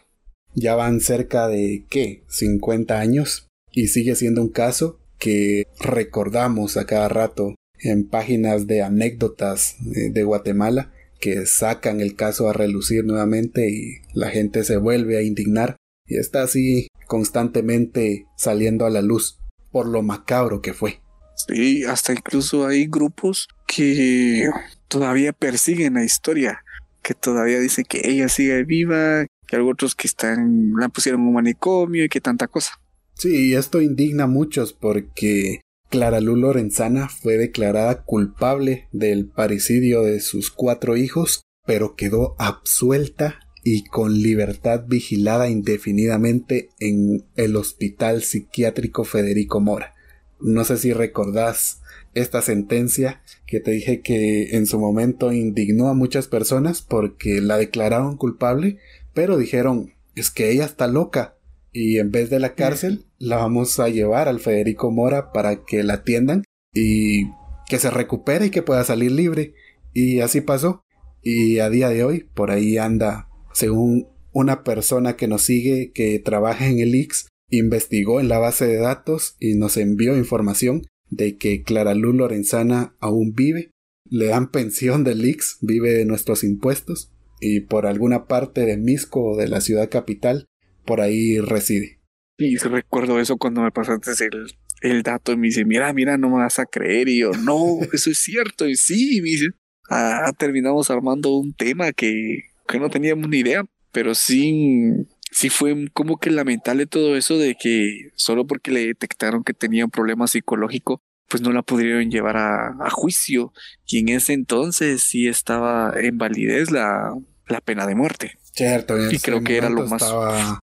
Ya 0.56 0.76
van 0.76 1.02
cerca 1.02 1.50
de, 1.50 1.86
¿qué? 1.90 2.24
50 2.30 2.98
años 2.98 3.50
y 3.72 3.88
sigue 3.88 4.16
siendo 4.16 4.42
un 4.42 4.50
caso 4.50 5.01
que 5.22 5.68
recordamos 5.80 6.76
a 6.76 6.86
cada 6.86 7.08
rato 7.08 7.56
en 7.80 8.10
páginas 8.10 8.68
de 8.68 8.82
anécdotas 8.82 9.76
de 9.80 10.24
Guatemala 10.24 10.92
que 11.20 11.46
sacan 11.46 12.02
el 12.02 12.16
caso 12.16 12.50
a 12.50 12.54
relucir 12.54 13.06
nuevamente 13.06 13.70
y 13.70 14.02
la 14.14 14.30
gente 14.32 14.64
se 14.64 14.78
vuelve 14.78 15.18
a 15.18 15.22
indignar 15.22 15.78
y 16.08 16.18
está 16.18 16.42
así 16.42 16.88
constantemente 17.06 18.26
saliendo 18.36 18.86
a 18.86 18.90
la 18.90 19.04
luz 19.04 19.40
por 19.72 19.88
lo 19.88 20.02
macabro 20.02 20.62
que 20.62 20.74
fue. 20.74 21.02
Sí, 21.48 21.84
hasta 21.86 22.14
incluso 22.14 22.66
hay 22.66 22.88
grupos 22.88 23.48
que 23.68 24.50
todavía 24.88 25.34
persiguen 25.34 25.94
la 25.94 26.04
historia, 26.04 26.64
que 27.04 27.14
todavía 27.14 27.60
dicen 27.60 27.86
que 27.88 28.02
ella 28.04 28.28
sigue 28.28 28.64
viva, 28.64 29.26
que 29.48 29.56
hay 29.56 29.62
otros 29.62 29.94
que 29.96 30.08
están, 30.08 30.74
la 30.76 30.90
pusieron 30.90 31.22
en 31.22 31.28
un 31.28 31.34
manicomio 31.36 32.04
y 32.04 32.10
que 32.10 32.22
tanta 32.22 32.48
cosa. 32.48 32.82
Sí, 33.22 33.54
esto 33.54 33.82
indigna 33.82 34.24
a 34.24 34.28
muchos 34.28 34.74
porque 34.74 35.62
Clara 35.92 36.22
Lu 36.22 36.36
Lorenzana 36.36 37.08
fue 37.08 37.38
declarada 37.38 38.02
culpable 38.02 38.88
del 38.94 39.28
parricidio 39.28 40.02
de 40.02 40.22
sus 40.22 40.50
cuatro 40.50 40.98
hijos, 40.98 41.44
pero 41.64 41.96
quedó 41.96 42.36
absuelta 42.40 43.40
y 43.64 43.84
con 43.84 44.24
libertad 44.24 44.86
vigilada 44.88 45.50
indefinidamente 45.50 46.70
en 46.80 47.24
el 47.36 47.58
Hospital 47.58 48.24
Psiquiátrico 48.24 49.04
Federico 49.04 49.60
Mora. 49.60 49.94
No 50.40 50.64
sé 50.64 50.78
si 50.78 50.92
recordás 50.92 51.84
esta 52.16 52.42
sentencia 52.42 53.22
que 53.46 53.60
te 53.60 53.70
dije 53.70 54.02
que 54.02 54.56
en 54.56 54.66
su 54.66 54.80
momento 54.80 55.32
indignó 55.32 55.90
a 55.90 55.94
muchas 55.94 56.28
personas 56.28 56.82
porque 56.82 57.40
la 57.40 57.60
declararon 57.60 58.18
culpable, 58.18 58.80
pero 59.14 59.38
dijeron 59.38 59.94
es 60.16 60.32
que 60.32 60.50
ella 60.50 60.66
está 60.66 60.88
loca, 60.88 61.36
y 61.72 62.00
en 62.00 62.12
vez 62.12 62.30
de 62.30 62.40
la 62.40 62.56
cárcel 62.56 63.06
la 63.18 63.38
vamos 63.38 63.80
a 63.80 63.90
llevar 63.90 64.28
al 64.28 64.40
Federico 64.40 64.92
Mora 64.92 65.32
para 65.32 65.64
que 65.64 65.84
la 65.84 65.96
atiendan 65.96 66.44
y 66.74 67.28
que 67.68 67.80
se 67.80 67.90
recupere 67.90 68.48
y 68.48 68.50
que 68.50 68.62
pueda 68.62 68.84
salir 68.84 69.12
libre. 69.12 69.54
Y 69.94 70.20
así 70.20 70.42
pasó. 70.42 70.84
Y 71.22 71.60
a 71.60 71.70
día 71.70 71.90
de 71.90 72.04
hoy 72.04 72.28
por 72.34 72.52
ahí 72.52 72.78
anda, 72.78 73.30
según 73.54 74.08
una 74.34 74.64
persona 74.64 75.16
que 75.16 75.28
nos 75.28 75.44
sigue 75.44 75.92
que 75.94 76.20
trabaja 76.20 76.68
en 76.68 76.80
el 76.80 76.96
IX, 76.96 77.28
investigó 77.50 78.20
en 78.20 78.30
la 78.30 78.40
base 78.40 78.66
de 78.66 78.78
datos 78.78 79.36
y 79.40 79.56
nos 79.56 79.78
envió 79.78 80.18
información 80.18 80.84
de 81.10 81.38
que 81.38 81.64
Clara 81.64 81.94
Luz 81.94 82.16
Lorenzana 82.16 82.96
aún 83.00 83.34
vive, 83.34 83.72
le 84.10 84.28
dan 84.28 84.52
pensión 84.52 85.04
del 85.04 85.24
IX, 85.26 85.58
vive 85.62 85.94
de 85.94 86.06
nuestros 86.06 86.44
impuestos 86.44 87.12
y 87.40 87.62
por 87.62 87.86
alguna 87.86 88.28
parte 88.28 88.66
de 88.66 88.78
Misco 88.78 89.32
o 89.32 89.38
de 89.38 89.48
la 89.48 89.62
ciudad 89.62 89.90
capital 89.90 90.46
por 90.86 91.02
ahí 91.02 91.40
reside. 91.40 92.00
Y 92.38 92.58
recuerdo 92.58 93.20
eso 93.20 93.38
cuando 93.38 93.62
me 93.62 93.72
pasaste 93.72 94.12
el, 94.26 94.52
el 94.82 95.04
dato 95.04 95.32
y 95.32 95.38
me 95.38 95.48
dice, 95.48 95.64
mira, 95.64 95.94
mira, 95.94 96.18
no 96.18 96.30
me 96.30 96.38
vas 96.38 96.60
a 96.60 96.66
creer. 96.66 97.08
Y 97.08 97.20
yo, 97.20 97.32
no, 97.32 97.78
eso 97.94 98.10
es 98.10 98.18
cierto. 98.18 98.68
Y 98.68 98.76
sí, 98.76 99.22
me 99.22 99.30
dice, 99.30 99.48
ah, 99.90 100.32
terminamos 100.38 100.90
armando 100.90 101.36
un 101.36 101.54
tema 101.54 101.92
que, 101.92 102.46
que 102.68 102.80
no 102.80 102.90
teníamos 102.90 103.30
ni 103.30 103.40
idea, 103.40 103.64
pero 103.92 104.16
sí, 104.16 104.92
sí 105.32 105.50
fue 105.50 105.88
como 105.94 106.18
que 106.18 106.32
lamentable 106.32 106.88
todo 106.88 107.16
eso 107.16 107.38
de 107.38 107.56
que 107.56 108.10
solo 108.16 108.48
porque 108.48 108.72
le 108.72 108.88
detectaron 108.88 109.44
que 109.44 109.54
tenía 109.54 109.86
un 109.86 109.92
problema 109.92 110.28
psicológico, 110.28 111.02
pues 111.28 111.42
no 111.42 111.54
la 111.54 111.62
pudieron 111.62 112.10
llevar 112.10 112.38
a, 112.38 112.76
a 112.80 112.90
juicio. 112.90 113.54
Y 113.88 114.00
en 114.00 114.10
ese 114.10 114.34
entonces 114.34 115.04
sí 115.04 115.28
estaba 115.28 115.94
en 115.96 116.18
validez 116.18 116.72
la, 116.72 117.14
la 117.48 117.62
pena 117.62 117.86
de 117.86 117.96
muerte. 117.96 118.38
Cierto, 118.54 118.96
y 119.10 119.18
creo 119.20 119.42
que 119.44 119.58
era 119.58 119.70
lo 119.70 119.88
más 119.88 120.04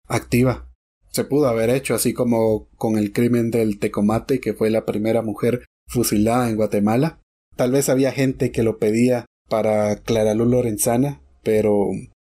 activa. 0.09 0.71
Se 1.11 1.25
pudo 1.25 1.49
haber 1.49 1.71
hecho 1.71 1.95
así 1.95 2.13
como 2.13 2.69
con 2.77 2.99
el 2.99 3.13
crimen 3.13 3.51
del 3.51 3.79
Tecomate, 3.79 4.41
que 4.41 4.53
fue 4.53 4.71
la 4.71 4.85
primera 4.85 5.23
mujer 5.23 5.65
fusilada 5.89 6.51
en 6.51 6.57
Guatemala. 6.57 7.21
Tal 7.57 7.73
vez 7.73 7.89
había 7.89 8.13
gente 8.13 8.53
que 8.53 8.63
lo 8.63 8.79
pedía 8.79 9.25
para 9.49 9.97
Clara 9.97 10.35
Luz 10.35 10.49
Lorenzana, 10.49 11.23
pero 11.43 11.89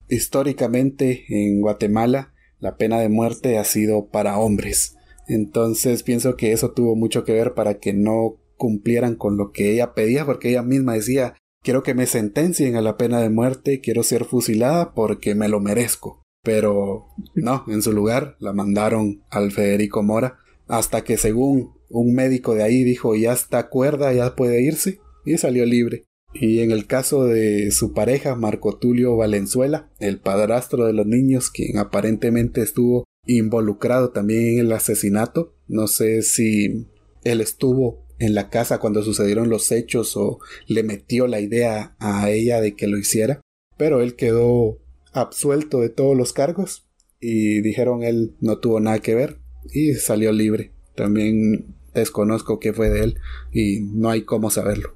históricamente 0.09 1.25
en 1.29 1.61
Guatemala 1.61 2.35
la 2.59 2.77
pena 2.77 2.99
de 3.01 3.09
muerte 3.09 3.59
ha 3.59 3.65
sido 3.65 4.09
para 4.09 4.39
hombres. 4.39 4.97
Entonces 5.27 6.03
pienso 6.03 6.37
que 6.37 6.53
eso 6.53 6.73
tuvo 6.73 6.97
mucho 6.97 7.25
que 7.25 7.33
ver 7.33 7.55
para 7.55 7.79
que 7.79 7.93
no 7.93 8.37
cumplieran 8.57 9.17
con 9.17 9.37
lo 9.37 9.53
que 9.53 9.73
ella 9.73 9.95
pedía, 9.95 10.27
porque 10.27 10.51
ella 10.51 10.63
misma 10.63 10.95
decía 10.95 11.35
quiero 11.63 11.83
que 11.83 11.95
me 11.95 12.07
sentencien 12.07 12.77
a 12.77 12.83
la 12.83 12.97
pena 12.97 13.21
de 13.21 13.31
muerte, 13.31 13.81
quiero 13.81 14.03
ser 14.03 14.25
fusilada 14.25 14.93
porque 14.95 15.35
me 15.35 15.49
lo 15.49 15.61
merezco. 15.61 16.24
Pero 16.45 17.09
no, 17.35 17.65
en 17.67 17.83
su 17.83 17.93
lugar 17.93 18.37
la 18.39 18.53
mandaron 18.53 19.25
al 19.31 19.51
Federico 19.51 20.05
Mora 20.05 20.39
hasta 20.69 21.03
que 21.03 21.17
según 21.19 21.73
un 21.89 22.15
médico 22.15 22.55
de 22.55 22.63
ahí 22.63 22.85
dijo 22.85 23.17
ya 23.17 23.33
está 23.33 23.69
cuerda, 23.69 24.13
ya 24.13 24.37
puede 24.37 24.63
irse 24.63 25.01
y 25.25 25.37
salió 25.39 25.65
libre. 25.65 26.05
Y 26.33 26.61
en 26.61 26.71
el 26.73 26.87
caso 26.87 27.25
de 27.25 27.71
su 27.71 27.93
pareja, 27.93 28.35
Marco 28.35 28.77
Tulio 28.77 29.17
Valenzuela, 29.17 29.91
el 30.01 30.19
padrastro 30.19 30.85
de 30.85 30.93
los 30.93 31.07
niños, 31.07 31.51
quien 31.51 31.79
aparentemente 31.79 32.61
estuvo 32.61 33.05
involucrado 33.25 34.11
también 34.11 34.55
en 34.55 34.59
el 34.59 34.73
asesinato, 34.73 35.55
no 35.69 35.87
sé 35.87 36.23
si 36.23 36.87
él 37.23 37.41
estuvo 37.41 38.05
en 38.19 38.35
la 38.35 38.51
casa 38.51 38.79
cuando 38.79 39.03
sucedieron 39.03 39.49
los 39.49 39.71
hechos 39.73 40.17
o 40.17 40.39
le 40.67 40.83
metió 40.83 41.27
la 41.27 41.41
idea 41.41 41.95
a 41.99 42.31
ella 42.31 42.61
de 42.61 42.75
que 42.75 42.87
lo 42.87 42.99
hiciera, 42.99 43.41
pero 43.77 44.03
él 44.03 44.17
quedó 44.17 44.79
absuelto 45.15 45.81
de 45.81 45.89
todos 45.89 46.17
los 46.17 46.33
cargos 46.33 46.87
y 47.21 47.61
dijeron 47.63 48.03
él 48.03 48.37
no 48.41 48.59
tuvo 48.59 48.81
nada 48.81 48.99
que 48.99 49.15
ver 49.15 49.39
y 49.73 49.95
salió 49.95 50.33
libre. 50.33 50.73
También 50.95 51.75
desconozco 51.95 52.61
qué 52.61 52.73
fue 52.73 52.91
de 52.91 53.05
él 53.05 53.19
y 53.53 53.81
no 53.81 54.11
hay 54.11 54.25
cómo 54.25 54.51
saberlo. 54.51 54.95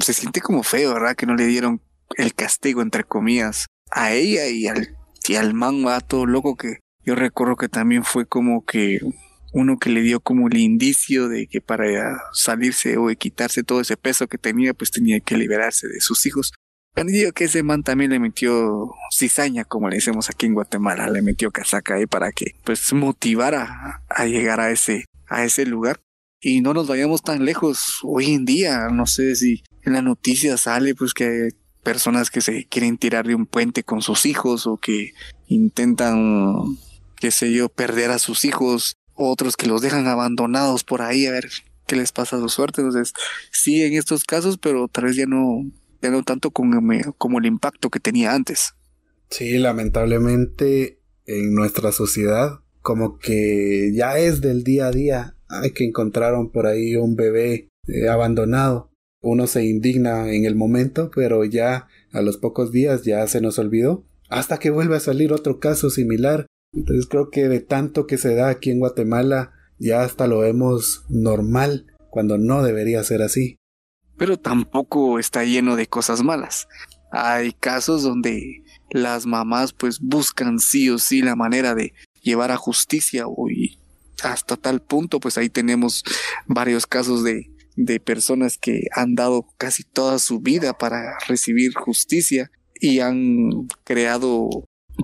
Se 0.00 0.12
siente 0.12 0.40
como 0.40 0.62
feo, 0.62 0.94
¿verdad? 0.94 1.16
Que 1.16 1.26
no 1.26 1.34
le 1.34 1.46
dieron 1.46 1.80
el 2.16 2.34
castigo, 2.34 2.82
entre 2.82 3.04
comillas, 3.04 3.66
a 3.90 4.12
ella 4.12 4.48
y 4.48 4.66
al, 4.66 4.96
y 5.28 5.34
al 5.34 5.54
man, 5.54 5.84
todo 6.06 6.26
loco 6.26 6.56
que 6.56 6.78
yo 7.04 7.14
recuerdo 7.14 7.56
que 7.56 7.68
también 7.68 8.02
fue 8.02 8.26
como 8.26 8.64
que 8.64 9.00
uno 9.52 9.78
que 9.78 9.90
le 9.90 10.02
dio 10.02 10.20
como 10.20 10.48
el 10.48 10.56
indicio 10.56 11.28
de 11.28 11.46
que 11.46 11.60
para 11.60 12.20
salirse 12.32 12.96
o 12.96 13.06
quitarse 13.16 13.62
todo 13.62 13.80
ese 13.80 13.96
peso 13.96 14.26
que 14.26 14.38
tenía, 14.38 14.74
pues 14.74 14.90
tenía 14.90 15.20
que 15.20 15.36
liberarse 15.36 15.86
de 15.86 16.00
sus 16.00 16.26
hijos. 16.26 16.52
Digo 16.96 17.32
que 17.32 17.44
ese 17.44 17.62
man 17.64 17.82
también 17.82 18.10
le 18.10 18.20
metió 18.20 18.92
cizaña, 19.10 19.64
como 19.64 19.88
le 19.88 19.96
decimos 19.96 20.30
aquí 20.30 20.46
en 20.46 20.54
Guatemala, 20.54 21.10
le 21.10 21.22
metió 21.22 21.50
casaca 21.50 21.94
ahí 21.94 22.06
para 22.06 22.30
que 22.30 22.54
pues 22.64 22.92
motivara 22.92 24.02
a 24.08 24.26
llegar 24.26 24.60
a 24.60 24.70
ese, 24.70 25.06
a 25.28 25.44
ese 25.44 25.66
lugar. 25.66 26.00
Y 26.40 26.60
no 26.60 26.72
nos 26.72 26.86
vayamos 26.86 27.22
tan 27.22 27.44
lejos 27.44 27.98
hoy 28.02 28.34
en 28.34 28.44
día, 28.44 28.88
no 28.92 29.06
sé 29.06 29.34
si 29.34 29.64
en 29.82 29.94
la 29.94 30.02
noticia 30.02 30.56
sale 30.56 30.94
pues 30.94 31.14
que 31.14 31.48
personas 31.82 32.30
que 32.30 32.40
se 32.40 32.66
quieren 32.66 32.96
tirar 32.96 33.26
de 33.26 33.34
un 33.34 33.46
puente 33.46 33.82
con 33.82 34.00
sus 34.00 34.24
hijos 34.26 34.66
o 34.66 34.76
que 34.76 35.12
intentan, 35.48 36.78
qué 37.16 37.30
sé 37.30 37.52
yo, 37.52 37.68
perder 37.68 38.10
a 38.10 38.18
sus 38.18 38.44
hijos, 38.44 38.96
otros 39.14 39.56
que 39.56 39.66
los 39.66 39.82
dejan 39.82 40.06
abandonados 40.06 40.84
por 40.84 41.02
ahí 41.02 41.26
a 41.26 41.32
ver 41.32 41.50
qué 41.86 41.96
les 41.96 42.12
pasa 42.12 42.36
a 42.36 42.40
su 42.40 42.48
suerte. 42.48 42.80
Entonces, 42.80 43.12
sí 43.52 43.82
en 43.82 43.94
estos 43.94 44.24
casos, 44.24 44.58
pero 44.58 44.88
tal 44.88 45.04
vez 45.04 45.16
ya 45.16 45.26
no, 45.26 45.62
no 46.10 46.22
tanto 46.22 46.50
como, 46.50 46.80
como 47.18 47.38
el 47.38 47.46
impacto 47.46 47.90
que 47.90 48.00
tenía 48.00 48.34
antes. 48.34 48.74
Sí, 49.30 49.58
lamentablemente 49.58 51.00
en 51.26 51.54
nuestra 51.54 51.92
sociedad 51.92 52.60
como 52.84 53.18
que 53.18 53.92
ya 53.94 54.18
es 54.18 54.42
del 54.42 54.62
día 54.62 54.88
a 54.88 54.90
día. 54.90 55.36
Hay 55.48 55.72
que 55.72 55.84
encontraron 55.84 56.52
por 56.52 56.66
ahí 56.66 56.96
un 56.96 57.16
bebé 57.16 57.68
eh, 57.88 58.08
abandonado. 58.08 58.90
Uno 59.22 59.46
se 59.46 59.64
indigna 59.64 60.30
en 60.34 60.44
el 60.44 60.54
momento, 60.54 61.10
pero 61.14 61.46
ya 61.46 61.88
a 62.12 62.20
los 62.20 62.36
pocos 62.36 62.72
días 62.72 63.02
ya 63.04 63.26
se 63.26 63.40
nos 63.40 63.58
olvidó. 63.58 64.04
Hasta 64.28 64.58
que 64.58 64.68
vuelve 64.68 64.96
a 64.96 65.00
salir 65.00 65.32
otro 65.32 65.60
caso 65.60 65.88
similar. 65.88 66.46
Entonces 66.74 67.06
creo 67.06 67.30
que 67.30 67.48
de 67.48 67.60
tanto 67.60 68.06
que 68.06 68.18
se 68.18 68.34
da 68.34 68.50
aquí 68.50 68.70
en 68.70 68.80
Guatemala, 68.80 69.52
ya 69.78 70.02
hasta 70.02 70.26
lo 70.26 70.40
vemos 70.40 71.06
normal, 71.08 71.86
cuando 72.10 72.36
no 72.36 72.62
debería 72.62 73.02
ser 73.02 73.22
así. 73.22 73.56
Pero 74.16 74.38
tampoco 74.38 75.18
está 75.18 75.44
lleno 75.44 75.76
de 75.76 75.86
cosas 75.86 76.22
malas. 76.22 76.68
Hay 77.10 77.52
casos 77.52 78.02
donde 78.02 78.62
las 78.90 79.26
mamás 79.26 79.72
pues 79.72 80.00
buscan 80.00 80.58
sí 80.58 80.90
o 80.90 80.98
sí 80.98 81.22
la 81.22 81.36
manera 81.36 81.74
de 81.74 81.94
llevar 82.22 82.50
a 82.50 82.56
justicia 82.56 83.24
y 83.50 83.78
hasta 84.22 84.56
tal 84.56 84.80
punto 84.80 85.20
pues 85.20 85.36
ahí 85.36 85.48
tenemos 85.48 86.04
varios 86.46 86.86
casos 86.86 87.24
de, 87.24 87.50
de 87.76 88.00
personas 88.00 88.58
que 88.58 88.86
han 88.92 89.14
dado 89.14 89.46
casi 89.58 89.82
toda 89.82 90.18
su 90.18 90.40
vida 90.40 90.76
para 90.78 91.18
recibir 91.26 91.74
justicia 91.74 92.50
y 92.80 93.00
han 93.00 93.68
creado 93.84 94.48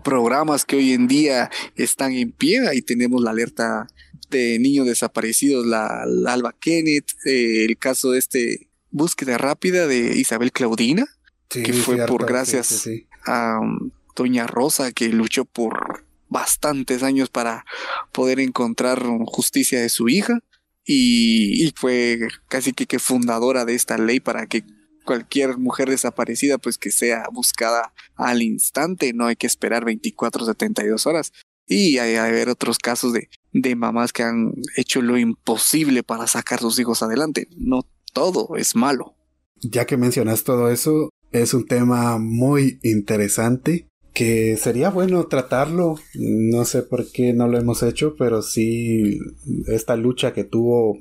programas 0.04 0.64
que 0.64 0.76
hoy 0.76 0.92
en 0.92 1.08
día 1.08 1.50
están 1.76 2.12
en 2.12 2.32
pie. 2.32 2.66
Ahí 2.68 2.82
tenemos 2.82 3.22
la 3.22 3.30
alerta 3.30 3.86
de 4.30 4.58
niños 4.58 4.86
desaparecidos, 4.86 5.66
la, 5.66 6.04
Alba 6.26 6.54
Kenneth, 6.58 7.10
eh, 7.26 7.64
el 7.64 7.76
caso 7.76 8.12
de 8.12 8.18
este 8.18 8.69
búsqueda 8.90 9.38
rápida 9.38 9.86
de 9.86 10.16
Isabel 10.16 10.52
Claudina, 10.52 11.06
que 11.48 11.72
fue 11.72 12.06
por 12.06 12.26
gracias 12.26 12.88
a 13.26 13.58
um, 13.60 13.90
Doña 14.14 14.46
Rosa, 14.46 14.92
que 14.92 15.08
luchó 15.08 15.44
por 15.44 16.04
bastantes 16.28 17.02
años 17.02 17.28
para 17.28 17.64
poder 18.12 18.40
encontrar 18.40 19.02
justicia 19.26 19.80
de 19.80 19.88
su 19.88 20.08
hija 20.08 20.38
y, 20.84 21.72
fue 21.76 22.28
casi 22.48 22.72
que, 22.72 22.86
que, 22.86 22.98
fundadora 22.98 23.64
de 23.64 23.74
esta 23.74 23.98
ley 23.98 24.18
para 24.20 24.46
que 24.46 24.64
cualquier 25.04 25.58
mujer 25.58 25.88
desaparecida 25.88 26.58
pues 26.58 26.78
que 26.78 26.90
sea 26.90 27.24
buscada 27.32 27.92
al 28.16 28.42
instante, 28.42 29.12
no 29.12 29.26
hay 29.26 29.36
que 29.36 29.46
esperar 29.46 29.84
24 29.84 30.46
72 30.46 31.06
horas. 31.06 31.32
Y 31.66 31.98
hay, 31.98 32.16
haber 32.16 32.48
otros 32.48 32.78
casos 32.78 33.12
de, 33.12 33.28
de 33.52 33.76
mamás 33.76 34.12
que 34.12 34.24
han 34.24 34.52
hecho 34.76 35.02
lo 35.02 35.16
imposible 35.18 36.02
para 36.02 36.26
sacar 36.26 36.58
sus 36.58 36.78
hijos 36.80 37.02
adelante. 37.02 37.46
No 37.56 37.86
todo 38.12 38.56
es 38.56 38.76
malo. 38.76 39.14
Ya 39.62 39.86
que 39.86 39.96
mencionas 39.96 40.44
todo 40.44 40.70
eso, 40.70 41.10
es 41.32 41.54
un 41.54 41.66
tema 41.66 42.18
muy 42.18 42.78
interesante 42.82 43.86
que 44.12 44.56
sería 44.56 44.90
bueno 44.90 45.26
tratarlo. 45.26 45.96
No 46.14 46.64
sé 46.64 46.82
por 46.82 47.10
qué 47.10 47.32
no 47.32 47.48
lo 47.48 47.58
hemos 47.58 47.82
hecho, 47.82 48.16
pero 48.18 48.42
sí 48.42 49.18
esta 49.66 49.96
lucha 49.96 50.32
que 50.32 50.44
tuvo 50.44 50.96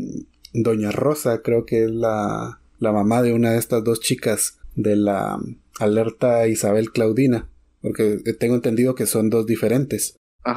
Doña 0.54 0.92
Rosa, 0.92 1.42
creo 1.42 1.66
que 1.66 1.86
es 1.86 1.92
la, 1.92 2.62
la 2.80 2.92
mamá 2.92 3.22
de 3.22 3.34
una 3.34 3.52
de 3.52 3.60
estas 3.60 3.84
dos 3.84 4.00
chicas 4.00 4.60
de 4.76 4.96
la 4.96 5.40
alerta 5.80 6.48
Isabel 6.48 6.92
Claudina, 6.92 7.50
porque 7.82 8.18
tengo 8.40 8.56
entendido 8.56 8.96
que 8.96 9.06
son 9.06 9.30
dos 9.30 9.46
diferentes. 9.46 10.16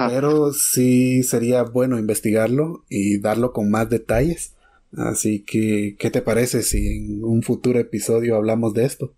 Pero 0.08 0.52
sí 0.52 1.22
sería 1.22 1.64
bueno 1.64 1.98
investigarlo 1.98 2.84
y 2.88 3.18
darlo 3.18 3.52
con 3.52 3.70
más 3.70 3.90
detalles. 3.90 4.54
Así 4.96 5.42
que, 5.44 5.96
¿qué 5.98 6.10
te 6.10 6.22
parece 6.22 6.62
si 6.62 6.86
en 6.96 7.24
un 7.24 7.42
futuro 7.42 7.78
episodio 7.78 8.36
hablamos 8.36 8.74
de 8.74 8.84
esto? 8.84 9.16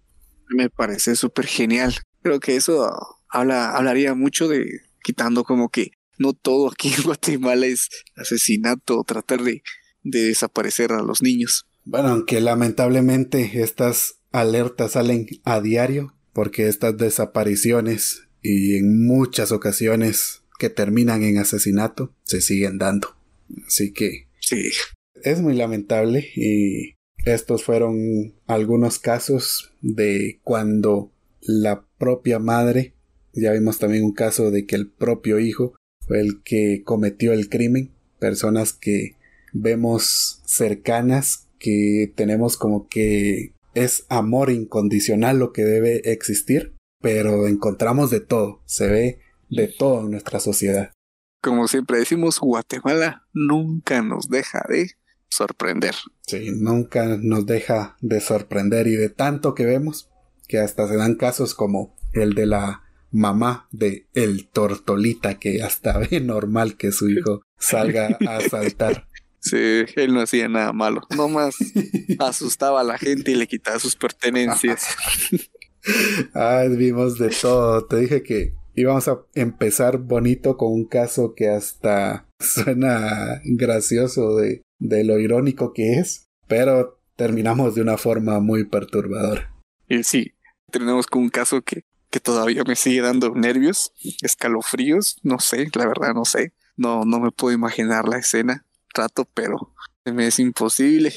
Me 0.49 0.70
parece 0.70 1.16
súper 1.16 1.47
genial. 1.47 1.95
Creo 2.22 2.41
que 2.41 2.57
eso 2.57 2.91
habla, 3.29 3.77
hablaría 3.77 4.14
mucho 4.14 4.49
de 4.49 4.66
quitando 5.03 5.45
como 5.45 5.68
que 5.68 5.93
no 6.18 6.33
todo 6.33 6.70
aquí 6.70 6.93
en 6.97 7.03
Guatemala 7.05 7.66
es 7.66 7.89
asesinato 8.16 9.01
o 9.01 9.05
tratar 9.05 9.43
de, 9.43 9.62
de 10.03 10.22
desaparecer 10.25 10.93
a 10.93 11.03
los 11.03 11.22
niños. 11.22 11.66
Bueno, 11.85 12.09
aunque 12.09 12.41
lamentablemente 12.41 13.62
estas 13.62 14.16
alertas 14.33 14.93
salen 14.93 15.27
a 15.45 15.61
diario, 15.61 16.14
porque 16.33 16.68
estas 16.68 16.97
desapariciones 16.97 18.29
y 18.43 18.77
en 18.77 19.07
muchas 19.07 19.53
ocasiones 19.53 20.43
que 20.59 20.70
terminan 20.70 21.22
en 21.22 21.39
asesinato 21.39 22.14
se 22.25 22.41
siguen 22.41 22.79
dando. 22.79 23.16
Así 23.66 23.93
que 23.93 24.29
sí. 24.41 24.70
Es 25.25 25.41
muy 25.41 25.55
lamentable 25.55 26.29
y 26.37 26.95
estos 27.25 27.64
fueron 27.64 28.35
algunos 28.47 28.99
casos 28.99 29.72
de 29.81 30.41
cuando 30.45 31.11
la 31.41 31.87
propia 31.99 32.39
madre 32.39 32.95
ya 33.33 33.53
vimos 33.53 33.79
también 33.79 34.05
un 34.05 34.12
caso 34.12 34.51
de 34.51 34.66
que 34.66 34.77
el 34.77 34.89
propio 34.89 35.41
hijo 35.41 35.75
fue 36.07 36.20
el 36.20 36.43
que 36.43 36.83
cometió 36.85 37.33
el 37.33 37.49
crimen. 37.49 37.93
Personas 38.18 38.72
que 38.72 39.16
vemos 39.53 40.43
cercanas, 40.45 41.49
que 41.59 42.12
tenemos 42.14 42.57
como 42.57 42.87
que 42.89 43.55
es 43.75 44.07
amor 44.09 44.51
incondicional 44.51 45.39
lo 45.39 45.53
que 45.53 45.64
debe 45.64 46.12
existir, 46.12 46.75
pero 47.01 47.49
encontramos 47.49 48.11
de 48.11 48.20
todo, 48.20 48.62
se 48.66 48.87
ve 48.89 49.18
de 49.51 49.68
todo 49.68 50.05
en 50.05 50.12
nuestra 50.12 50.39
sociedad. 50.39 50.93
Como 51.43 51.66
siempre 51.66 51.99
decimos, 51.99 52.39
Guatemala 52.39 53.27
nunca 53.33 54.01
nos 54.01 54.29
deja 54.29 54.64
de 54.68 54.93
sorprender. 55.35 55.95
Sí, 56.26 56.51
nunca 56.53 57.18
nos 57.20 57.47
deja 57.47 57.97
de 58.01 58.20
sorprender 58.20 58.87
y 58.87 58.97
de 58.97 59.09
tanto 59.09 59.55
que 59.55 59.66
vemos 59.66 60.11
que 60.49 60.59
hasta 60.59 60.89
se 60.89 60.97
dan 60.97 61.16
casos 61.16 61.55
como 61.55 61.97
el 62.12 62.35
de 62.35 62.47
la 62.47 62.82
mamá 63.11 63.68
de 63.70 64.09
el 64.14 64.49
Tortolita 64.49 65.39
que 65.39 65.62
hasta 65.62 65.99
ve 66.11 66.20
normal 66.20 66.76
que 66.76 66.93
su 66.93 67.09
hijo 67.09 67.43
salga 67.59 68.18
a 68.26 68.37
asaltar. 68.37 69.09
Sí, 69.41 69.85
él 69.97 70.14
no 70.14 70.22
hacía 70.22 70.49
nada 70.49 70.72
malo, 70.72 71.03
nomás 71.14 71.57
asustaba 72.18 72.80
a 72.80 72.85
la 72.85 72.97
gente 72.97 73.32
y 73.32 73.35
le 73.35 73.47
quitaba 73.47 73.78
sus 73.78 73.95
pertenencias. 73.95 74.87
ah, 76.35 76.64
vimos 76.70 77.18
de 77.18 77.28
todo. 77.28 77.85
Te 77.85 77.99
dije 77.99 78.22
que 78.22 78.55
íbamos 78.74 79.07
a 79.09 79.20
empezar 79.35 79.99
bonito 79.99 80.57
con 80.57 80.72
un 80.72 80.87
caso 80.87 81.35
que 81.35 81.49
hasta 81.49 82.26
suena 82.41 83.43
gracioso 83.45 84.37
de, 84.37 84.62
de 84.79 85.05
lo 85.05 85.18
irónico 85.18 85.72
que 85.72 85.95
es, 85.99 86.27
pero 86.49 87.01
terminamos 87.16 87.75
de 87.75 87.83
una 87.83 87.97
forma 87.97 88.41
muy 88.41 88.64
perturbadora. 88.64 89.55
Y 89.89 90.03
sí, 90.03 90.33
terminamos 90.70 91.07
con 91.07 91.22
un 91.22 91.29
caso 91.29 91.62
que 91.62 91.85
que 92.14 92.20
todavía 92.20 92.62
me 92.62 92.77
sigue 92.77 93.01
dando 93.01 93.35
nervios, 93.35 93.93
escalofríos, 94.22 95.16
no 95.25 95.41
sé, 95.41 95.68
la 95.75 95.85
verdad 95.85 96.14
no 96.14 96.25
sé. 96.25 96.53
No, 96.77 97.05
no 97.05 97.18
me 97.18 97.33
puedo 97.33 97.53
imaginar 97.53 98.07
la 98.07 98.18
escena. 98.18 98.64
Trato, 98.93 99.29
pero 99.35 99.75
me 100.05 100.29
es 100.29 100.39
imposible. 100.39 101.12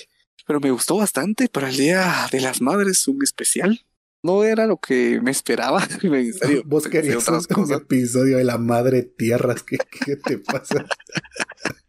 Pero 0.48 0.60
me 0.60 0.72
gustó 0.72 0.98
bastante 0.98 1.50
para 1.50 1.70
el 1.70 1.78
Día 1.78 2.28
de 2.32 2.42
las 2.42 2.62
Madres, 2.62 3.08
un 3.08 3.22
especial. 3.22 3.86
No 4.24 4.44
era 4.44 4.66
lo 4.66 4.78
que 4.78 5.22
me 5.22 5.30
esperaba. 5.30 5.88
Vos 6.66 6.88
querías 6.88 7.28
un 7.30 7.72
episodio 7.72 8.38
de 8.38 8.44
la 8.44 8.58
Madre 8.58 9.04
Tierras. 9.04 9.62
¿Qué, 9.62 9.78
qué 10.04 10.16
te 10.16 10.40
pasa? 10.40 10.84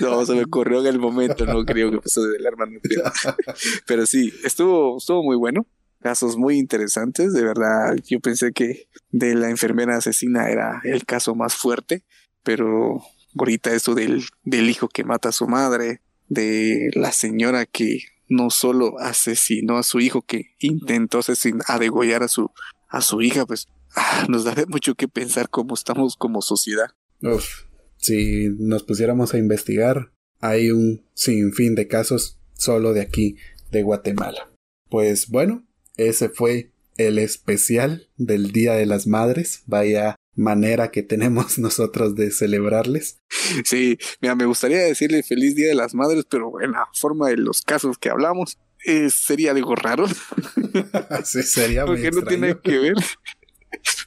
No, 0.00 0.24
se 0.24 0.34
me 0.34 0.44
ocurrió 0.44 0.80
en 0.80 0.86
el 0.86 0.98
momento, 0.98 1.44
no 1.44 1.64
creo 1.64 1.90
que 1.90 1.98
pasó 2.00 2.22
de 2.24 2.38
la 2.38 2.48
hermana 2.48 2.78
Pero 3.86 4.06
sí, 4.06 4.32
estuvo, 4.44 4.98
estuvo 4.98 5.22
muy 5.22 5.36
bueno 5.36 5.66
casos 6.02 6.36
muy 6.36 6.58
interesantes. 6.58 7.32
De 7.32 7.42
verdad, 7.42 7.96
yo 8.06 8.20
pensé 8.20 8.52
que 8.52 8.88
de 9.10 9.34
la 9.34 9.48
enfermera 9.48 9.96
asesina 9.96 10.50
era 10.50 10.80
el 10.84 11.06
caso 11.06 11.34
más 11.34 11.54
fuerte, 11.54 12.02
pero 12.42 13.02
ahorita 13.38 13.72
eso 13.72 13.94
del, 13.94 14.24
del 14.42 14.68
hijo 14.68 14.88
que 14.88 15.04
mata 15.04 15.30
a 15.30 15.32
su 15.32 15.46
madre, 15.46 16.02
de 16.28 16.90
la 16.94 17.12
señora 17.12 17.64
que 17.64 18.00
no 18.28 18.50
solo 18.50 18.98
asesinó 18.98 19.78
a 19.78 19.82
su 19.82 20.00
hijo, 20.00 20.22
que 20.22 20.54
intentó 20.58 21.18
asesinar, 21.18 21.64
a 21.68 21.78
degollar 21.78 22.22
a 22.22 22.28
su, 22.28 22.50
a 22.88 23.00
su 23.00 23.22
hija, 23.22 23.46
pues 23.46 23.68
ah, 23.94 24.26
nos 24.28 24.44
da 24.44 24.54
mucho 24.68 24.94
que 24.94 25.08
pensar 25.08 25.48
cómo 25.48 25.74
estamos 25.74 26.16
como 26.16 26.42
sociedad. 26.42 26.90
Uf, 27.22 27.64
Si 28.02 28.48
nos 28.58 28.82
pusiéramos 28.82 29.32
a 29.32 29.38
investigar, 29.38 30.12
hay 30.40 30.72
un 30.72 31.06
sinfín 31.14 31.76
de 31.76 31.86
casos 31.86 32.40
solo 32.52 32.92
de 32.92 33.00
aquí, 33.00 33.36
de 33.70 33.82
Guatemala. 33.84 34.50
Pues 34.90 35.28
bueno, 35.28 35.64
ese 35.96 36.28
fue 36.28 36.72
el 36.98 37.18
especial 37.18 38.08
del 38.16 38.50
Día 38.50 38.74
de 38.74 38.86
las 38.86 39.06
Madres. 39.06 39.62
Vaya 39.66 40.16
manera 40.34 40.90
que 40.90 41.02
tenemos 41.04 41.58
nosotros 41.60 42.16
de 42.16 42.32
celebrarles. 42.32 43.18
Sí, 43.64 43.98
mira, 44.20 44.34
me 44.34 44.46
gustaría 44.46 44.78
decirle 44.78 45.22
feliz 45.22 45.54
Día 45.54 45.68
de 45.68 45.74
las 45.74 45.94
Madres, 45.94 46.26
pero 46.28 46.60
en 46.60 46.72
la 46.72 46.88
forma 46.94 47.28
de 47.28 47.36
los 47.36 47.62
casos 47.62 47.98
que 47.98 48.10
hablamos, 48.10 48.58
eh, 48.84 49.10
sería 49.10 49.52
algo 49.52 49.76
raro. 49.76 50.06
sí, 51.24 51.42
sería 51.44 51.84
Porque 51.86 52.10
no 52.10 52.22
tiene 52.22 52.58
que 52.60 52.78
ver. 52.78 52.94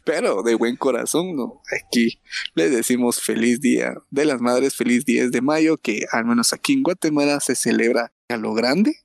Pero 0.06 0.44
de 0.44 0.56
buen 0.56 0.76
corazón, 0.76 1.36
¿no? 1.36 1.62
Aquí 1.84 2.22
les 2.54 2.72
decimos 2.72 3.22
feliz 3.22 3.60
día 3.60 3.96
de 4.12 4.26
las 4.26 4.40
madres, 4.40 4.76
feliz 4.76 5.04
10 5.04 5.32
de 5.32 5.42
mayo, 5.42 5.78
que 5.78 6.06
al 6.12 6.26
menos 6.26 6.54
aquí 6.54 6.74
en 6.74 6.84
Guatemala 6.84 7.40
se 7.40 7.56
celebra 7.56 8.14
a 8.30 8.38
lo 8.38 8.54
grande. 8.54 9.00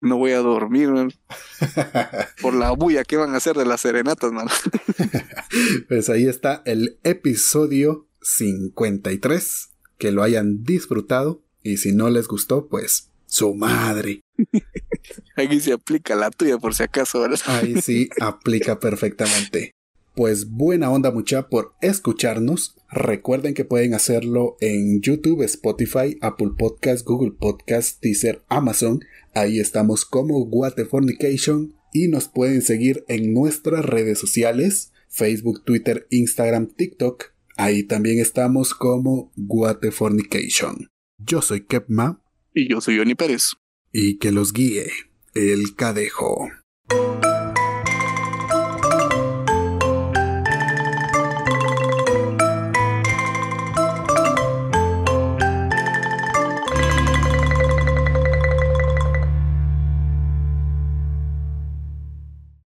No 0.00 0.16
voy 0.16 0.32
a 0.32 0.38
dormir 0.38 0.88
man, 0.88 1.12
por 2.42 2.54
la 2.54 2.70
bulla 2.70 3.04
que 3.04 3.16
van 3.16 3.34
a 3.34 3.36
hacer 3.36 3.56
de 3.56 3.66
las 3.66 3.82
serenatas, 3.82 4.32
man. 4.32 4.48
Pues 5.88 6.08
ahí 6.08 6.26
está 6.26 6.62
el 6.64 6.98
episodio 7.04 8.08
53. 8.22 9.70
Que 9.98 10.12
lo 10.12 10.22
hayan 10.22 10.64
disfrutado. 10.64 11.42
Y 11.62 11.78
si 11.78 11.92
no 11.92 12.10
les 12.10 12.28
gustó, 12.28 12.68
pues 12.68 13.10
su 13.26 13.54
madre. 13.54 14.20
Aquí 15.36 15.60
se 15.60 15.72
aplica 15.72 16.14
la 16.14 16.30
tuya 16.30 16.58
por 16.58 16.74
si 16.74 16.82
acaso, 16.82 17.20
¿verdad? 17.20 17.40
Ahí 17.46 17.80
sí 17.82 18.08
aplica 18.20 18.78
perfectamente. 18.78 19.72
Pues 20.16 20.48
buena 20.50 20.90
onda 20.90 21.10
mucha 21.10 21.48
por 21.50 21.74
escucharnos. 21.82 22.74
Recuerden 22.90 23.52
que 23.52 23.66
pueden 23.66 23.92
hacerlo 23.92 24.56
en 24.60 25.02
YouTube, 25.02 25.42
Spotify, 25.42 26.16
Apple 26.22 26.52
Podcast, 26.56 27.06
Google 27.06 27.32
Podcast, 27.38 28.02
Deezer, 28.02 28.42
Amazon. 28.48 29.00
Ahí 29.34 29.60
estamos 29.60 30.06
como 30.06 30.46
Guatefornication 30.46 31.74
y 31.92 32.08
nos 32.08 32.28
pueden 32.28 32.62
seguir 32.62 33.04
en 33.08 33.34
nuestras 33.34 33.84
redes 33.84 34.18
sociales, 34.18 34.90
Facebook, 35.10 35.64
Twitter, 35.64 36.06
Instagram, 36.08 36.68
TikTok. 36.74 37.24
Ahí 37.58 37.82
también 37.82 38.18
estamos 38.18 38.72
como 38.72 39.32
Guatefornication. 39.36 40.88
Yo 41.18 41.42
soy 41.42 41.66
Kepma 41.66 42.22
Y 42.54 42.70
yo 42.70 42.80
soy 42.80 42.96
Johnny 42.96 43.14
Pérez. 43.14 43.52
y 43.92 44.16
que 44.16 44.32
los 44.32 44.54
guíe 44.54 44.86
el 45.34 45.74
cadejo. 45.74 46.48